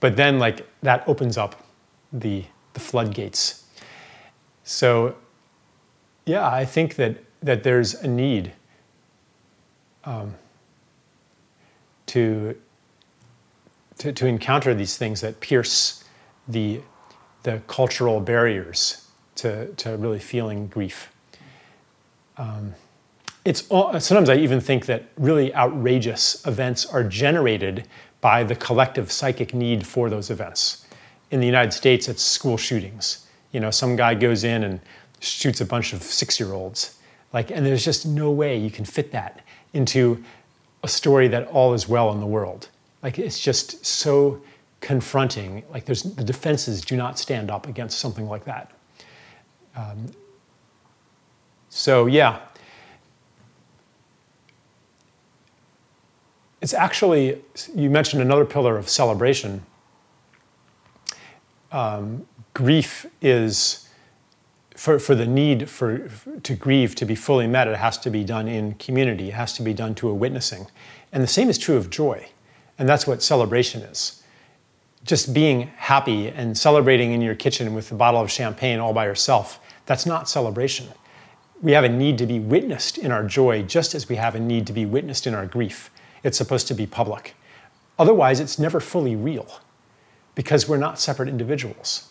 But 0.00 0.16
then 0.16 0.38
like 0.38 0.68
that 0.82 1.02
opens 1.08 1.38
up 1.38 1.66
the 2.12 2.44
the 2.74 2.80
floodgates. 2.80 3.64
So 4.64 5.16
yeah, 6.26 6.46
I 6.46 6.66
think 6.66 6.96
that 6.96 7.16
that 7.42 7.62
there's 7.62 7.94
a 7.94 8.08
need 8.08 8.52
um, 10.06 10.34
to, 12.06 12.56
to 13.98 14.12
to 14.12 14.26
encounter 14.26 14.74
these 14.74 14.96
things 14.96 15.20
that 15.20 15.40
pierce 15.40 16.04
the 16.48 16.80
the 17.42 17.62
cultural 17.66 18.20
barriers 18.20 19.08
to 19.36 19.72
to 19.74 19.96
really 19.96 20.18
feeling 20.18 20.66
grief. 20.66 21.10
Um, 22.36 22.74
it's 23.44 23.62
sometimes 23.68 24.28
I 24.28 24.36
even 24.36 24.60
think 24.60 24.86
that 24.86 25.04
really 25.16 25.54
outrageous 25.54 26.44
events 26.46 26.84
are 26.86 27.04
generated 27.04 27.86
by 28.20 28.42
the 28.42 28.56
collective 28.56 29.12
psychic 29.12 29.54
need 29.54 29.86
for 29.86 30.10
those 30.10 30.30
events. 30.30 30.86
In 31.30 31.40
the 31.40 31.46
United 31.46 31.72
States, 31.72 32.08
it's 32.08 32.22
school 32.22 32.56
shootings. 32.56 33.26
You 33.52 33.60
know, 33.60 33.70
some 33.70 33.94
guy 33.94 34.14
goes 34.14 34.42
in 34.42 34.64
and 34.64 34.80
shoots 35.20 35.60
a 35.60 35.64
bunch 35.64 35.92
of 35.92 36.02
six-year-olds. 36.02 36.98
Like, 37.32 37.50
and 37.50 37.64
there's 37.64 37.84
just 37.84 38.04
no 38.06 38.30
way 38.30 38.56
you 38.56 38.70
can 38.70 38.84
fit 38.84 39.12
that 39.12 39.40
into 39.72 40.22
a 40.82 40.88
story 40.88 41.28
that 41.28 41.46
all 41.48 41.72
is 41.72 41.88
well 41.88 42.12
in 42.12 42.20
the 42.20 42.26
world. 42.26 42.68
Like, 43.02 43.18
it's 43.18 43.38
just 43.38 43.84
so 43.84 44.40
confronting. 44.80 45.62
Like, 45.70 45.84
there's 45.84 46.02
the 46.02 46.24
defenses 46.24 46.80
do 46.80 46.96
not 46.96 47.18
stand 47.18 47.50
up 47.50 47.68
against 47.68 47.98
something 47.98 48.28
like 48.28 48.44
that. 48.44 48.72
Um, 49.76 50.10
so 51.68 52.06
yeah, 52.06 52.40
it's 56.62 56.72
actually, 56.72 57.42
you 57.74 57.90
mentioned 57.90 58.22
another 58.22 58.46
pillar 58.46 58.78
of 58.78 58.88
celebration. 58.88 59.62
Um, 61.70 62.26
grief 62.54 63.04
is, 63.20 63.88
for, 64.74 64.98
for 64.98 65.14
the 65.14 65.26
need 65.26 65.68
for, 65.68 66.10
to 66.42 66.54
grieve 66.54 66.94
to 66.94 67.04
be 67.04 67.14
fully 67.14 67.46
met, 67.46 67.68
it 67.68 67.76
has 67.76 67.98
to 67.98 68.10
be 68.10 68.24
done 68.24 68.48
in 68.48 68.74
community, 68.74 69.28
it 69.28 69.34
has 69.34 69.52
to 69.54 69.62
be 69.62 69.74
done 69.74 69.94
to 69.96 70.08
a 70.08 70.14
witnessing. 70.14 70.66
And 71.12 71.22
the 71.22 71.28
same 71.28 71.50
is 71.50 71.58
true 71.58 71.76
of 71.76 71.90
joy. 71.90 72.28
And 72.78 72.88
that's 72.88 73.06
what 73.06 73.22
celebration 73.22 73.82
is. 73.82 74.22
Just 75.04 75.32
being 75.32 75.68
happy 75.76 76.28
and 76.28 76.56
celebrating 76.58 77.12
in 77.12 77.20
your 77.20 77.34
kitchen 77.34 77.74
with 77.74 77.92
a 77.92 77.94
bottle 77.94 78.20
of 78.20 78.30
champagne 78.30 78.80
all 78.80 78.92
by 78.92 79.06
yourself, 79.06 79.60
that's 79.86 80.04
not 80.04 80.28
celebration. 80.28 80.88
We 81.62 81.72
have 81.72 81.84
a 81.84 81.88
need 81.88 82.18
to 82.18 82.26
be 82.26 82.38
witnessed 82.38 82.98
in 82.98 83.12
our 83.12 83.24
joy 83.24 83.62
just 83.62 83.94
as 83.94 84.08
we 84.08 84.16
have 84.16 84.34
a 84.34 84.40
need 84.40 84.66
to 84.66 84.72
be 84.72 84.84
witnessed 84.84 85.26
in 85.26 85.34
our 85.34 85.46
grief 85.46 85.90
it's 86.26 86.36
supposed 86.36 86.66
to 86.66 86.74
be 86.74 86.86
public. 86.86 87.34
Otherwise, 88.00 88.40
it's 88.40 88.58
never 88.58 88.80
fully 88.80 89.14
real 89.14 89.60
because 90.34 90.68
we're 90.68 90.76
not 90.76 90.98
separate 90.98 91.28
individuals. 91.28 92.10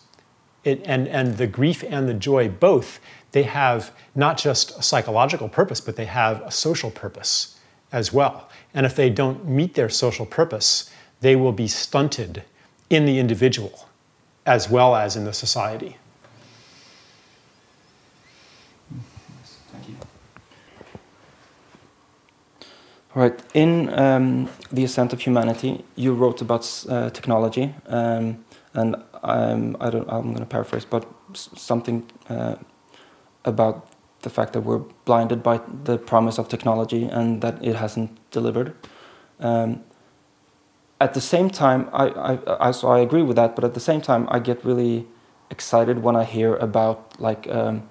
It, 0.64 0.80
and, 0.86 1.06
and 1.06 1.36
the 1.36 1.46
grief 1.46 1.84
and 1.86 2.08
the 2.08 2.14
joy, 2.14 2.48
both, 2.48 2.98
they 3.32 3.42
have 3.42 3.92
not 4.14 4.38
just 4.38 4.76
a 4.78 4.82
psychological 4.82 5.50
purpose, 5.50 5.82
but 5.82 5.96
they 5.96 6.06
have 6.06 6.40
a 6.40 6.50
social 6.50 6.90
purpose 6.90 7.60
as 7.92 8.10
well. 8.10 8.48
And 8.76 8.86
if 8.86 8.94
they 8.94 9.10
don't 9.10 9.48
meet 9.48 9.74
their 9.74 9.88
social 9.88 10.26
purpose, 10.26 10.90
they 11.20 11.34
will 11.34 11.52
be 11.52 11.66
stunted 11.66 12.44
in 12.90 13.06
the 13.06 13.18
individual 13.18 13.88
as 14.44 14.70
well 14.70 14.94
as 14.94 15.16
in 15.16 15.24
the 15.24 15.32
society. 15.32 15.96
Right. 23.14 23.40
In 23.54 23.88
um, 23.98 24.50
The 24.70 24.84
Ascent 24.84 25.14
of 25.14 25.22
Humanity, 25.22 25.82
you 25.94 26.12
wrote 26.12 26.42
about 26.42 26.84
uh, 26.86 27.08
technology, 27.08 27.74
um, 27.86 28.44
and 28.74 28.94
I'm, 29.22 29.74
I 29.80 29.86
I'm 29.86 30.34
going 30.34 30.36
to 30.36 30.44
paraphrase, 30.44 30.84
but 30.84 31.06
something 31.32 32.06
uh, 32.28 32.56
about 33.46 33.85
the 34.26 34.30
fact 34.38 34.52
that 34.54 34.62
we're 34.62 34.84
blinded 35.04 35.40
by 35.40 35.60
the 35.84 35.96
promise 35.96 36.36
of 36.40 36.48
technology 36.48 37.04
and 37.04 37.40
that 37.42 37.64
it 37.64 37.76
hasn't 37.76 38.10
delivered. 38.32 38.74
Um, 39.38 39.84
at 41.00 41.14
the 41.14 41.20
same 41.20 41.48
time, 41.48 41.88
I, 41.92 42.06
I, 42.30 42.68
I, 42.68 42.70
so 42.72 42.88
I 42.88 42.98
agree 42.98 43.22
with 43.22 43.36
that, 43.36 43.54
but 43.54 43.62
at 43.62 43.74
the 43.74 43.84
same 43.90 44.00
time, 44.00 44.26
I 44.36 44.40
get 44.40 44.64
really 44.64 45.06
excited 45.48 46.02
when 46.02 46.16
I 46.16 46.24
hear 46.24 46.56
about 46.56 46.98
like 47.20 47.46
um, 47.58 47.88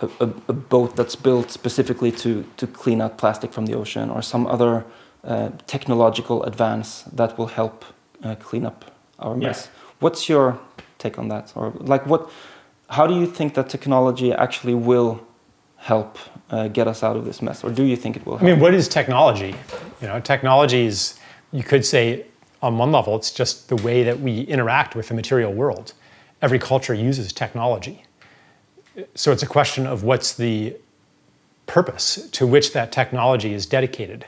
a, 0.00 0.28
a, 0.52 0.52
boat 0.52 0.94
that's 0.94 1.16
built 1.16 1.50
specifically 1.50 2.12
to, 2.12 2.44
to 2.58 2.66
clean 2.68 3.00
out 3.00 3.18
plastic 3.18 3.52
from 3.52 3.66
the 3.66 3.74
ocean 3.74 4.08
or 4.08 4.22
some 4.22 4.46
other 4.46 4.84
uh, 5.24 5.50
technological 5.66 6.44
advance 6.44 7.02
that 7.12 7.36
will 7.36 7.50
help 7.60 7.84
uh, 8.22 8.36
clean 8.36 8.64
up 8.64 8.84
our 9.18 9.34
mess. 9.36 9.58
Yeah. 9.64 9.80
What's 9.98 10.28
your 10.28 10.60
take 10.98 11.18
on 11.18 11.26
that? 11.28 11.52
Or 11.56 11.72
like 11.94 12.06
what, 12.06 12.30
how 12.90 13.08
do 13.08 13.14
you 13.18 13.26
think 13.26 13.54
that 13.54 13.68
technology 13.68 14.32
actually 14.32 14.74
will 14.74 15.26
help 15.82 16.18
uh, 16.50 16.68
get 16.68 16.88
us 16.88 17.02
out 17.02 17.16
of 17.16 17.24
this 17.24 17.42
mess? 17.42 17.62
Or 17.62 17.70
do 17.70 17.84
you 17.84 17.96
think 17.96 18.16
it 18.16 18.24
will 18.24 18.38
help? 18.38 18.42
I 18.42 18.52
mean, 18.52 18.60
what 18.60 18.74
is 18.74 18.88
technology? 18.88 19.54
You 20.00 20.08
know, 20.08 20.20
technology 20.20 20.86
is, 20.86 21.18
you 21.52 21.62
could 21.62 21.84
say 21.84 22.26
on 22.62 22.78
one 22.78 22.92
level, 22.92 23.16
it's 23.16 23.30
just 23.30 23.68
the 23.68 23.76
way 23.76 24.02
that 24.04 24.20
we 24.20 24.42
interact 24.42 24.94
with 24.94 25.08
the 25.08 25.14
material 25.14 25.52
world. 25.52 25.92
Every 26.40 26.58
culture 26.58 26.94
uses 26.94 27.32
technology 27.32 28.04
so 29.14 29.32
it's 29.32 29.42
a 29.42 29.46
question 29.46 29.86
of 29.86 30.04
what's 30.04 30.34
the 30.34 30.76
purpose 31.66 32.28
to 32.30 32.46
which 32.46 32.72
that 32.72 32.92
technology 32.92 33.54
is 33.54 33.66
dedicated. 33.66 34.26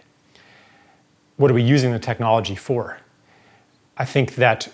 What 1.36 1.50
are 1.50 1.54
we 1.54 1.62
using 1.62 1.92
the 1.92 1.98
technology 1.98 2.54
for? 2.54 2.98
I 3.96 4.04
think 4.04 4.36
that 4.36 4.68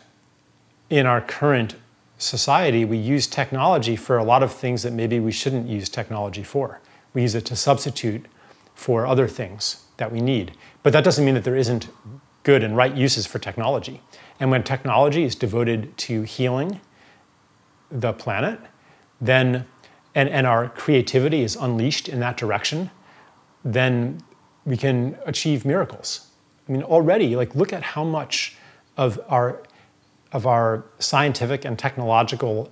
in 0.89 1.07
our 1.07 1.21
current 1.21 1.75
society, 2.21 2.85
we 2.85 2.97
use 2.97 3.27
technology 3.27 3.97
for 3.97 4.19
a 4.19 4.25
lot 4.25 4.43
of 4.43 4.53
things 4.53 4.83
that 4.83 4.93
maybe 4.93 5.19
we 5.19 5.33
shouldn't 5.33 5.69
use 5.69 5.89
technology 5.89 6.43
for. 6.43 6.81
We 7.15 7.23
use 7.23 7.35
it 7.35 7.45
to 7.47 7.57
substitute 7.57 8.27
for 8.75 9.07
other 9.07 9.27
things 9.27 9.85
that 9.97 10.13
we 10.13 10.21
need. 10.21 10.53
But 10.83 10.93
that 10.93 11.03
doesn't 11.03 11.25
mean 11.25 11.35
that 11.35 11.45
there 11.45 11.57
isn't 11.57 11.89
good 12.43 12.63
and 12.63 12.77
right 12.77 12.95
uses 12.95 13.27
for 13.27 13.39
technology. 13.39 14.01
And 14.39 14.51
when 14.51 14.63
technology 14.63 15.25
is 15.25 15.35
devoted 15.35 15.97
to 15.99 16.23
healing 16.23 16.81
the 17.91 18.13
planet, 18.13 18.61
then 19.21 19.67
and, 20.15 20.29
and 20.29 20.47
our 20.47 20.69
creativity 20.69 21.43
is 21.43 21.57
unleashed 21.57 22.09
in 22.09 22.21
that 22.21 22.37
direction, 22.37 22.91
then 23.65 24.21
we 24.65 24.77
can 24.77 25.17
achieve 25.25 25.65
miracles. 25.65 26.29
I 26.69 26.73
mean, 26.73 26.83
already, 26.83 27.37
like, 27.37 27.55
look 27.55 27.73
at 27.73 27.83
how 27.83 28.05
much 28.05 28.57
of 28.97 29.21
our, 29.29 29.63
of 30.33 30.47
our 30.47 30.85
scientific 30.99 31.65
and 31.65 31.79
technological 31.79 32.71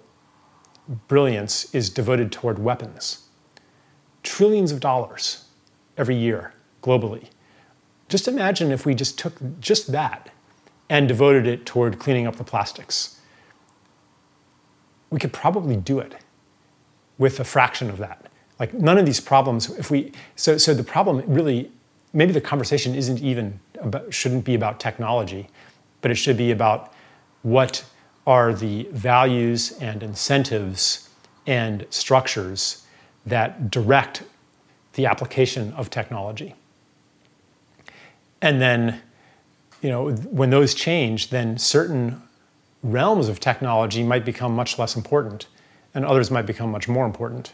brilliance 1.09 1.75
is 1.75 1.91
devoted 1.91 2.33
toward 2.33 2.59
weapons. 2.59 3.25
Trillions 4.23 4.73
of 4.73 4.81
dollars 4.81 5.45
every 5.97 6.17
year 6.17 6.53
globally. 6.83 7.27
Just 8.09 8.29
imagine 8.29 8.71
if 8.71 8.87
we 8.87 8.95
just 8.95 9.19
took 9.19 9.35
just 9.61 9.93
that 9.93 10.31
and 10.89 11.07
devoted 11.07 11.47
it 11.47 11.67
toward 11.67 11.99
cleaning 11.99 12.27
up 12.27 12.37
the 12.37 12.45
plastics. 12.45 13.21
We 15.11 15.19
could 15.19 15.33
probably 15.33 15.77
do 15.77 15.99
it 15.99 16.15
with 17.19 17.41
a 17.41 17.45
fraction 17.45 17.91
of 17.91 17.99
that. 17.99 18.31
Like 18.59 18.73
none 18.75 18.99
of 18.99 19.07
these 19.07 19.21
problems, 19.21 19.71
if 19.79 19.91
we, 19.91 20.13
so, 20.37 20.57
so 20.57 20.73
the 20.75 20.83
problem 20.83 21.23
really, 21.27 21.71
maybe 22.13 22.33
the 22.33 22.41
conversation 22.41 22.95
isn't 22.95 23.21
even 23.21 23.61
about, 23.81 24.13
shouldn't 24.13 24.45
be 24.45 24.55
about 24.55 24.81
technology, 24.81 25.49
but 26.01 26.11
it 26.11 26.15
should 26.15 26.37
be 26.37 26.51
about 26.51 26.93
what 27.51 27.85
are 28.27 28.53
the 28.53 28.85
values 28.93 29.73
and 29.81 30.03
incentives 30.03 31.09
and 31.47 31.87
structures 31.91 32.87
that 33.25 33.71
direct 33.71 34.23
the 34.95 35.07
application 35.07 35.73
of 35.73 35.89
technology. 35.89 36.55
And 38.43 38.61
then, 38.61 39.01
you 39.81 39.89
know, 39.89 40.11
when 40.13 40.51
those 40.51 40.75
change, 40.75 41.31
then 41.31 41.57
certain 41.57 42.23
realms 42.83 43.29
of 43.29 43.41
technology 43.41 44.03
might 44.03 44.25
become 44.25 44.55
much 44.55 44.79
less 44.79 44.95
important 44.95 45.47
and 45.95 46.05
others 46.05 46.31
might 46.31 46.47
become 46.47 46.71
much 46.71 46.87
more 46.87 47.07
important. 47.07 47.53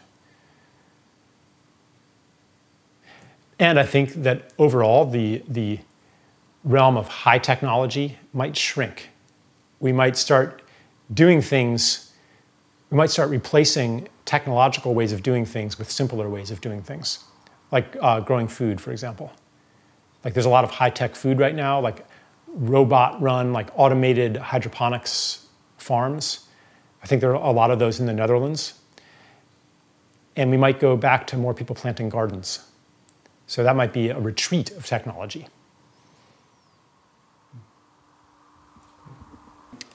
And 3.57 3.79
I 3.79 3.85
think 3.85 4.13
that 4.23 4.51
overall, 4.59 5.05
the, 5.05 5.41
the 5.47 5.79
realm 6.63 6.97
of 6.97 7.07
high 7.07 7.39
technology 7.39 8.17
might 8.33 8.57
shrink. 8.57 9.09
We 9.79 9.91
might 9.91 10.17
start 10.17 10.61
doing 11.13 11.41
things, 11.41 12.13
we 12.89 12.97
might 12.97 13.09
start 13.09 13.29
replacing 13.29 14.07
technological 14.25 14.93
ways 14.93 15.11
of 15.11 15.21
doing 15.21 15.45
things 15.45 15.77
with 15.77 15.89
simpler 15.91 16.29
ways 16.29 16.51
of 16.51 16.61
doing 16.61 16.81
things, 16.81 17.23
like 17.71 17.95
uh, 18.01 18.19
growing 18.19 18.47
food, 18.47 18.81
for 18.81 18.91
example. 18.91 19.31
Like 20.23 20.33
there's 20.33 20.47
a 20.47 20.49
lot 20.49 20.63
of 20.63 20.71
high 20.71 20.89
tech 20.89 21.15
food 21.15 21.39
right 21.39 21.53
now, 21.53 21.79
like 21.79 22.05
robot 22.47 23.21
run, 23.21 23.53
like 23.53 23.69
automated 23.75 24.37
hydroponics 24.37 25.47
farms. 25.77 26.47
I 27.03 27.07
think 27.07 27.21
there 27.21 27.35
are 27.35 27.49
a 27.49 27.51
lot 27.51 27.69
of 27.69 27.77
those 27.77 27.99
in 27.99 28.07
the 28.07 28.13
Netherlands. 28.13 28.73
And 30.35 30.49
we 30.49 30.57
might 30.57 30.79
go 30.79 30.97
back 30.97 31.27
to 31.27 31.37
more 31.37 31.53
people 31.53 31.75
planting 31.75 32.09
gardens. 32.09 32.59
So 33.47 33.63
that 33.63 33.75
might 33.75 33.93
be 33.93 34.09
a 34.09 34.19
retreat 34.19 34.71
of 34.71 34.85
technology. 34.85 35.47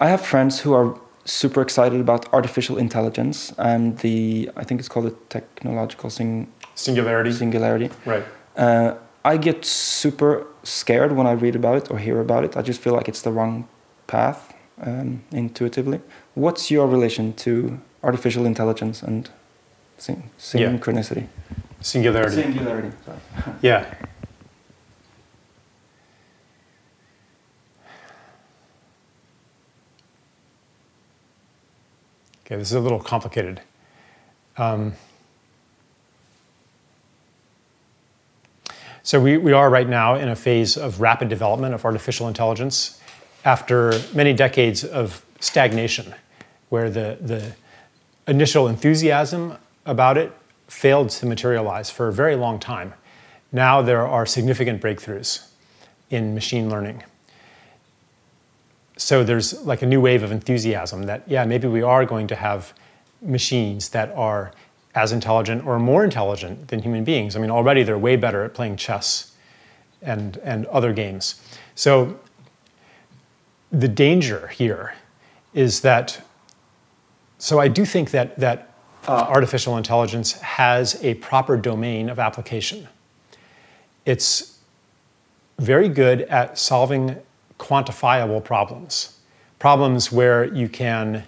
I 0.00 0.08
have 0.08 0.20
friends 0.22 0.60
who 0.60 0.72
are 0.72 0.98
super 1.24 1.60
excited 1.60 2.00
about 2.00 2.32
artificial 2.32 2.78
intelligence 2.78 3.52
and 3.58 3.98
the 3.98 4.50
I 4.56 4.64
think 4.64 4.80
it's 4.80 4.88
called 4.88 5.06
the 5.06 5.14
technological 5.28 6.10
sing 6.10 6.46
singularity. 6.74 7.32
Singularity. 7.32 7.90
Right. 8.06 8.24
Uh, 8.56 8.94
I 9.24 9.36
get 9.36 9.64
super 9.64 10.46
scared 10.62 11.12
when 11.12 11.26
I 11.26 11.32
read 11.32 11.54
about 11.54 11.76
it 11.76 11.90
or 11.90 11.98
hear 11.98 12.20
about 12.20 12.44
it. 12.44 12.56
I 12.56 12.62
just 12.62 12.80
feel 12.80 12.94
like 12.94 13.08
it's 13.08 13.20
the 13.22 13.30
wrong 13.30 13.68
path 14.06 14.54
um, 14.80 15.22
intuitively. 15.30 16.00
What's 16.34 16.70
your 16.70 16.86
relation 16.86 17.34
to 17.44 17.78
artificial 18.02 18.46
intelligence 18.46 19.02
and 19.02 19.28
syn- 19.98 20.30
synchronicity? 20.38 21.26
Yeah. 21.26 21.56
Singularity. 21.82 22.42
Singularity. 22.42 22.90
Sorry. 23.04 23.18
yeah. 23.62 23.94
Okay, 32.50 32.58
this 32.58 32.72
is 32.72 32.74
a 32.74 32.80
little 32.80 32.98
complicated. 32.98 33.60
Um, 34.56 34.94
so 39.04 39.20
we, 39.20 39.38
we 39.38 39.52
are 39.52 39.70
right 39.70 39.88
now 39.88 40.16
in 40.16 40.28
a 40.28 40.34
phase 40.34 40.76
of 40.76 41.00
rapid 41.00 41.28
development 41.28 41.74
of 41.74 41.84
artificial 41.84 42.26
intelligence 42.26 43.00
after 43.44 43.92
many 44.12 44.32
decades 44.32 44.82
of 44.82 45.24
stagnation, 45.38 46.12
where 46.70 46.90
the, 46.90 47.18
the 47.20 47.54
initial 48.26 48.66
enthusiasm 48.66 49.56
about 49.86 50.18
it 50.18 50.32
failed 50.66 51.10
to 51.10 51.26
materialize 51.26 51.88
for 51.88 52.08
a 52.08 52.12
very 52.12 52.34
long 52.34 52.58
time. 52.58 52.92
Now 53.52 53.80
there 53.80 54.04
are 54.04 54.26
significant 54.26 54.82
breakthroughs 54.82 55.46
in 56.10 56.34
machine 56.34 56.68
learning 56.68 57.04
so 59.00 59.24
there's 59.24 59.58
like 59.62 59.80
a 59.80 59.86
new 59.86 60.00
wave 60.00 60.22
of 60.22 60.30
enthusiasm 60.30 61.04
that 61.04 61.22
yeah 61.26 61.44
maybe 61.44 61.66
we 61.66 61.80
are 61.80 62.04
going 62.04 62.26
to 62.26 62.36
have 62.36 62.74
machines 63.22 63.88
that 63.88 64.10
are 64.10 64.52
as 64.94 65.12
intelligent 65.12 65.64
or 65.66 65.78
more 65.78 66.04
intelligent 66.04 66.68
than 66.68 66.82
human 66.82 67.02
beings. 67.02 67.34
I 67.34 67.38
mean 67.38 67.50
already 67.50 67.82
they're 67.82 67.98
way 67.98 68.16
better 68.16 68.44
at 68.44 68.52
playing 68.52 68.76
chess 68.76 69.32
and 70.02 70.36
and 70.38 70.66
other 70.66 70.92
games. 70.92 71.40
So 71.74 72.20
the 73.72 73.88
danger 73.88 74.48
here 74.48 74.94
is 75.54 75.80
that 75.80 76.20
so 77.38 77.58
i 77.58 77.68
do 77.68 77.84
think 77.84 78.10
that 78.10 78.36
that 78.38 78.74
uh, 79.08 79.12
artificial 79.12 79.78
intelligence 79.78 80.32
has 80.32 81.02
a 81.02 81.14
proper 81.14 81.56
domain 81.56 82.10
of 82.10 82.18
application. 82.18 82.86
It's 84.04 84.58
very 85.58 85.88
good 85.88 86.22
at 86.22 86.58
solving 86.58 87.16
quantifiable 87.60 88.42
problems, 88.42 89.18
problems 89.58 90.10
where 90.10 90.44
you 90.52 90.68
can 90.68 91.22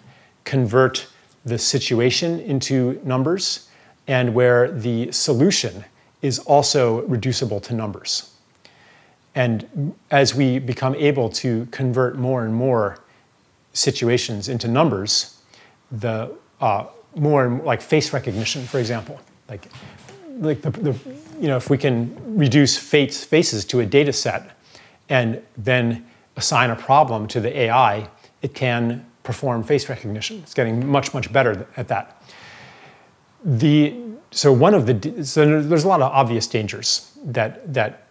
convert 0.44 1.06
the 1.44 1.58
situation 1.58 2.40
into 2.40 3.00
numbers 3.04 3.68
and 4.08 4.34
where 4.34 4.72
the 4.72 5.12
solution 5.12 5.84
is 6.22 6.38
also 6.40 7.02
reducible 7.02 7.60
to 7.60 7.74
numbers. 7.74 8.32
And 9.34 9.94
as 10.10 10.34
we 10.34 10.58
become 10.58 10.94
able 10.94 11.28
to 11.30 11.66
convert 11.70 12.16
more 12.16 12.44
and 12.44 12.54
more 12.54 12.98
situations 13.72 14.48
into 14.48 14.68
numbers, 14.68 15.38
the 15.90 16.32
uh, 16.60 16.86
more 17.14 17.48
like 17.64 17.80
face 17.82 18.12
recognition, 18.12 18.64
for 18.64 18.78
example, 18.78 19.20
like 19.48 19.66
like 20.38 20.62
the, 20.62 20.70
the 20.70 20.92
you 21.40 21.48
know 21.48 21.56
if 21.56 21.68
we 21.70 21.78
can 21.78 22.14
reduce 22.38 22.76
face, 22.76 23.24
faces 23.24 23.64
to 23.66 23.80
a 23.80 23.86
data 23.86 24.12
set 24.12 24.56
and 25.08 25.42
then 25.58 26.06
assign 26.36 26.70
a 26.70 26.76
problem 26.76 27.26
to 27.28 27.40
the 27.40 27.56
AI, 27.56 28.08
it 28.42 28.54
can 28.54 29.06
perform 29.22 29.62
face 29.62 29.88
recognition. 29.88 30.38
It's 30.38 30.54
getting 30.54 30.86
much, 30.86 31.14
much 31.14 31.32
better 31.32 31.66
at 31.76 31.88
that. 31.88 32.22
The, 33.44 33.94
so 34.30 34.52
one 34.52 34.74
of 34.74 34.86
the 34.86 35.24
so 35.24 35.62
there's 35.62 35.84
a 35.84 35.88
lot 35.88 36.00
of 36.00 36.10
obvious 36.10 36.46
dangers 36.46 37.12
that 37.24 37.72
that 37.72 38.06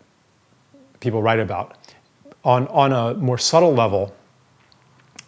people 0.99 1.22
write 1.22 1.39
about. 1.39 1.78
On 2.43 2.67
on 2.67 2.91
a 2.91 3.13
more 3.15 3.38
subtle 3.38 3.74
level, 3.74 4.13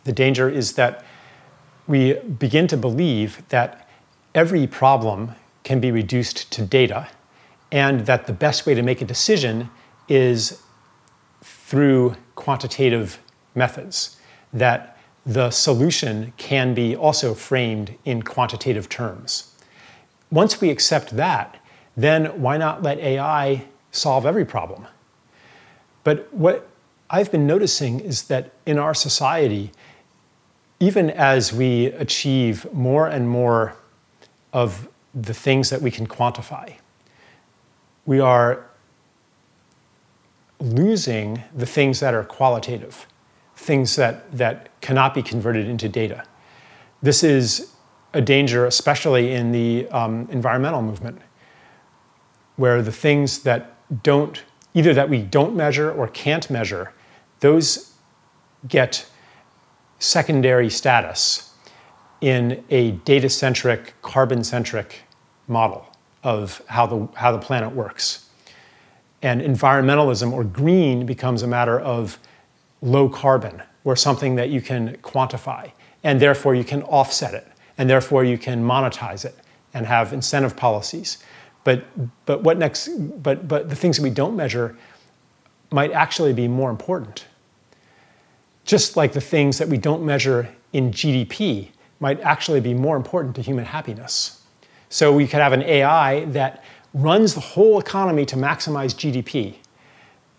the 0.03 0.11
danger 0.11 0.49
is 0.49 0.73
that 0.73 1.03
we 1.87 2.13
begin 2.13 2.67
to 2.67 2.77
believe 2.77 3.43
that 3.49 3.89
every 4.35 4.67
problem 4.67 5.31
can 5.63 5.79
be 5.79 5.91
reduced 5.91 6.51
to 6.51 6.61
data, 6.61 7.07
and 7.71 8.05
that 8.05 8.27
the 8.27 8.33
best 8.33 8.65
way 8.65 8.73
to 8.73 8.83
make 8.83 9.01
a 9.01 9.05
decision 9.05 9.69
is 10.07 10.61
through 11.65 12.15
quantitative 12.35 13.19
methods, 13.55 14.19
that 14.51 14.97
the 15.25 15.49
solution 15.49 16.33
can 16.37 16.73
be 16.73 16.95
also 16.95 17.33
framed 17.33 17.95
in 18.03 18.21
quantitative 18.21 18.89
terms. 18.89 19.55
Once 20.29 20.59
we 20.59 20.69
accept 20.69 21.15
that, 21.15 21.57
then 21.95 22.25
why 22.41 22.57
not 22.57 22.83
let 22.83 22.99
AI 22.99 23.65
solve 23.91 24.25
every 24.25 24.43
problem? 24.43 24.85
But 26.03 26.31
what 26.33 26.67
I've 27.09 27.31
been 27.31 27.47
noticing 27.47 28.01
is 28.01 28.23
that 28.23 28.51
in 28.65 28.77
our 28.77 28.93
society, 28.93 29.71
even 30.81 31.09
as 31.11 31.53
we 31.53 31.85
achieve 31.85 32.71
more 32.73 33.07
and 33.07 33.29
more 33.29 33.75
of 34.51 34.89
the 35.13 35.33
things 35.33 35.69
that 35.69 35.81
we 35.81 35.91
can 35.91 36.07
quantify, 36.07 36.75
we 38.05 38.19
are 38.19 38.65
losing 40.59 41.43
the 41.55 41.65
things 41.65 41.99
that 41.99 42.13
are 42.13 42.23
qualitative, 42.23 43.07
things 43.55 43.95
that, 43.95 44.31
that 44.31 44.69
cannot 44.81 45.13
be 45.13 45.21
converted 45.21 45.67
into 45.67 45.89
data. 45.89 46.23
This 47.01 47.23
is 47.23 47.73
a 48.13 48.21
danger, 48.21 48.65
especially 48.65 49.33
in 49.33 49.51
the 49.51 49.87
um, 49.89 50.27
environmental 50.31 50.81
movement, 50.81 51.19
where 52.55 52.81
the 52.81 52.91
things 52.91 53.39
that 53.39 53.75
don't, 54.03 54.43
either 54.73 54.93
that 54.93 55.09
we 55.09 55.21
don't 55.21 55.55
measure 55.55 55.91
or 55.91 56.07
can't 56.07 56.49
measure, 56.49 56.93
those 57.39 57.93
get 58.67 59.05
secondary 59.99 60.69
status 60.69 61.53
in 62.21 62.63
a 62.69 62.91
data 62.91 63.29
centric, 63.29 63.93
carbon 64.01 64.43
centric 64.43 65.01
model 65.47 65.85
of 66.23 66.61
how 66.67 66.85
the, 66.85 67.07
how 67.15 67.31
the 67.31 67.39
planet 67.39 67.75
works. 67.75 68.29
And 69.23 69.41
environmentalism 69.41 70.31
or 70.31 70.43
green 70.43 71.05
becomes 71.07 71.41
a 71.41 71.47
matter 71.47 71.79
of 71.79 72.19
low 72.81 73.09
carbon 73.09 73.63
or 73.83 73.95
something 73.95 74.35
that 74.35 74.49
you 74.49 74.61
can 74.61 74.97
quantify. 74.97 75.71
And 76.03 76.21
therefore, 76.21 76.53
you 76.53 76.63
can 76.63 76.83
offset 76.83 77.33
it. 77.33 77.47
And 77.77 77.89
therefore, 77.89 78.23
you 78.23 78.37
can 78.37 78.63
monetize 78.63 79.25
it 79.25 79.35
and 79.73 79.87
have 79.87 80.13
incentive 80.13 80.55
policies. 80.55 81.23
But, 81.63 81.85
but 82.25 82.43
what 82.43 82.57
next? 82.57 82.89
But, 83.23 83.47
but 83.47 83.69
the 83.69 83.75
things 83.75 83.97
that 83.97 84.03
we 84.03 84.09
don't 84.09 84.35
measure 84.35 84.77
might 85.71 85.91
actually 85.91 86.33
be 86.33 86.47
more 86.47 86.69
important. 86.69 87.25
Just 88.65 88.95
like 88.95 89.13
the 89.13 89.21
things 89.21 89.57
that 89.57 89.67
we 89.67 89.77
don't 89.77 90.05
measure 90.05 90.49
in 90.73 90.91
GDP 90.91 91.69
might 91.99 92.19
actually 92.21 92.59
be 92.59 92.73
more 92.73 92.97
important 92.97 93.35
to 93.35 93.41
human 93.41 93.65
happiness. 93.65 94.41
So 94.89 95.11
we 95.11 95.25
could 95.25 95.39
have 95.39 95.53
an 95.53 95.63
AI 95.63 96.25
that 96.25 96.63
runs 96.93 97.33
the 97.33 97.39
whole 97.39 97.79
economy 97.79 98.25
to 98.25 98.35
maximize 98.35 98.93
GDP, 98.93 99.55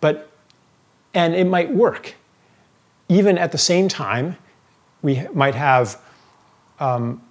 but 0.01 0.31
and 1.13 1.35
it 1.35 1.47
might 1.47 1.73
work. 1.73 2.15
Even 3.09 3.39
at 3.39 3.53
the 3.53 3.59
same 3.59 3.89
time, 3.89 4.37
we 5.03 5.27
might 5.33 5.55
have 5.55 6.01
um, 6.81 7.23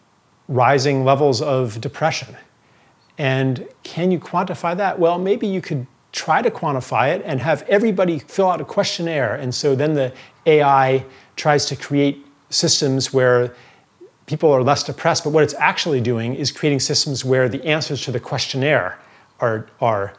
rising 0.47 1.03
levels 1.03 1.41
of 1.41 1.82
depression. 1.82 2.36
And 3.17 3.67
can 3.84 4.11
you 4.11 4.19
quantify 4.19 4.76
that? 4.78 4.99
Well, 4.99 5.19
maybe 5.19 5.47
you 5.47 5.61
could 5.61 5.86
try 6.11 6.41
to 6.41 6.51
quantify 6.51 7.15
it 7.15 7.21
and 7.26 7.41
have 7.41 7.63
everybody 7.63 8.19
fill 8.19 8.49
out 8.49 8.61
a 8.61 8.65
questionnaire. 8.65 9.36
And 9.36 9.53
so 9.53 9.76
then 9.76 9.93
the 9.93 10.13
AI 10.45 11.03
tries 11.36 11.65
to 11.65 11.76
create 11.76 12.26
systems 12.49 13.11
where 13.11 13.55
people 14.26 14.51
are 14.51 14.63
less 14.63 14.84
depressed, 14.84 15.24
but 15.24 15.32
what 15.32 15.43
it's 15.43 15.55
actually 15.55 15.99
doing 15.99 16.36
is 16.36 16.51
creating 16.51 16.80
systems 16.80 17.26
where 17.26 17.49
the 17.49 17.63
answers 17.65 18.01
to 18.03 18.11
the 18.11 18.19
questionnaire 18.19 18.99
are, 19.40 19.68
are 19.82 20.14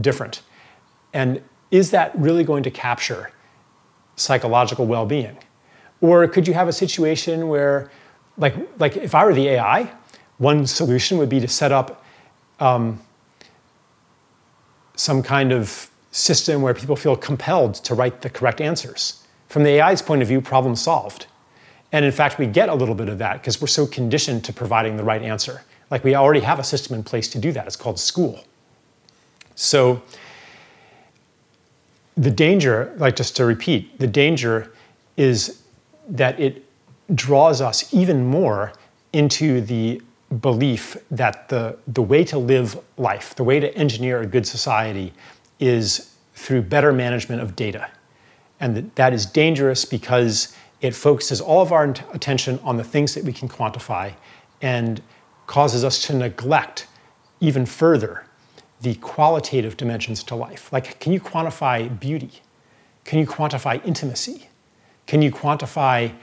different. 0.00 0.42
And 1.12 1.42
is 1.70 1.90
that 1.90 2.16
really 2.18 2.44
going 2.44 2.62
to 2.64 2.70
capture 2.70 3.30
psychological 4.16 4.86
well 4.86 5.06
being? 5.06 5.36
Or 6.00 6.26
could 6.28 6.46
you 6.46 6.54
have 6.54 6.68
a 6.68 6.72
situation 6.72 7.48
where, 7.48 7.90
like, 8.36 8.54
like 8.78 8.96
if 8.96 9.14
I 9.14 9.24
were 9.24 9.34
the 9.34 9.48
AI, 9.48 9.92
one 10.38 10.66
solution 10.66 11.18
would 11.18 11.28
be 11.28 11.40
to 11.40 11.48
set 11.48 11.72
up 11.72 12.04
um, 12.60 13.00
some 14.96 15.22
kind 15.22 15.52
of 15.52 15.90
system 16.10 16.62
where 16.62 16.74
people 16.74 16.96
feel 16.96 17.16
compelled 17.16 17.74
to 17.74 17.94
write 17.94 18.22
the 18.22 18.30
correct 18.30 18.60
answers. 18.60 19.24
From 19.48 19.64
the 19.64 19.80
AI's 19.80 20.02
point 20.02 20.22
of 20.22 20.28
view, 20.28 20.40
problem 20.40 20.76
solved. 20.76 21.26
And 21.92 22.04
in 22.04 22.12
fact, 22.12 22.38
we 22.38 22.46
get 22.46 22.68
a 22.68 22.74
little 22.74 22.94
bit 22.94 23.08
of 23.08 23.18
that 23.18 23.40
because 23.40 23.60
we're 23.60 23.68
so 23.68 23.86
conditioned 23.86 24.44
to 24.44 24.52
providing 24.52 24.96
the 24.96 25.04
right 25.04 25.22
answer. 25.22 25.62
Like 25.94 26.02
we 26.02 26.16
already 26.16 26.40
have 26.40 26.58
a 26.58 26.64
system 26.64 26.96
in 26.96 27.04
place 27.04 27.28
to 27.28 27.38
do 27.38 27.52
that. 27.52 27.68
It's 27.68 27.76
called 27.76 28.00
school. 28.00 28.42
So 29.54 30.02
the 32.16 32.32
danger, 32.32 32.92
like 32.96 33.14
just 33.14 33.36
to 33.36 33.44
repeat, 33.44 34.00
the 34.00 34.08
danger 34.08 34.72
is 35.16 35.62
that 36.08 36.40
it 36.40 36.64
draws 37.14 37.60
us 37.60 37.94
even 37.94 38.26
more 38.26 38.72
into 39.12 39.60
the 39.60 40.02
belief 40.40 40.96
that 41.12 41.48
the, 41.48 41.78
the 41.86 42.02
way 42.02 42.24
to 42.24 42.38
live 42.38 42.76
life, 42.96 43.36
the 43.36 43.44
way 43.44 43.60
to 43.60 43.72
engineer 43.76 44.20
a 44.20 44.26
good 44.26 44.48
society, 44.48 45.12
is 45.60 46.12
through 46.34 46.62
better 46.62 46.92
management 46.92 47.40
of 47.40 47.54
data. 47.54 47.88
And 48.58 48.90
that, 48.96 49.12
is 49.12 49.26
dangerous 49.26 49.84
because 49.84 50.56
it 50.80 50.92
focuses 50.92 51.40
all 51.40 51.62
of 51.62 51.70
our 51.70 51.84
attention 52.12 52.58
on 52.64 52.78
the 52.78 52.84
things 52.84 53.14
that 53.14 53.22
we 53.22 53.32
can 53.32 53.48
quantify 53.48 54.12
and 54.60 55.00
causes 55.46 55.84
us 55.84 56.00
to 56.06 56.14
neglect 56.14 56.86
even 57.40 57.66
further 57.66 58.24
the 58.80 58.94
qualitative 58.96 59.76
dimensions 59.76 60.22
to 60.24 60.34
life. 60.34 60.72
Like, 60.72 60.98
can 61.00 61.12
you 61.12 61.20
quantify 61.20 61.98
beauty? 61.98 62.42
Can 63.04 63.18
you 63.18 63.26
quantify 63.26 63.84
intimacy? 63.84 64.48
Can 65.06 65.22
you 65.22 65.30
quantify 65.30 66.14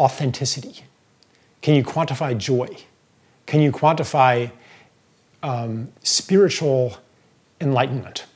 authenticity? 0.00 0.84
Can 1.60 1.74
you 1.74 1.84
quantify 1.84 2.36
joy? 2.36 2.68
Can 3.46 3.60
you 3.60 3.72
quantify 3.72 4.50
um, 5.42 5.92
spiritual 6.02 6.98
enlightenment? 7.60 8.26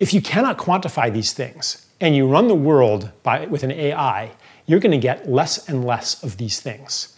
If 0.00 0.12
you 0.12 0.20
cannot 0.20 0.58
quantify 0.58 1.12
these 1.12 1.32
things 1.32 1.86
and 2.00 2.16
you 2.16 2.26
run 2.26 2.48
the 2.48 2.54
world 2.54 3.10
by, 3.22 3.46
with 3.46 3.62
an 3.62 3.70
AI, 3.70 4.32
you're 4.66 4.80
going 4.80 4.92
to 4.92 4.98
get 4.98 5.30
less 5.30 5.68
and 5.68 5.84
less 5.84 6.22
of 6.22 6.36
these 6.36 6.60
things. 6.60 7.16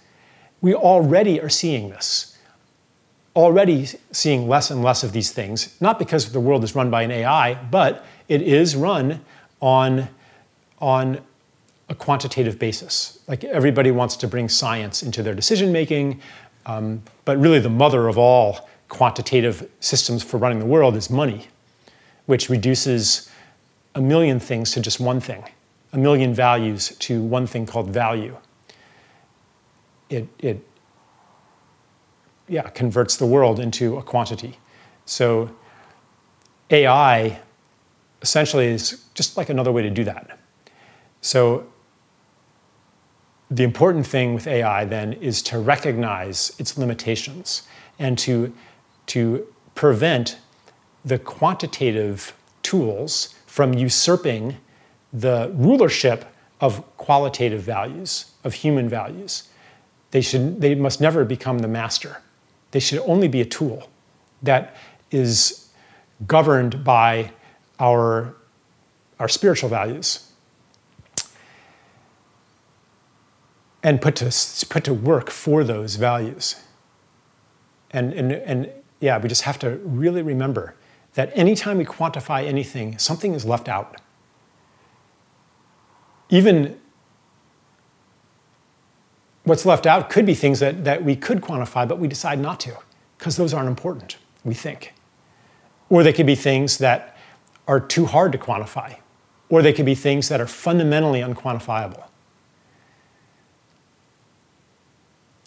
We 0.64 0.74
already 0.74 1.42
are 1.42 1.50
seeing 1.50 1.90
this. 1.90 2.38
Already 3.36 3.86
seeing 4.12 4.48
less 4.48 4.70
and 4.70 4.82
less 4.82 5.04
of 5.04 5.12
these 5.12 5.30
things, 5.30 5.76
not 5.78 5.98
because 5.98 6.32
the 6.32 6.40
world 6.40 6.64
is 6.64 6.74
run 6.74 6.88
by 6.88 7.02
an 7.02 7.10
AI, 7.10 7.52
but 7.52 8.06
it 8.28 8.40
is 8.40 8.74
run 8.74 9.22
on, 9.60 10.08
on 10.78 11.20
a 11.90 11.94
quantitative 11.94 12.58
basis. 12.58 13.18
Like 13.28 13.44
everybody 13.44 13.90
wants 13.90 14.16
to 14.16 14.26
bring 14.26 14.48
science 14.48 15.02
into 15.02 15.22
their 15.22 15.34
decision 15.34 15.70
making, 15.70 16.22
um, 16.64 17.02
but 17.26 17.36
really 17.36 17.58
the 17.60 17.68
mother 17.68 18.08
of 18.08 18.16
all 18.16 18.66
quantitative 18.88 19.70
systems 19.80 20.22
for 20.22 20.38
running 20.38 20.60
the 20.60 20.64
world 20.64 20.96
is 20.96 21.10
money, 21.10 21.48
which 22.24 22.48
reduces 22.48 23.30
a 23.94 24.00
million 24.00 24.40
things 24.40 24.70
to 24.70 24.80
just 24.80 24.98
one 24.98 25.20
thing 25.20 25.44
a 25.92 25.98
million 25.98 26.32
values 26.32 26.96
to 27.00 27.22
one 27.22 27.46
thing 27.46 27.66
called 27.66 27.90
value. 27.90 28.34
It, 30.10 30.28
it 30.38 30.66
yeah, 32.48 32.68
converts 32.70 33.16
the 33.16 33.26
world 33.26 33.58
into 33.58 33.96
a 33.96 34.02
quantity. 34.02 34.58
So 35.06 35.50
AI 36.70 37.40
essentially 38.22 38.66
is 38.66 39.04
just 39.14 39.36
like 39.36 39.48
another 39.48 39.72
way 39.72 39.82
to 39.82 39.90
do 39.90 40.04
that. 40.04 40.38
So 41.20 41.66
the 43.50 43.62
important 43.62 44.06
thing 44.06 44.34
with 44.34 44.46
AI 44.46 44.84
then 44.84 45.12
is 45.14 45.42
to 45.42 45.58
recognize 45.58 46.52
its 46.58 46.76
limitations 46.76 47.62
and 47.98 48.18
to, 48.18 48.52
to 49.06 49.46
prevent 49.74 50.38
the 51.04 51.18
quantitative 51.18 52.34
tools 52.62 53.34
from 53.46 53.74
usurping 53.74 54.56
the 55.12 55.52
rulership 55.54 56.24
of 56.60 56.82
qualitative 56.96 57.62
values, 57.62 58.32
of 58.42 58.54
human 58.54 58.88
values. 58.88 59.48
They, 60.14 60.20
should, 60.20 60.60
they 60.60 60.76
must 60.76 61.00
never 61.00 61.24
become 61.24 61.58
the 61.58 61.66
master. 61.66 62.18
They 62.70 62.78
should 62.78 63.00
only 63.00 63.26
be 63.26 63.40
a 63.40 63.44
tool 63.44 63.90
that 64.44 64.76
is 65.10 65.70
governed 66.28 66.84
by 66.84 67.32
our, 67.80 68.36
our 69.18 69.28
spiritual 69.28 69.68
values 69.68 70.30
and 73.82 74.00
put 74.00 74.14
to, 74.14 74.66
put 74.68 74.84
to 74.84 74.94
work 74.94 75.30
for 75.30 75.64
those 75.64 75.96
values. 75.96 76.62
And, 77.90 78.12
and, 78.12 78.30
and 78.30 78.70
yeah, 79.00 79.18
we 79.18 79.28
just 79.28 79.42
have 79.42 79.58
to 79.58 79.78
really 79.78 80.22
remember 80.22 80.76
that 81.14 81.32
anytime 81.34 81.78
we 81.78 81.84
quantify 81.84 82.46
anything, 82.46 82.98
something 82.98 83.34
is 83.34 83.44
left 83.44 83.68
out 83.68 84.00
even 86.28 86.78
what's 89.44 89.64
left 89.64 89.86
out 89.86 90.10
could 90.10 90.26
be 90.26 90.34
things 90.34 90.60
that, 90.60 90.84
that 90.84 91.04
we 91.04 91.14
could 91.16 91.40
quantify, 91.40 91.86
but 91.86 91.98
we 91.98 92.08
decide 92.08 92.38
not 92.38 92.60
to, 92.60 92.76
because 93.18 93.36
those 93.36 93.54
aren't 93.54 93.68
important, 93.68 94.16
we 94.42 94.54
think. 94.54 94.92
Or 95.88 96.02
they 96.02 96.12
could 96.12 96.26
be 96.26 96.34
things 96.34 96.78
that 96.78 97.16
are 97.68 97.80
too 97.80 98.06
hard 98.06 98.32
to 98.32 98.38
quantify, 98.38 98.96
or 99.48 99.62
they 99.62 99.72
could 99.72 99.86
be 99.86 99.94
things 99.94 100.28
that 100.28 100.40
are 100.40 100.46
fundamentally 100.46 101.20
unquantifiable. 101.20 102.04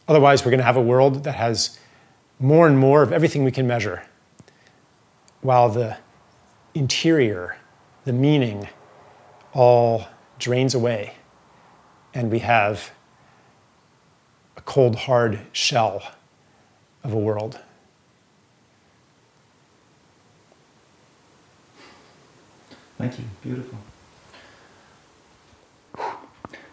Otherwise, 0.07 0.45
we're 0.45 0.51
going 0.51 0.59
to 0.59 0.63
have 0.63 0.77
a 0.77 0.81
world 0.81 1.23
that 1.25 1.33
has 1.33 1.77
more 2.39 2.67
and 2.67 2.77
more 2.77 3.01
of 3.01 3.11
everything 3.11 3.43
we 3.43 3.51
can 3.51 3.67
measure, 3.67 4.03
while 5.41 5.69
the 5.69 5.97
interior, 6.73 7.57
the 8.05 8.13
meaning, 8.13 8.67
all 9.53 10.05
drains 10.39 10.75
away, 10.75 11.15
and 12.13 12.31
we 12.31 12.39
have 12.39 12.91
cold, 14.67 14.95
hard 14.95 15.39
shell 15.53 16.03
of 17.03 17.13
a 17.13 17.17
world. 17.17 17.59
Thank 22.97 23.17
you. 23.17 23.25
Beautiful. 23.41 23.77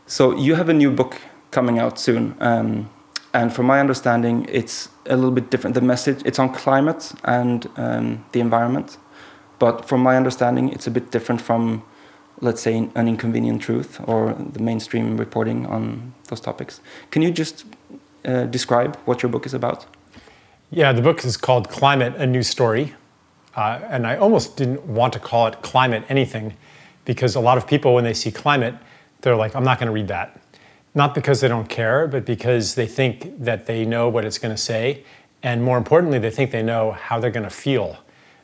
So, 0.06 0.36
you 0.36 0.56
have 0.56 0.68
a 0.68 0.74
new 0.74 0.90
book 0.90 1.20
coming 1.50 1.78
out 1.78 1.98
soon. 1.98 2.34
Um, 2.40 2.90
and 3.32 3.52
from 3.52 3.66
my 3.66 3.78
understanding, 3.78 4.46
it's 4.50 4.88
a 5.06 5.14
little 5.16 5.30
bit 5.30 5.50
different. 5.50 5.74
The 5.74 5.80
message 5.80 6.20
it's 6.24 6.38
on 6.38 6.52
climate 6.52 7.12
and 7.24 7.68
um, 7.76 8.24
the 8.32 8.40
environment, 8.40 8.98
but 9.58 9.86
from 9.88 10.02
my 10.02 10.16
understanding, 10.16 10.72
it's 10.72 10.86
a 10.86 10.90
bit 10.90 11.10
different 11.10 11.40
from 11.40 11.84
let's 12.40 12.60
say, 12.60 12.88
an 12.94 13.08
inconvenient 13.08 13.62
truth 13.62 14.00
or 14.06 14.34
the 14.34 14.58
mainstream 14.58 15.16
reporting 15.16 15.66
on 15.66 16.12
those 16.28 16.40
topics. 16.40 16.80
Can 17.10 17.22
you 17.22 17.30
just 17.30 17.64
uh, 18.24 18.44
describe 18.44 18.96
what 19.04 19.22
your 19.22 19.30
book 19.30 19.46
is 19.46 19.54
about? 19.54 19.86
Yeah, 20.70 20.92
the 20.92 21.02
book 21.02 21.24
is 21.24 21.36
called 21.36 21.68
Climate 21.68 22.14
A 22.16 22.26
New 22.26 22.42
Story. 22.42 22.94
Uh, 23.54 23.80
and 23.88 24.06
I 24.06 24.16
almost 24.16 24.56
didn't 24.56 24.84
want 24.84 25.12
to 25.12 25.20
call 25.20 25.46
it 25.46 25.62
climate 25.62 26.04
anything 26.08 26.54
because 27.04 27.34
a 27.36 27.40
lot 27.40 27.56
of 27.58 27.66
people, 27.66 27.94
when 27.94 28.04
they 28.04 28.14
see 28.14 28.32
climate, 28.32 28.74
they're 29.20 29.36
like, 29.36 29.54
I'm 29.54 29.64
not 29.64 29.78
going 29.78 29.86
to 29.86 29.92
read 29.92 30.08
that. 30.08 30.40
Not 30.94 31.14
because 31.14 31.40
they 31.40 31.48
don't 31.48 31.68
care, 31.68 32.06
but 32.06 32.24
because 32.24 32.74
they 32.74 32.86
think 32.86 33.42
that 33.44 33.66
they 33.66 33.84
know 33.84 34.08
what 34.08 34.24
it's 34.24 34.38
going 34.38 34.54
to 34.54 34.60
say. 34.60 35.04
And 35.42 35.62
more 35.62 35.78
importantly, 35.78 36.18
they 36.18 36.30
think 36.30 36.50
they 36.50 36.62
know 36.62 36.92
how 36.92 37.20
they're 37.20 37.30
going 37.30 37.44
to 37.44 37.50
feel 37.50 37.98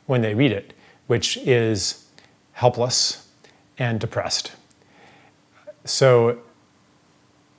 when 0.05 0.21
they 0.21 0.33
read 0.33 0.51
it, 0.51 0.73
which 1.07 1.37
is 1.37 2.05
helpless 2.53 3.27
and 3.77 3.99
depressed. 3.99 4.51
So 5.85 6.39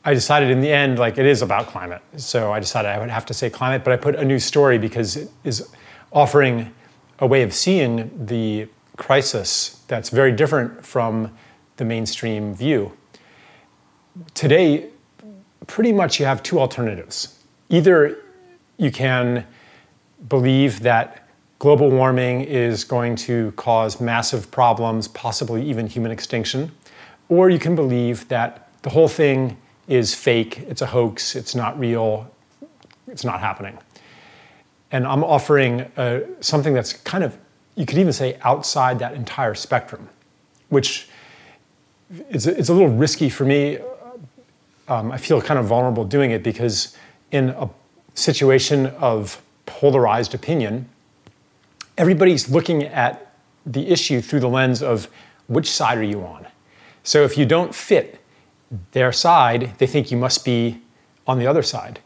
I 0.05 0.14
decided 0.14 0.50
in 0.50 0.61
the 0.61 0.70
end, 0.70 0.98
like 0.98 1.16
it 1.16 1.26
is 1.26 1.42
about 1.42 1.68
climate. 1.68 2.03
So 2.16 2.53
I 2.53 2.59
decided 2.59 2.88
I 2.88 2.98
would 2.98 3.11
have 3.11 3.26
to 3.26 3.34
say 3.34 3.48
climate, 3.50 3.84
but 3.84 3.92
I 3.92 3.96
put 3.96 4.16
a 4.16 4.24
new 4.24 4.38
story 4.38 4.78
because 4.78 5.16
it 5.16 5.30
is 5.44 5.68
offering 6.11 6.72
a 7.20 7.26
way 7.26 7.42
of 7.42 7.55
seeing 7.55 8.26
the 8.26 8.68
crisis 8.96 9.82
that's 9.86 10.11
very 10.11 10.32
different 10.32 10.84
from 10.84 11.32
the 11.76 11.84
mainstream 11.84 12.55
view. 12.55 12.92
Today, 14.34 14.88
pretty 15.66 15.92
much 15.92 16.18
you 16.18 16.26
have 16.26 16.42
two 16.42 16.59
alternatives. 16.59 17.38
Either 17.70 18.18
you 18.76 18.90
can 18.90 19.46
believe 20.28 20.80
that 20.80 21.28
global 21.61 21.90
warming 21.90 22.42
is 22.42 22.82
going 22.82 23.14
to 23.14 23.53
cause 23.53 24.00
massive 24.00 24.50
problems, 24.50 25.07
possibly 25.09 25.64
even 25.64 25.86
human 25.86 26.11
extinction, 26.11 26.72
or 27.28 27.48
you 27.48 27.59
can 27.59 27.76
believe 27.76 28.26
that 28.28 28.68
the 28.82 28.90
whole 28.90 29.09
thing 29.09 29.57
is 29.93 30.14
fake, 30.14 30.61
it's 30.61 30.80
a 30.80 30.86
hoax, 30.86 31.36
it's 31.36 31.55
not 31.55 31.78
real, 31.78 32.30
it's 33.09 33.24
not 33.24 33.40
happening. 33.40 33.76
And 34.90 35.07
I'm 35.07 35.22
offering 35.22 35.82
uh, 35.99 36.20
something 36.40 36.72
that's 36.72 36.95
kind 36.95 37.22
of, 37.22 37.36
you 37.74 37.84
could 37.84 37.99
even 37.99 38.12
say, 38.12 38.38
outside 38.40 38.99
that 39.01 39.12
entire 39.12 39.55
spectrum, 39.55 40.09
which 40.70 41.09
is 42.30 42.47
it's 42.47 42.70
a 42.70 42.72
little 42.72 42.88
risky 42.88 43.28
for 43.28 43.45
me. 43.45 43.78
Um, 44.88 45.12
I 45.12 45.18
feel 45.18 45.43
kind 45.43 45.61
of 45.61 45.66
vulnerable 45.66 46.05
doing 46.05 46.30
it 46.30 46.43
because 46.43 46.97
in 47.30 47.51
a 47.51 47.68
situation 48.14 48.86
of 48.86 49.43
polarized 49.66 50.34
opinion, 50.34 50.88
everybody's 51.99 52.49
looking 52.49 52.84
at 52.84 53.34
the 53.66 53.88
issue 53.88 54.22
through 54.22 54.40
the 54.40 54.49
lens 54.49 54.82
of 54.82 55.09
which 55.49 55.70
side 55.70 55.99
are 55.99 56.03
you 56.03 56.22
on? 56.22 56.47
So 57.03 57.24
if 57.24 57.36
you 57.36 57.45
don't 57.45 57.74
fit 57.74 58.22
their 58.93 59.12
side, 59.12 59.75
they 59.79 59.87
think 59.87 60.11
you 60.11 60.16
must 60.16 60.45
be 60.45 60.81
on 61.27 61.39
the 61.39 61.47
other 61.47 61.62
side. 61.62 62.01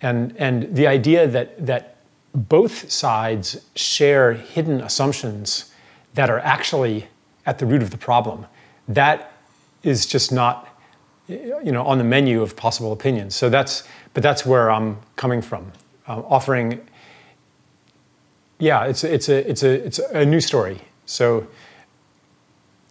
And, 0.00 0.36
and 0.36 0.74
the 0.74 0.86
idea 0.86 1.26
that, 1.28 1.64
that 1.64 1.96
both 2.34 2.90
sides 2.90 3.64
share 3.76 4.32
hidden 4.32 4.80
assumptions 4.80 5.72
that 6.14 6.28
are 6.28 6.40
actually 6.40 7.06
at 7.46 7.58
the 7.58 7.66
root 7.66 7.82
of 7.82 7.90
the 7.90 7.98
problem, 7.98 8.46
that 8.88 9.32
is 9.82 10.06
just 10.06 10.32
not 10.32 10.68
you 11.28 11.72
know, 11.72 11.84
on 11.84 11.98
the 11.98 12.04
menu 12.04 12.42
of 12.42 12.56
possible 12.56 12.92
opinions. 12.92 13.34
So 13.34 13.48
that's, 13.48 13.84
but 14.14 14.22
that's 14.22 14.44
where 14.44 14.70
I'm 14.70 14.98
coming 15.16 15.40
from, 15.40 15.72
uh, 16.06 16.22
offering. 16.28 16.80
Yeah, 18.58 18.84
it's 18.84 19.02
it's 19.02 19.28
a 19.28 19.48
it's 19.48 19.62
a 19.62 19.86
it's 19.86 19.98
a 19.98 20.24
new 20.24 20.40
story. 20.40 20.80
So 21.06 21.46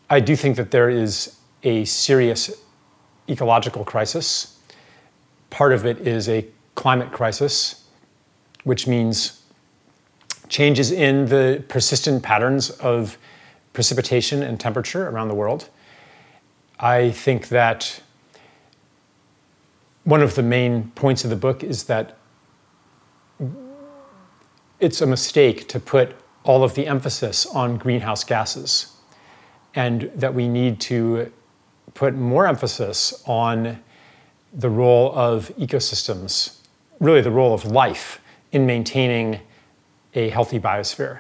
I 0.09 0.20
do 0.20 0.36
think 0.36 0.57
that 0.57 0.72
there 0.72 0.89
is 0.89 1.38
a 1.64 1.86
serious 1.86 2.51
ecological 3.32 3.84
crisis. 3.86 4.59
Part 5.49 5.73
of 5.73 5.86
it 5.86 6.07
is 6.07 6.27
a 6.29 6.45
climate 6.75 7.11
crisis, 7.11 7.86
which 8.63 8.88
means 8.88 9.41
changes 10.49 10.91
in 10.91 11.25
the 11.25 11.63
persistent 11.69 12.21
patterns 12.21 12.69
of 12.71 13.17
precipitation 13.73 14.43
and 14.43 14.59
temperature 14.59 15.07
around 15.07 15.29
the 15.29 15.36
world. 15.36 15.69
I 16.79 17.11
think 17.11 17.49
that 17.49 18.01
one 20.03 20.21
of 20.21 20.36
the 20.36 20.43
main 20.43 20.91
points 20.91 21.23
of 21.23 21.29
the 21.29 21.36
book 21.36 21.63
is 21.63 21.86
that 21.86 22.17
it's 24.79 24.99
a 24.99 25.05
mistake 25.05 25.67
to 25.69 25.79
put 25.79 26.15
all 26.43 26.63
of 26.63 26.73
the 26.73 26.88
emphasis 26.88 27.45
on 27.45 27.77
greenhouse 27.77 28.23
gases 28.23 28.95
and 29.75 30.11
that 30.15 30.34
we 30.34 30.47
need 30.47 30.79
to 30.82 31.32
put 31.93 32.15
more 32.15 32.47
emphasis 32.47 33.23
on 33.25 33.79
the 34.53 34.69
role 34.69 35.13
of 35.15 35.51
ecosystems, 35.57 36.57
really 36.99 37.21
the 37.21 37.31
role 37.31 37.53
of 37.53 37.65
life 37.65 38.19
in 38.51 38.65
maintaining 38.65 39.39
a 40.13 40.29
healthy 40.29 40.59
biosphere. 40.59 41.19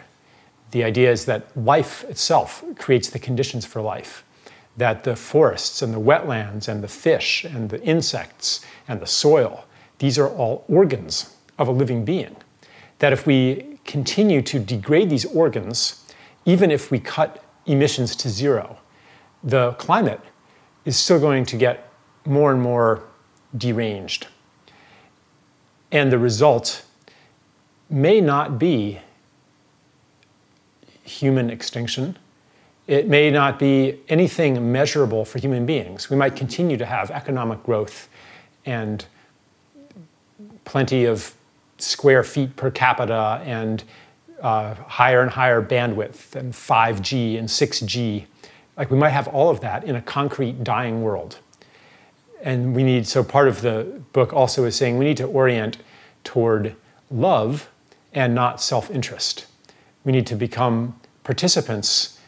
The 0.71 0.83
idea 0.83 1.11
is 1.11 1.25
that 1.25 1.55
life 1.57 2.03
itself 2.05 2.63
creates 2.77 3.09
the 3.09 3.19
conditions 3.19 3.65
for 3.65 3.81
life, 3.81 4.23
that 4.77 5.03
the 5.03 5.15
forests 5.15 5.81
and 5.81 5.93
the 5.93 5.99
wetlands 5.99 6.67
and 6.67 6.83
the 6.83 6.87
fish 6.87 7.43
and 7.43 7.69
the 7.69 7.81
insects 7.83 8.65
and 8.87 8.99
the 8.99 9.07
soil, 9.07 9.65
these 9.99 10.17
are 10.17 10.29
all 10.29 10.65
organs 10.67 11.35
of 11.57 11.67
a 11.67 11.71
living 11.71 12.03
being. 12.03 12.35
That 12.99 13.13
if 13.13 13.25
we 13.25 13.79
continue 13.85 14.41
to 14.43 14.59
degrade 14.59 15.09
these 15.09 15.25
organs, 15.25 16.05
even 16.45 16.71
if 16.71 16.91
we 16.91 16.99
cut 16.99 17.43
emissions 17.65 18.15
to 18.17 18.29
zero, 18.29 18.77
the 19.43 19.73
climate 19.73 20.21
is 20.85 20.97
still 20.97 21.19
going 21.19 21.45
to 21.45 21.57
get 21.57 21.89
more 22.25 22.51
and 22.51 22.61
more 22.61 23.03
deranged. 23.57 24.27
And 25.91 26.11
the 26.11 26.19
result 26.19 26.85
may 27.89 28.21
not 28.21 28.57
be 28.57 28.99
human 31.03 31.49
extinction. 31.49 32.17
It 32.87 33.07
may 33.07 33.29
not 33.29 33.59
be 33.59 33.99
anything 34.09 34.71
measurable 34.71 35.25
for 35.25 35.39
human 35.39 35.65
beings. 35.65 36.09
We 36.09 36.15
might 36.15 36.35
continue 36.35 36.77
to 36.77 36.85
have 36.85 37.11
economic 37.11 37.61
growth 37.63 38.07
and 38.65 39.05
plenty 40.65 41.05
of 41.05 41.33
square 41.77 42.23
feet 42.23 42.55
per 42.55 42.71
capita 42.71 43.41
and 43.43 43.83
uh, 44.41 44.73
higher 44.75 45.21
and 45.21 45.31
higher 45.31 45.61
bandwidth 45.61 46.35
and 46.35 46.53
5G 46.53 47.37
and 47.37 47.47
6G 47.47 48.25
like 48.81 48.89
we 48.89 48.97
might 48.97 49.09
have 49.09 49.27
all 49.27 49.51
of 49.51 49.59
that 49.59 49.83
in 49.83 49.95
a 49.95 50.01
concrete 50.01 50.63
dying 50.63 51.03
world. 51.03 51.37
And 52.41 52.75
we 52.75 52.81
need, 52.81 53.05
so 53.05 53.23
part 53.23 53.47
of 53.47 53.61
the 53.61 54.01
book 54.11 54.33
also 54.33 54.65
is 54.65 54.75
saying 54.75 54.97
we 54.97 55.05
need 55.05 55.17
to 55.17 55.25
orient 55.25 55.77
toward 56.23 56.75
love 57.11 57.69
and 58.11 58.33
not 58.33 58.59
self 58.59 58.89
interest. 58.89 59.45
We 60.03 60.11
need 60.11 60.25
to 60.25 60.35
become 60.35 60.99
participants 61.23 62.19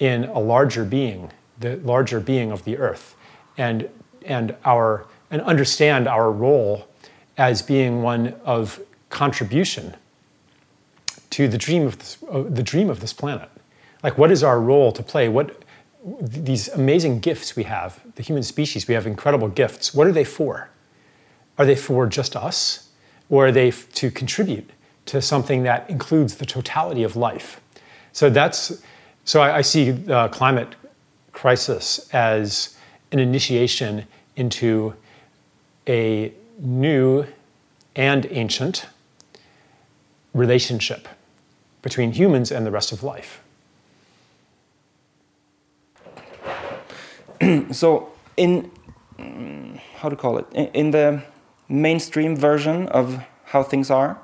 in 0.00 0.24
a 0.24 0.38
larger 0.38 0.84
being, 0.84 1.30
the 1.58 1.76
larger 1.76 2.20
being 2.20 2.52
of 2.52 2.64
the 2.64 2.76
earth, 2.76 3.16
and, 3.56 3.88
and, 4.26 4.54
our, 4.66 5.06
and 5.30 5.40
understand 5.40 6.06
our 6.06 6.30
role 6.30 6.88
as 7.38 7.62
being 7.62 8.02
one 8.02 8.34
of 8.44 8.82
contribution 9.08 9.96
to 11.30 11.48
the 11.48 11.56
dream 11.56 11.86
of 11.86 11.98
this, 11.98 12.18
uh, 12.30 12.42
the 12.42 12.62
dream 12.62 12.90
of 12.90 13.00
this 13.00 13.14
planet. 13.14 13.48
Like, 14.02 14.18
what 14.18 14.30
is 14.30 14.42
our 14.42 14.60
role 14.60 14.92
to 14.92 15.02
play? 15.02 15.30
What, 15.30 15.61
these 16.20 16.68
amazing 16.68 17.20
gifts 17.20 17.54
we 17.54 17.64
have, 17.64 18.00
the 18.16 18.22
human 18.22 18.42
species, 18.42 18.88
we 18.88 18.94
have 18.94 19.06
incredible 19.06 19.48
gifts. 19.48 19.94
What 19.94 20.06
are 20.06 20.12
they 20.12 20.24
for? 20.24 20.68
Are 21.58 21.66
they 21.66 21.76
for 21.76 22.06
just 22.06 22.34
us? 22.34 22.88
Or 23.28 23.46
are 23.46 23.52
they 23.52 23.70
to 23.70 24.10
contribute 24.10 24.70
to 25.06 25.22
something 25.22 25.62
that 25.62 25.88
includes 25.88 26.36
the 26.36 26.46
totality 26.46 27.02
of 27.02 27.16
life? 27.16 27.60
So 28.12 28.28
that's 28.28 28.82
so 29.24 29.40
I, 29.40 29.58
I 29.58 29.60
see 29.62 29.90
the 29.90 30.28
climate 30.28 30.74
crisis 31.32 32.08
as 32.12 32.76
an 33.12 33.18
initiation 33.18 34.06
into 34.36 34.94
a 35.88 36.32
new 36.58 37.26
and 37.94 38.26
ancient 38.30 38.86
relationship 40.34 41.08
between 41.82 42.12
humans 42.12 42.50
and 42.50 42.66
the 42.66 42.70
rest 42.70 42.92
of 42.92 43.02
life. 43.02 43.41
so 47.72 48.10
in 48.36 48.70
how 49.96 50.08
to 50.08 50.16
call 50.16 50.38
it? 50.38 50.46
In, 50.52 50.66
in, 50.66 50.90
the 50.90 51.22
mainstream 51.68 52.36
version 52.36 52.88
of 52.88 53.24
how 53.44 53.62
things 53.62 53.90
are 53.90 54.18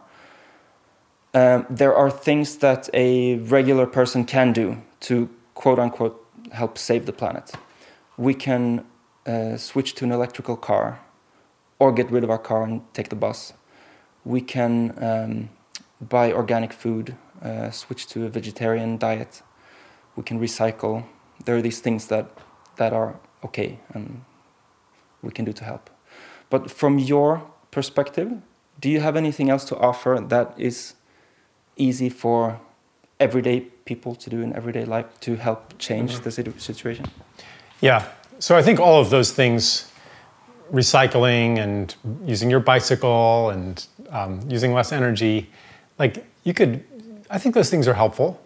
um, 1.34 1.66
there 1.68 1.94
are 1.94 2.10
things 2.10 2.56
that 2.56 2.88
a 2.94 3.36
regular 3.36 3.86
person 3.86 4.24
can 4.24 4.52
do 4.52 4.82
to 5.00 5.28
quote 5.54 5.78
unquote 5.78 6.24
help 6.52 6.78
save 6.78 7.06
the 7.06 7.12
planet. 7.12 7.52
We 8.16 8.34
can 8.34 8.84
uh, 9.26 9.56
switch 9.56 9.94
to 9.96 10.04
an 10.04 10.12
electrical 10.12 10.56
car 10.56 11.00
or 11.78 11.92
get 11.92 12.10
rid 12.10 12.24
of 12.24 12.30
our 12.30 12.38
car 12.38 12.62
and 12.64 12.82
take 12.94 13.10
the 13.10 13.16
bus. 13.16 13.52
We 14.24 14.40
can 14.40 14.94
um, 15.02 15.50
buy 16.00 16.32
organic 16.32 16.72
food 16.72 17.14
uh, 17.42 17.70
switch 17.70 18.06
to 18.08 18.24
a 18.24 18.28
vegetarian 18.28 18.96
diet. 18.96 19.42
We 20.16 20.22
can 20.22 20.40
recycle. 20.40 21.04
There 21.44 21.56
are 21.56 21.62
these 21.62 21.80
things 21.80 22.06
that 22.06 22.30
that 22.78 22.92
are 22.92 23.14
okay 23.44 23.78
and 23.94 24.22
we 25.22 25.30
can 25.30 25.44
do 25.44 25.52
to 25.52 25.64
help. 25.64 25.90
But 26.50 26.70
from 26.70 26.98
your 26.98 27.42
perspective, 27.70 28.32
do 28.80 28.88
you 28.88 29.00
have 29.00 29.16
anything 29.16 29.50
else 29.50 29.64
to 29.66 29.76
offer 29.76 30.18
that 30.28 30.54
is 30.56 30.94
easy 31.76 32.08
for 32.08 32.60
everyday 33.20 33.60
people 33.84 34.14
to 34.14 34.30
do 34.30 34.40
in 34.40 34.54
everyday 34.54 34.84
life 34.84 35.06
to 35.20 35.36
help 35.36 35.60
change 35.78 36.12
mm 36.12 36.20
-hmm. 36.20 36.52
the 36.54 36.60
situation? 36.60 37.04
Yeah. 37.80 38.02
So 38.38 38.58
I 38.58 38.62
think 38.62 38.78
all 38.78 39.00
of 39.00 39.08
those 39.08 39.34
things 39.34 39.88
recycling 40.72 41.58
and 41.58 41.94
using 42.26 42.50
your 42.50 42.60
bicycle 42.60 43.50
and 43.50 43.86
um, 44.10 44.40
using 44.48 44.74
less 44.74 44.92
energy 44.92 45.50
like 45.98 46.24
you 46.44 46.52
could 46.52 46.84
i 47.30 47.38
think 47.38 47.54
those 47.54 47.70
things 47.70 47.88
are 47.88 47.94
helpful 47.94 48.40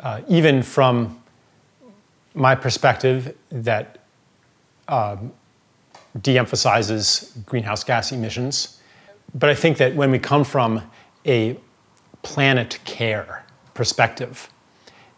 uh, 0.00 0.20
even 0.28 0.62
from 0.62 1.18
my 2.36 2.54
perspective 2.54 3.34
that 3.50 3.98
um, 4.86 5.32
de-emphasizes 6.20 7.36
greenhouse 7.44 7.82
gas 7.82 8.12
emissions 8.12 8.80
but 9.34 9.50
i 9.50 9.54
think 9.54 9.76
that 9.78 9.94
when 9.96 10.10
we 10.10 10.18
come 10.18 10.44
from 10.44 10.80
a 11.26 11.56
planet 12.26 12.80
care 12.84 13.44
perspective, 13.72 14.50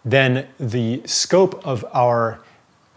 then 0.05 0.47
the 0.61 1.01
scope 1.07 1.67
of 1.67 1.83
our 1.95 2.41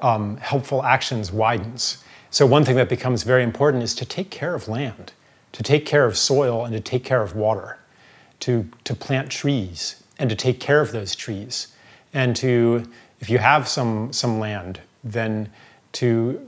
um, 0.01 0.35
helpful 0.37 0.83
actions 0.83 1.31
widens. 1.31 2.03
So, 2.29 2.45
one 2.45 2.65
thing 2.65 2.75
that 2.75 2.89
becomes 2.89 3.23
very 3.23 3.41
important 3.41 3.83
is 3.83 3.95
to 3.95 4.05
take 4.05 4.29
care 4.29 4.53
of 4.53 4.67
land, 4.67 5.13
to 5.53 5.63
take 5.63 5.85
care 5.85 6.05
of 6.05 6.17
soil, 6.17 6.65
and 6.65 6.73
to 6.73 6.81
take 6.81 7.05
care 7.05 7.21
of 7.21 7.35
water, 7.35 7.79
to, 8.41 8.67
to 8.83 8.93
plant 8.93 9.29
trees 9.29 10.03
and 10.19 10.29
to 10.29 10.35
take 10.35 10.59
care 10.59 10.81
of 10.81 10.91
those 10.91 11.15
trees. 11.15 11.73
And 12.13 12.35
to, 12.35 12.83
if 13.21 13.29
you 13.29 13.37
have 13.37 13.67
some, 13.67 14.11
some 14.11 14.39
land, 14.39 14.81
then 15.03 15.49
to 15.93 16.45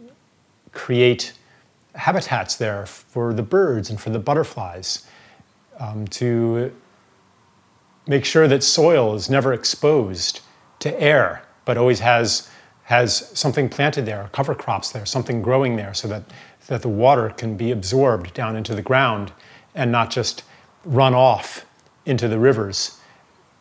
create 0.72 1.34
habitats 1.96 2.56
there 2.56 2.86
for 2.88 3.34
the 3.34 3.44
birds 3.44 3.90
and 3.90 4.02
for 4.02 4.10
the 4.10 4.20
butterflies, 4.20 5.06
um, 5.80 6.08
to 6.08 6.74
make 8.08 8.26
sure 8.26 8.48
that 8.48 8.64
soil 8.64 9.14
is 9.14 9.30
never 9.30 9.54
exposed 9.54 10.42
to 10.80 11.00
air, 11.00 11.44
but 11.64 11.78
always 11.78 12.00
has, 12.00 12.50
has 12.84 13.30
something 13.38 13.70
planted 13.70 14.06
there, 14.06 14.30
cover 14.34 14.56
crops 14.56 14.92
there, 14.92 15.06
something 15.06 15.42
growing 15.42 15.76
there, 15.76 15.94
so 15.94 16.08
that, 16.08 16.24
that 16.68 16.82
the 16.82 16.90
water 16.90 17.30
can 17.30 17.56
be 17.56 17.72
absorbed 17.72 18.34
down 18.34 18.56
into 18.56 18.74
the 18.74 18.82
ground 18.82 19.32
and 19.76 19.92
not 19.92 20.10
just 20.10 20.44
run 20.84 21.14
off 21.14 21.66
into 22.06 22.28
the 22.28 22.40
rivers, 22.40 23.00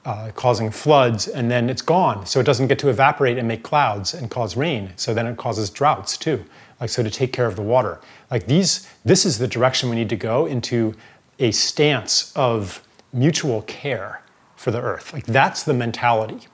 uh, 0.05 0.31
causing 0.35 0.71
floods, 0.71 1.29
and 1.29 1.51
then 1.51 1.71
it's 1.71 1.83
gone. 1.83 2.27
So 2.27 2.41
it 2.41 2.45
doesn't 2.45 2.67
get 2.69 2.79
to 2.81 2.89
evaporate 2.89 3.39
and 3.39 3.47
make 3.47 3.63
clouds 3.63 4.15
and 4.15 4.31
cause 4.31 4.57
rain. 4.57 4.93
So 4.97 5.15
then 5.15 5.27
it 5.27 5.37
causes 5.37 5.71
droughts 5.71 6.17
too. 6.17 6.45
Like 6.81 6.91
so 6.91 7.03
to 7.03 7.11
take 7.11 7.33
care 7.33 7.47
of 7.47 7.55
the 7.55 7.63
water. 7.63 8.01
Like 8.31 8.47
these, 8.47 8.89
this 9.05 9.25
is 9.25 9.39
the 9.39 9.47
direction 9.47 9.89
we 9.89 9.97
need 9.97 10.09
to 10.09 10.17
go 10.17 10.47
into 10.47 10.95
a 11.39 11.53
stance 11.53 12.33
of 12.35 12.83
mutual 13.13 13.63
care 13.63 14.23
for 14.57 14.71
the 14.71 14.81
earth. 14.81 15.13
Like 15.13 15.27
that's 15.27 15.63
the 15.63 15.75
mentality. 15.75 16.49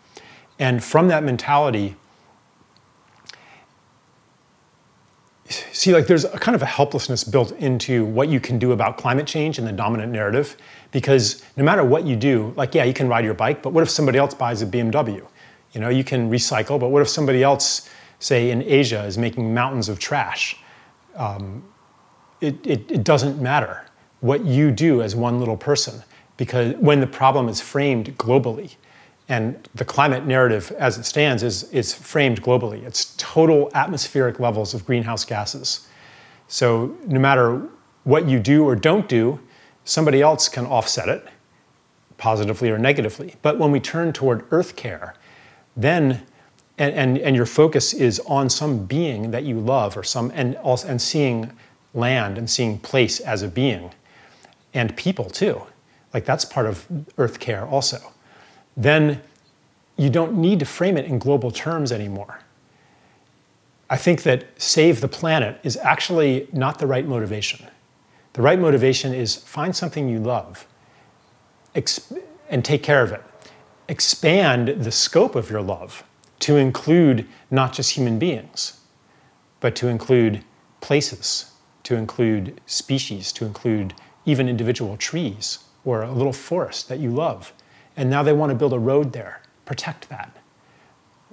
And 0.59 0.83
from 0.85 1.09
that 1.09 1.25
mentality, 1.25 1.97
see, 5.79 5.93
like 5.93 6.09
there's 6.09 6.25
a 6.25 6.39
kind 6.39 6.57
of 6.57 6.63
a 6.63 6.67
helplessness 6.67 7.23
built 7.23 7.53
into 7.53 8.05
what 8.05 8.29
you 8.29 8.41
can 8.41 8.59
do 8.59 8.73
about 8.73 8.97
climate 8.97 9.27
change 9.27 9.59
in 9.61 9.65
the 9.65 9.73
dominant 9.73 10.13
narrative. 10.13 10.57
Because 10.91 11.45
no 11.57 11.63
matter 11.63 11.85
what 11.85 12.05
you 12.05 12.17
do, 12.17 12.53
like, 12.57 12.75
yeah, 12.75 12.83
you 12.83 12.93
can 12.93 13.09
ride 13.09 13.25
your 13.25 13.35
bike, 13.35 13.63
but 13.63 13.73
what 13.73 13.83
if 13.83 13.91
somebody 13.91 14.19
else 14.19 14.35
buys 14.35 14.61
a 14.61 14.67
BMW? 14.67 15.25
You 15.73 15.81
know, 15.81 15.89
you 15.89 16.03
can 16.03 16.31
recycle, 16.31 16.81
but 16.81 16.89
what 16.89 17.01
if 17.01 17.09
somebody 17.09 17.45
else, 17.45 17.89
say 18.19 18.51
in 18.51 18.63
Asia, 18.63 19.05
is 19.05 19.17
making 19.17 19.55
mountains 19.55 19.89
of 19.89 20.01
trash? 20.01 20.57
Um, 21.15 21.63
it, 22.41 22.67
it, 22.67 22.91
it 22.91 23.05
doesn't 23.05 23.41
matter 23.41 23.87
what 24.21 24.45
you 24.45 24.73
do 24.73 25.03
as 25.03 25.15
one 25.15 25.39
little 25.39 25.57
person 25.57 26.03
because 26.37 26.75
when 26.77 27.01
the 27.01 27.07
problem 27.07 27.49
is 27.49 27.61
framed 27.61 28.17
globally, 28.19 28.75
and 29.29 29.69
the 29.75 29.85
climate 29.85 30.27
narrative 30.27 30.73
as 30.79 30.97
it 30.99 31.05
stands 31.05 31.43
is, 31.43 31.65
is 31.73 31.93
framed 31.93 32.43
globally. 32.43 32.83
It's 32.85 33.15
total 33.19 33.71
atmospheric 33.75 34.41
levels 34.41 34.75
of 34.75 34.87
greenhouse 34.87 35.25
gases. 35.25 35.87
So 36.47 36.97
no 37.07 37.21
matter 37.21 37.69
what 38.05 38.29
you 38.29 38.39
do 38.39 38.65
or 38.65 38.75
don't 38.75 39.09
do, 39.09 39.39
somebody 39.85 40.23
else 40.23 40.49
can 40.49 40.65
offset 40.65 41.09
it 41.09 41.27
positively 42.17 42.71
or 42.71 42.79
negatively. 42.79 43.35
But 43.43 43.59
when 43.59 43.71
we 43.71 43.81
turn 43.81 44.13
toward 44.13 44.45
earth 44.51 44.77
care, 44.77 45.15
then 45.77 46.23
and, 46.79 46.95
and, 46.95 47.19
and 47.19 47.37
your 47.37 47.47
focus 47.47 47.93
is 47.93 48.21
on 48.21 48.49
some 48.49 48.85
being 48.85 49.33
that 49.33 49.43
you 49.45 49.59
love 49.59 49.97
or 49.97 50.05
some 50.05 50.31
and 50.35 50.57
also 50.57 50.89
and 50.89 51.03
seeing 51.03 51.53
land 51.93 52.39
and 52.39 52.49
seeing 52.49 52.79
place 52.79 53.19
as 53.21 53.43
a 53.43 53.49
being 53.49 53.93
and 54.75 54.97
people 54.97 55.29
too 55.29 55.63
like 56.15 56.25
that's 56.25 56.45
part 56.45 56.67
of 56.67 56.87
earth 57.19 57.39
care 57.39 57.67
also, 57.67 58.13
then 58.79 59.21
you 59.97 60.09
don't 60.09 60.37
need 60.37 60.61
to 60.61 60.65
frame 60.65 60.97
it 60.97 61.05
in 61.05 61.19
global 61.19 61.51
terms 61.51 61.91
anymore. 61.91 62.39
I 63.91 63.97
think 63.97 64.23
that 64.23 64.47
save 64.57 65.01
the 65.01 65.09
planet 65.09 65.59
is 65.65 65.77
actually 65.79 66.49
not 66.53 66.79
the 66.79 66.87
right 66.87 67.07
motivation. 67.07 67.67
The 68.35 68.43
right 68.43 68.59
motivation 68.59 69.13
is 69.13 69.35
find 69.35 69.75
something 69.75 70.09
you 70.09 70.21
love 70.21 70.67
and 71.75 72.65
take 72.65 72.83
care 72.85 73.03
of 73.03 73.11
it. 73.13 73.23
Expand 73.89 74.69
the 74.69 74.93
scope 74.93 75.35
of 75.35 75.51
your 75.51 75.63
love 75.63 76.05
to 76.41 76.57
include 76.57 77.27
not 77.51 77.73
just 77.73 77.91
human 77.91 78.19
beings, 78.19 78.81
but 79.59 79.75
to 79.77 79.89
include 79.89 80.45
places, 80.81 81.53
to 81.83 81.97
include 81.97 82.61
species, 82.67 83.33
to 83.33 83.45
include 83.45 83.95
even 84.25 84.49
individual 84.49 84.97
trees 84.97 85.59
or 85.85 86.03
a 86.03 86.13
little 86.13 86.33
forest 86.33 86.89
that 86.89 87.01
you 87.01 87.11
love. 87.11 87.53
And 87.99 88.09
now 88.09 88.23
they 88.23 88.33
want 88.33 88.51
to 88.51 88.55
build 88.55 88.73
a 88.73 88.79
road 88.79 89.13
there. 89.13 89.43
Protect 89.67 90.09
that. 90.09 90.35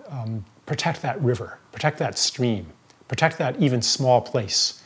Um, 0.10 0.44
protect 0.66 1.04
that 1.04 1.22
river, 1.22 1.60
protect 1.72 2.00
that 2.00 2.18
stream, 2.18 2.68
protect 3.08 3.38
that 3.38 3.60
even 3.62 3.82
small 3.82 4.20
place. 4.20 4.82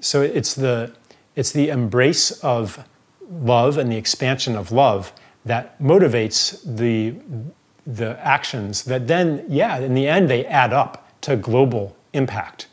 So 0.00 0.22
it's 0.22 0.54
the, 0.54 0.92
it's 1.36 1.52
the 1.52 1.68
embrace 1.68 2.32
of 2.42 2.84
love 3.30 3.78
and 3.78 3.90
the 3.90 3.96
expansion 3.96 4.56
of 4.56 4.72
love 4.72 5.12
that 5.44 5.80
motivates 5.80 6.60
the, 6.64 7.14
the 7.86 8.18
actions 8.26 8.84
that 8.84 9.06
then, 9.06 9.44
yeah, 9.48 9.78
in 9.78 9.94
the 9.94 10.08
end, 10.08 10.28
they 10.28 10.44
add 10.46 10.72
up 10.72 11.08
to 11.22 11.36
global 11.36 11.96
impact. 12.12 12.66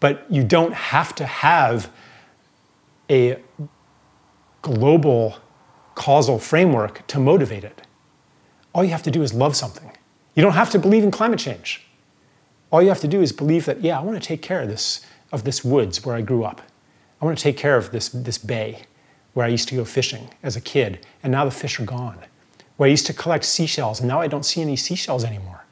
But 0.00 0.24
you 0.30 0.44
don't 0.44 0.72
have 0.72 1.14
to 1.16 1.26
have 1.26 1.90
a 3.10 3.38
global 4.62 5.36
causal 5.96 6.38
framework 6.38 7.04
to 7.08 7.18
motivate 7.18 7.64
it. 7.64 7.82
All 8.72 8.84
you 8.84 8.90
have 8.90 9.02
to 9.02 9.10
do 9.10 9.22
is 9.22 9.34
love 9.34 9.56
something. 9.56 9.90
You 10.36 10.42
don't 10.42 10.52
have 10.52 10.70
to 10.70 10.78
believe 10.78 11.02
in 11.02 11.10
climate 11.10 11.40
change. 11.40 11.84
All 12.70 12.80
you 12.80 12.88
have 12.90 13.00
to 13.00 13.08
do 13.08 13.22
is 13.22 13.32
believe 13.32 13.64
that, 13.64 13.80
yeah, 13.80 13.98
I 13.98 14.02
want 14.02 14.22
to 14.22 14.26
take 14.26 14.42
care 14.42 14.62
of 14.62 14.68
this, 14.68 15.04
of 15.32 15.42
this 15.42 15.64
woods 15.64 16.04
where 16.04 16.14
I 16.14 16.20
grew 16.20 16.44
up. 16.44 16.60
I 17.20 17.24
want 17.24 17.36
to 17.36 17.42
take 17.42 17.56
care 17.56 17.76
of 17.76 17.90
this, 17.90 18.10
this 18.10 18.38
bay 18.38 18.82
where 19.32 19.46
I 19.46 19.48
used 19.48 19.68
to 19.68 19.74
go 19.74 19.84
fishing 19.84 20.28
as 20.42 20.54
a 20.54 20.60
kid, 20.60 21.04
and 21.22 21.32
now 21.32 21.44
the 21.44 21.50
fish 21.50 21.80
are 21.80 21.84
gone. 21.84 22.18
Where 22.76 22.86
I 22.86 22.90
used 22.90 23.06
to 23.06 23.14
collect 23.14 23.44
seashells, 23.44 24.00
and 24.00 24.08
now 24.08 24.20
I 24.20 24.26
don't 24.26 24.44
see 24.44 24.60
any 24.60 24.76
seashells 24.76 25.24
anymore. 25.24 25.64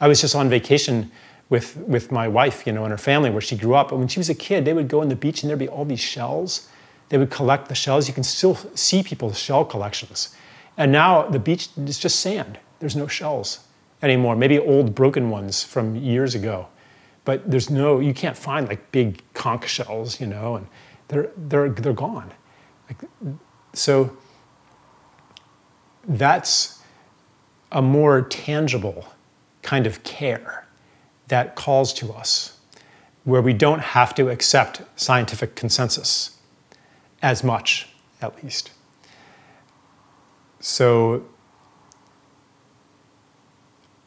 I 0.00 0.08
was 0.08 0.22
just 0.22 0.34
on 0.34 0.48
vacation 0.48 1.10
with, 1.50 1.76
with 1.76 2.10
my 2.10 2.28
wife, 2.28 2.66
you 2.66 2.72
know, 2.72 2.84
and 2.84 2.90
her 2.90 2.98
family 2.98 3.28
where 3.30 3.42
she 3.42 3.56
grew 3.56 3.74
up. 3.74 3.90
And 3.90 4.00
when 4.00 4.08
she 4.08 4.18
was 4.18 4.30
a 4.30 4.34
kid, 4.34 4.64
they 4.64 4.72
would 4.72 4.88
go 4.88 5.02
on 5.02 5.08
the 5.08 5.16
beach 5.16 5.42
and 5.42 5.50
there'd 5.50 5.58
be 5.58 5.68
all 5.68 5.84
these 5.84 6.00
shells 6.00 6.68
they 7.08 7.18
would 7.18 7.30
collect 7.30 7.68
the 7.68 7.74
shells. 7.74 8.08
You 8.08 8.14
can 8.14 8.24
still 8.24 8.54
see 8.74 9.02
people's 9.02 9.38
shell 9.38 9.64
collections. 9.64 10.34
And 10.76 10.92
now 10.92 11.28
the 11.28 11.38
beach 11.38 11.68
is 11.76 11.98
just 11.98 12.20
sand. 12.20 12.58
There's 12.80 12.96
no 12.96 13.06
shells 13.06 13.60
anymore. 14.02 14.36
Maybe 14.36 14.58
old 14.58 14.94
broken 14.94 15.30
ones 15.30 15.62
from 15.62 15.96
years 15.96 16.34
ago. 16.34 16.68
But 17.24 17.50
there's 17.50 17.70
no, 17.70 18.00
you 18.00 18.14
can't 18.14 18.36
find 18.36 18.68
like 18.68 18.92
big 18.92 19.22
conch 19.34 19.68
shells, 19.68 20.20
you 20.20 20.26
know, 20.26 20.56
and 20.56 20.66
they're, 21.08 21.30
they're, 21.36 21.70
they're 21.70 21.92
gone. 21.92 22.32
Like, 22.88 23.08
so 23.72 24.16
that's 26.06 26.82
a 27.72 27.82
more 27.82 28.22
tangible 28.22 29.06
kind 29.62 29.86
of 29.86 30.02
care 30.04 30.66
that 31.28 31.56
calls 31.56 31.92
to 31.94 32.12
us, 32.12 32.60
where 33.24 33.42
we 33.42 33.52
don't 33.52 33.80
have 33.80 34.14
to 34.14 34.28
accept 34.28 34.82
scientific 34.94 35.56
consensus 35.56 36.35
as 37.22 37.42
much, 37.42 37.88
at 38.20 38.42
least. 38.42 38.70
So, 40.60 41.24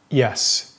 yes. 0.08 0.78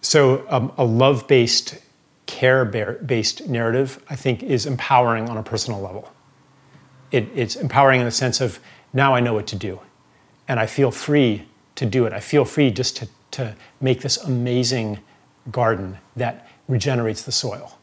So, 0.00 0.46
um, 0.48 0.72
a 0.78 0.84
love 0.84 1.28
based, 1.28 1.78
care 2.26 2.64
based 2.64 3.48
narrative, 3.48 4.02
I 4.08 4.16
think, 4.16 4.42
is 4.42 4.66
empowering 4.66 5.28
on 5.28 5.36
a 5.36 5.42
personal 5.42 5.80
level. 5.80 6.10
It, 7.10 7.28
it's 7.34 7.56
empowering 7.56 8.00
in 8.00 8.06
the 8.06 8.12
sense 8.12 8.40
of 8.40 8.60
now 8.92 9.14
I 9.14 9.20
know 9.20 9.34
what 9.34 9.46
to 9.48 9.56
do, 9.56 9.80
and 10.48 10.58
I 10.58 10.66
feel 10.66 10.90
free 10.90 11.46
to 11.76 11.86
do 11.86 12.06
it. 12.06 12.12
I 12.12 12.20
feel 12.20 12.44
free 12.44 12.70
just 12.70 12.96
to, 12.98 13.08
to 13.32 13.56
make 13.80 14.00
this 14.00 14.16
amazing 14.16 15.00
garden 15.50 15.98
that 16.16 16.48
regenerates 16.68 17.22
the 17.22 17.32
soil. 17.32 17.78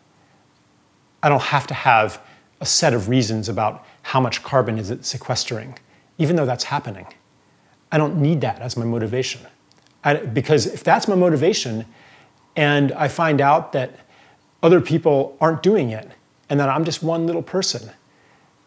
I 1.22 1.30
don't 1.30 1.42
have 1.42 1.68
to 1.68 1.74
have 1.74 2.22
a 2.60 2.66
set 2.66 2.94
of 2.94 3.10
reasons 3.10 3.50
about 3.50 3.86
how 4.02 4.20
much 4.20 4.44
carbon 4.44 4.78
is 4.78 4.90
it 4.90 5.06
sequestering, 5.06 5.78
even 6.18 6.36
though 6.36 6.46
that's 6.46 6.66
happening. 6.66 7.08
I 7.92 7.98
don't 7.98 8.18
need 8.18 8.42
that 8.42 8.60
as 8.60 8.76
my 8.76 8.86
motivation. 8.86 9.42
I, 10.04 10.16
because 10.16 10.66
if 10.66 10.84
that's 10.84 11.08
my 11.08 11.16
motivation 11.16 11.86
and 12.56 12.92
I 12.94 13.08
find 13.08 13.42
out 13.42 13.72
that 13.74 14.00
other 14.64 14.82
people 14.82 15.38
aren't 15.40 15.62
doing 15.62 15.92
it 15.92 16.10
and 16.50 16.60
that 16.60 16.70
I'm 16.70 16.84
just 16.84 17.04
one 17.04 17.26
little 17.26 17.44
person, 17.44 17.92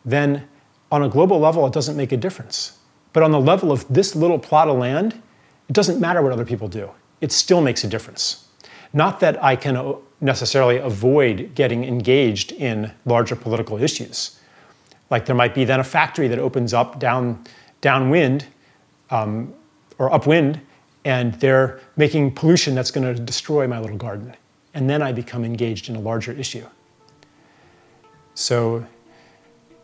then 0.04 0.48
on 0.92 1.02
a 1.02 1.08
global 1.08 1.38
level, 1.38 1.66
it 1.66 1.72
doesn't 1.72 1.96
make 1.96 2.12
a 2.12 2.16
difference. 2.16 2.78
But 3.12 3.22
on 3.22 3.32
the 3.32 3.40
level 3.40 3.72
of 3.72 3.86
this 3.88 4.14
little 4.14 4.38
plot 4.38 4.68
of 4.68 4.78
land, 4.78 5.20
it 5.68 5.72
doesn't 5.72 6.00
matter 6.00 6.22
what 6.22 6.32
other 6.32 6.44
people 6.44 6.68
do. 6.68 6.90
It 7.20 7.32
still 7.32 7.60
makes 7.60 7.84
a 7.84 7.88
difference. 7.88 8.46
Not 8.92 9.20
that 9.20 9.42
I 9.42 9.56
can 9.56 9.76
necessarily 10.20 10.76
avoid 10.76 11.54
getting 11.54 11.84
engaged 11.84 12.52
in 12.52 12.92
larger 13.06 13.36
political 13.36 13.82
issues. 13.82 14.38
Like 15.10 15.26
there 15.26 15.34
might 15.34 15.54
be 15.54 15.64
then 15.64 15.80
a 15.80 15.84
factory 15.84 16.28
that 16.28 16.38
opens 16.38 16.72
up 16.74 16.98
down 16.98 17.44
downwind 17.80 18.46
um, 19.10 19.52
or 19.98 20.12
upwind, 20.12 20.60
and 21.04 21.34
they're 21.34 21.80
making 21.96 22.34
pollution 22.34 22.74
that's 22.74 22.90
going 22.90 23.14
to 23.14 23.20
destroy 23.20 23.66
my 23.66 23.78
little 23.78 23.96
garden. 23.96 24.34
And 24.74 24.88
then 24.88 25.02
I 25.02 25.12
become 25.12 25.44
engaged 25.44 25.88
in 25.88 25.96
a 25.96 26.00
larger 26.00 26.32
issue. 26.32 26.64
So, 28.34 28.86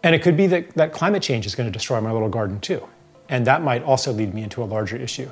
and 0.02 0.14
it 0.14 0.22
could 0.22 0.36
be 0.36 0.46
that, 0.46 0.74
that 0.74 0.92
climate 0.92 1.22
change 1.22 1.46
is 1.46 1.54
going 1.54 1.66
to 1.66 1.72
destroy 1.72 2.00
my 2.00 2.12
little 2.12 2.28
garden 2.28 2.60
too. 2.60 2.86
And 3.28 3.46
that 3.46 3.62
might 3.62 3.82
also 3.82 4.12
lead 4.12 4.32
me 4.32 4.42
into 4.42 4.62
a 4.62 4.64
larger 4.64 4.96
issue. 4.96 5.28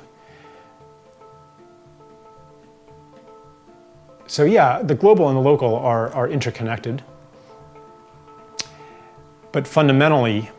So, 4.27 4.43
yeah, 4.43 4.81
the 4.81 4.95
global 4.95 5.27
and 5.29 5.37
the 5.37 5.41
local 5.41 5.75
are, 5.75 6.11
are 6.13 6.27
interconnected. 6.27 7.03
But 9.51 9.67
fundamentally, 9.67 10.49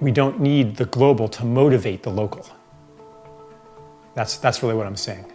we 0.00 0.10
don't 0.10 0.40
need 0.40 0.76
the 0.76 0.86
global 0.86 1.28
to 1.28 1.44
motivate 1.44 2.02
the 2.02 2.10
local. 2.10 2.46
That's, 4.14 4.38
that's 4.38 4.62
really 4.62 4.74
what 4.74 4.86
I'm 4.86 4.96
saying. 4.96 5.30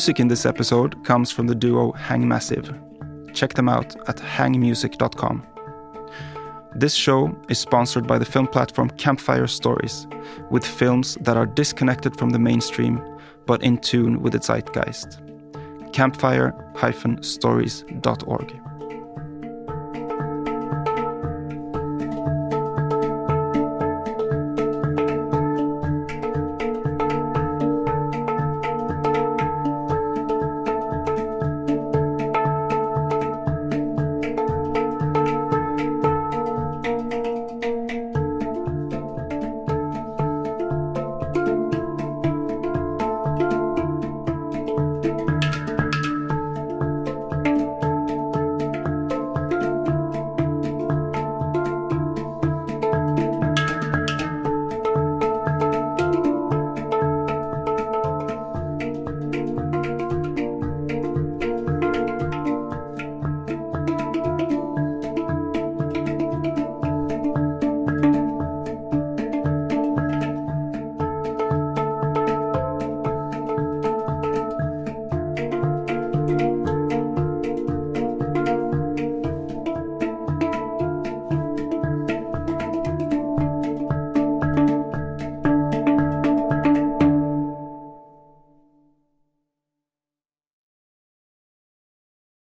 Music 0.00 0.18
in 0.18 0.28
this 0.28 0.46
episode 0.46 1.04
comes 1.04 1.30
from 1.30 1.46
the 1.46 1.54
duo 1.54 1.92
Hang 1.92 2.26
Massive. 2.26 2.74
Check 3.34 3.52
them 3.52 3.68
out 3.68 3.94
at 4.08 4.16
hangmassive.com. 4.16 5.46
This 6.74 6.94
show 6.94 7.36
is 7.50 7.58
sponsored 7.58 8.06
by 8.06 8.18
the 8.18 8.24
film 8.24 8.46
platform 8.46 8.88
Campfire 8.96 9.46
Stories, 9.46 10.06
with 10.50 10.64
films 10.64 11.18
that 11.20 11.36
are 11.36 11.44
disconnected 11.44 12.18
from 12.18 12.30
the 12.30 12.38
mainstream 12.38 12.98
but 13.44 13.62
in 13.62 13.76
tune 13.76 14.22
with 14.22 14.32
the 14.32 14.38
zeitgeist. 14.38 15.20
Campfire-stories.org. 15.92 18.69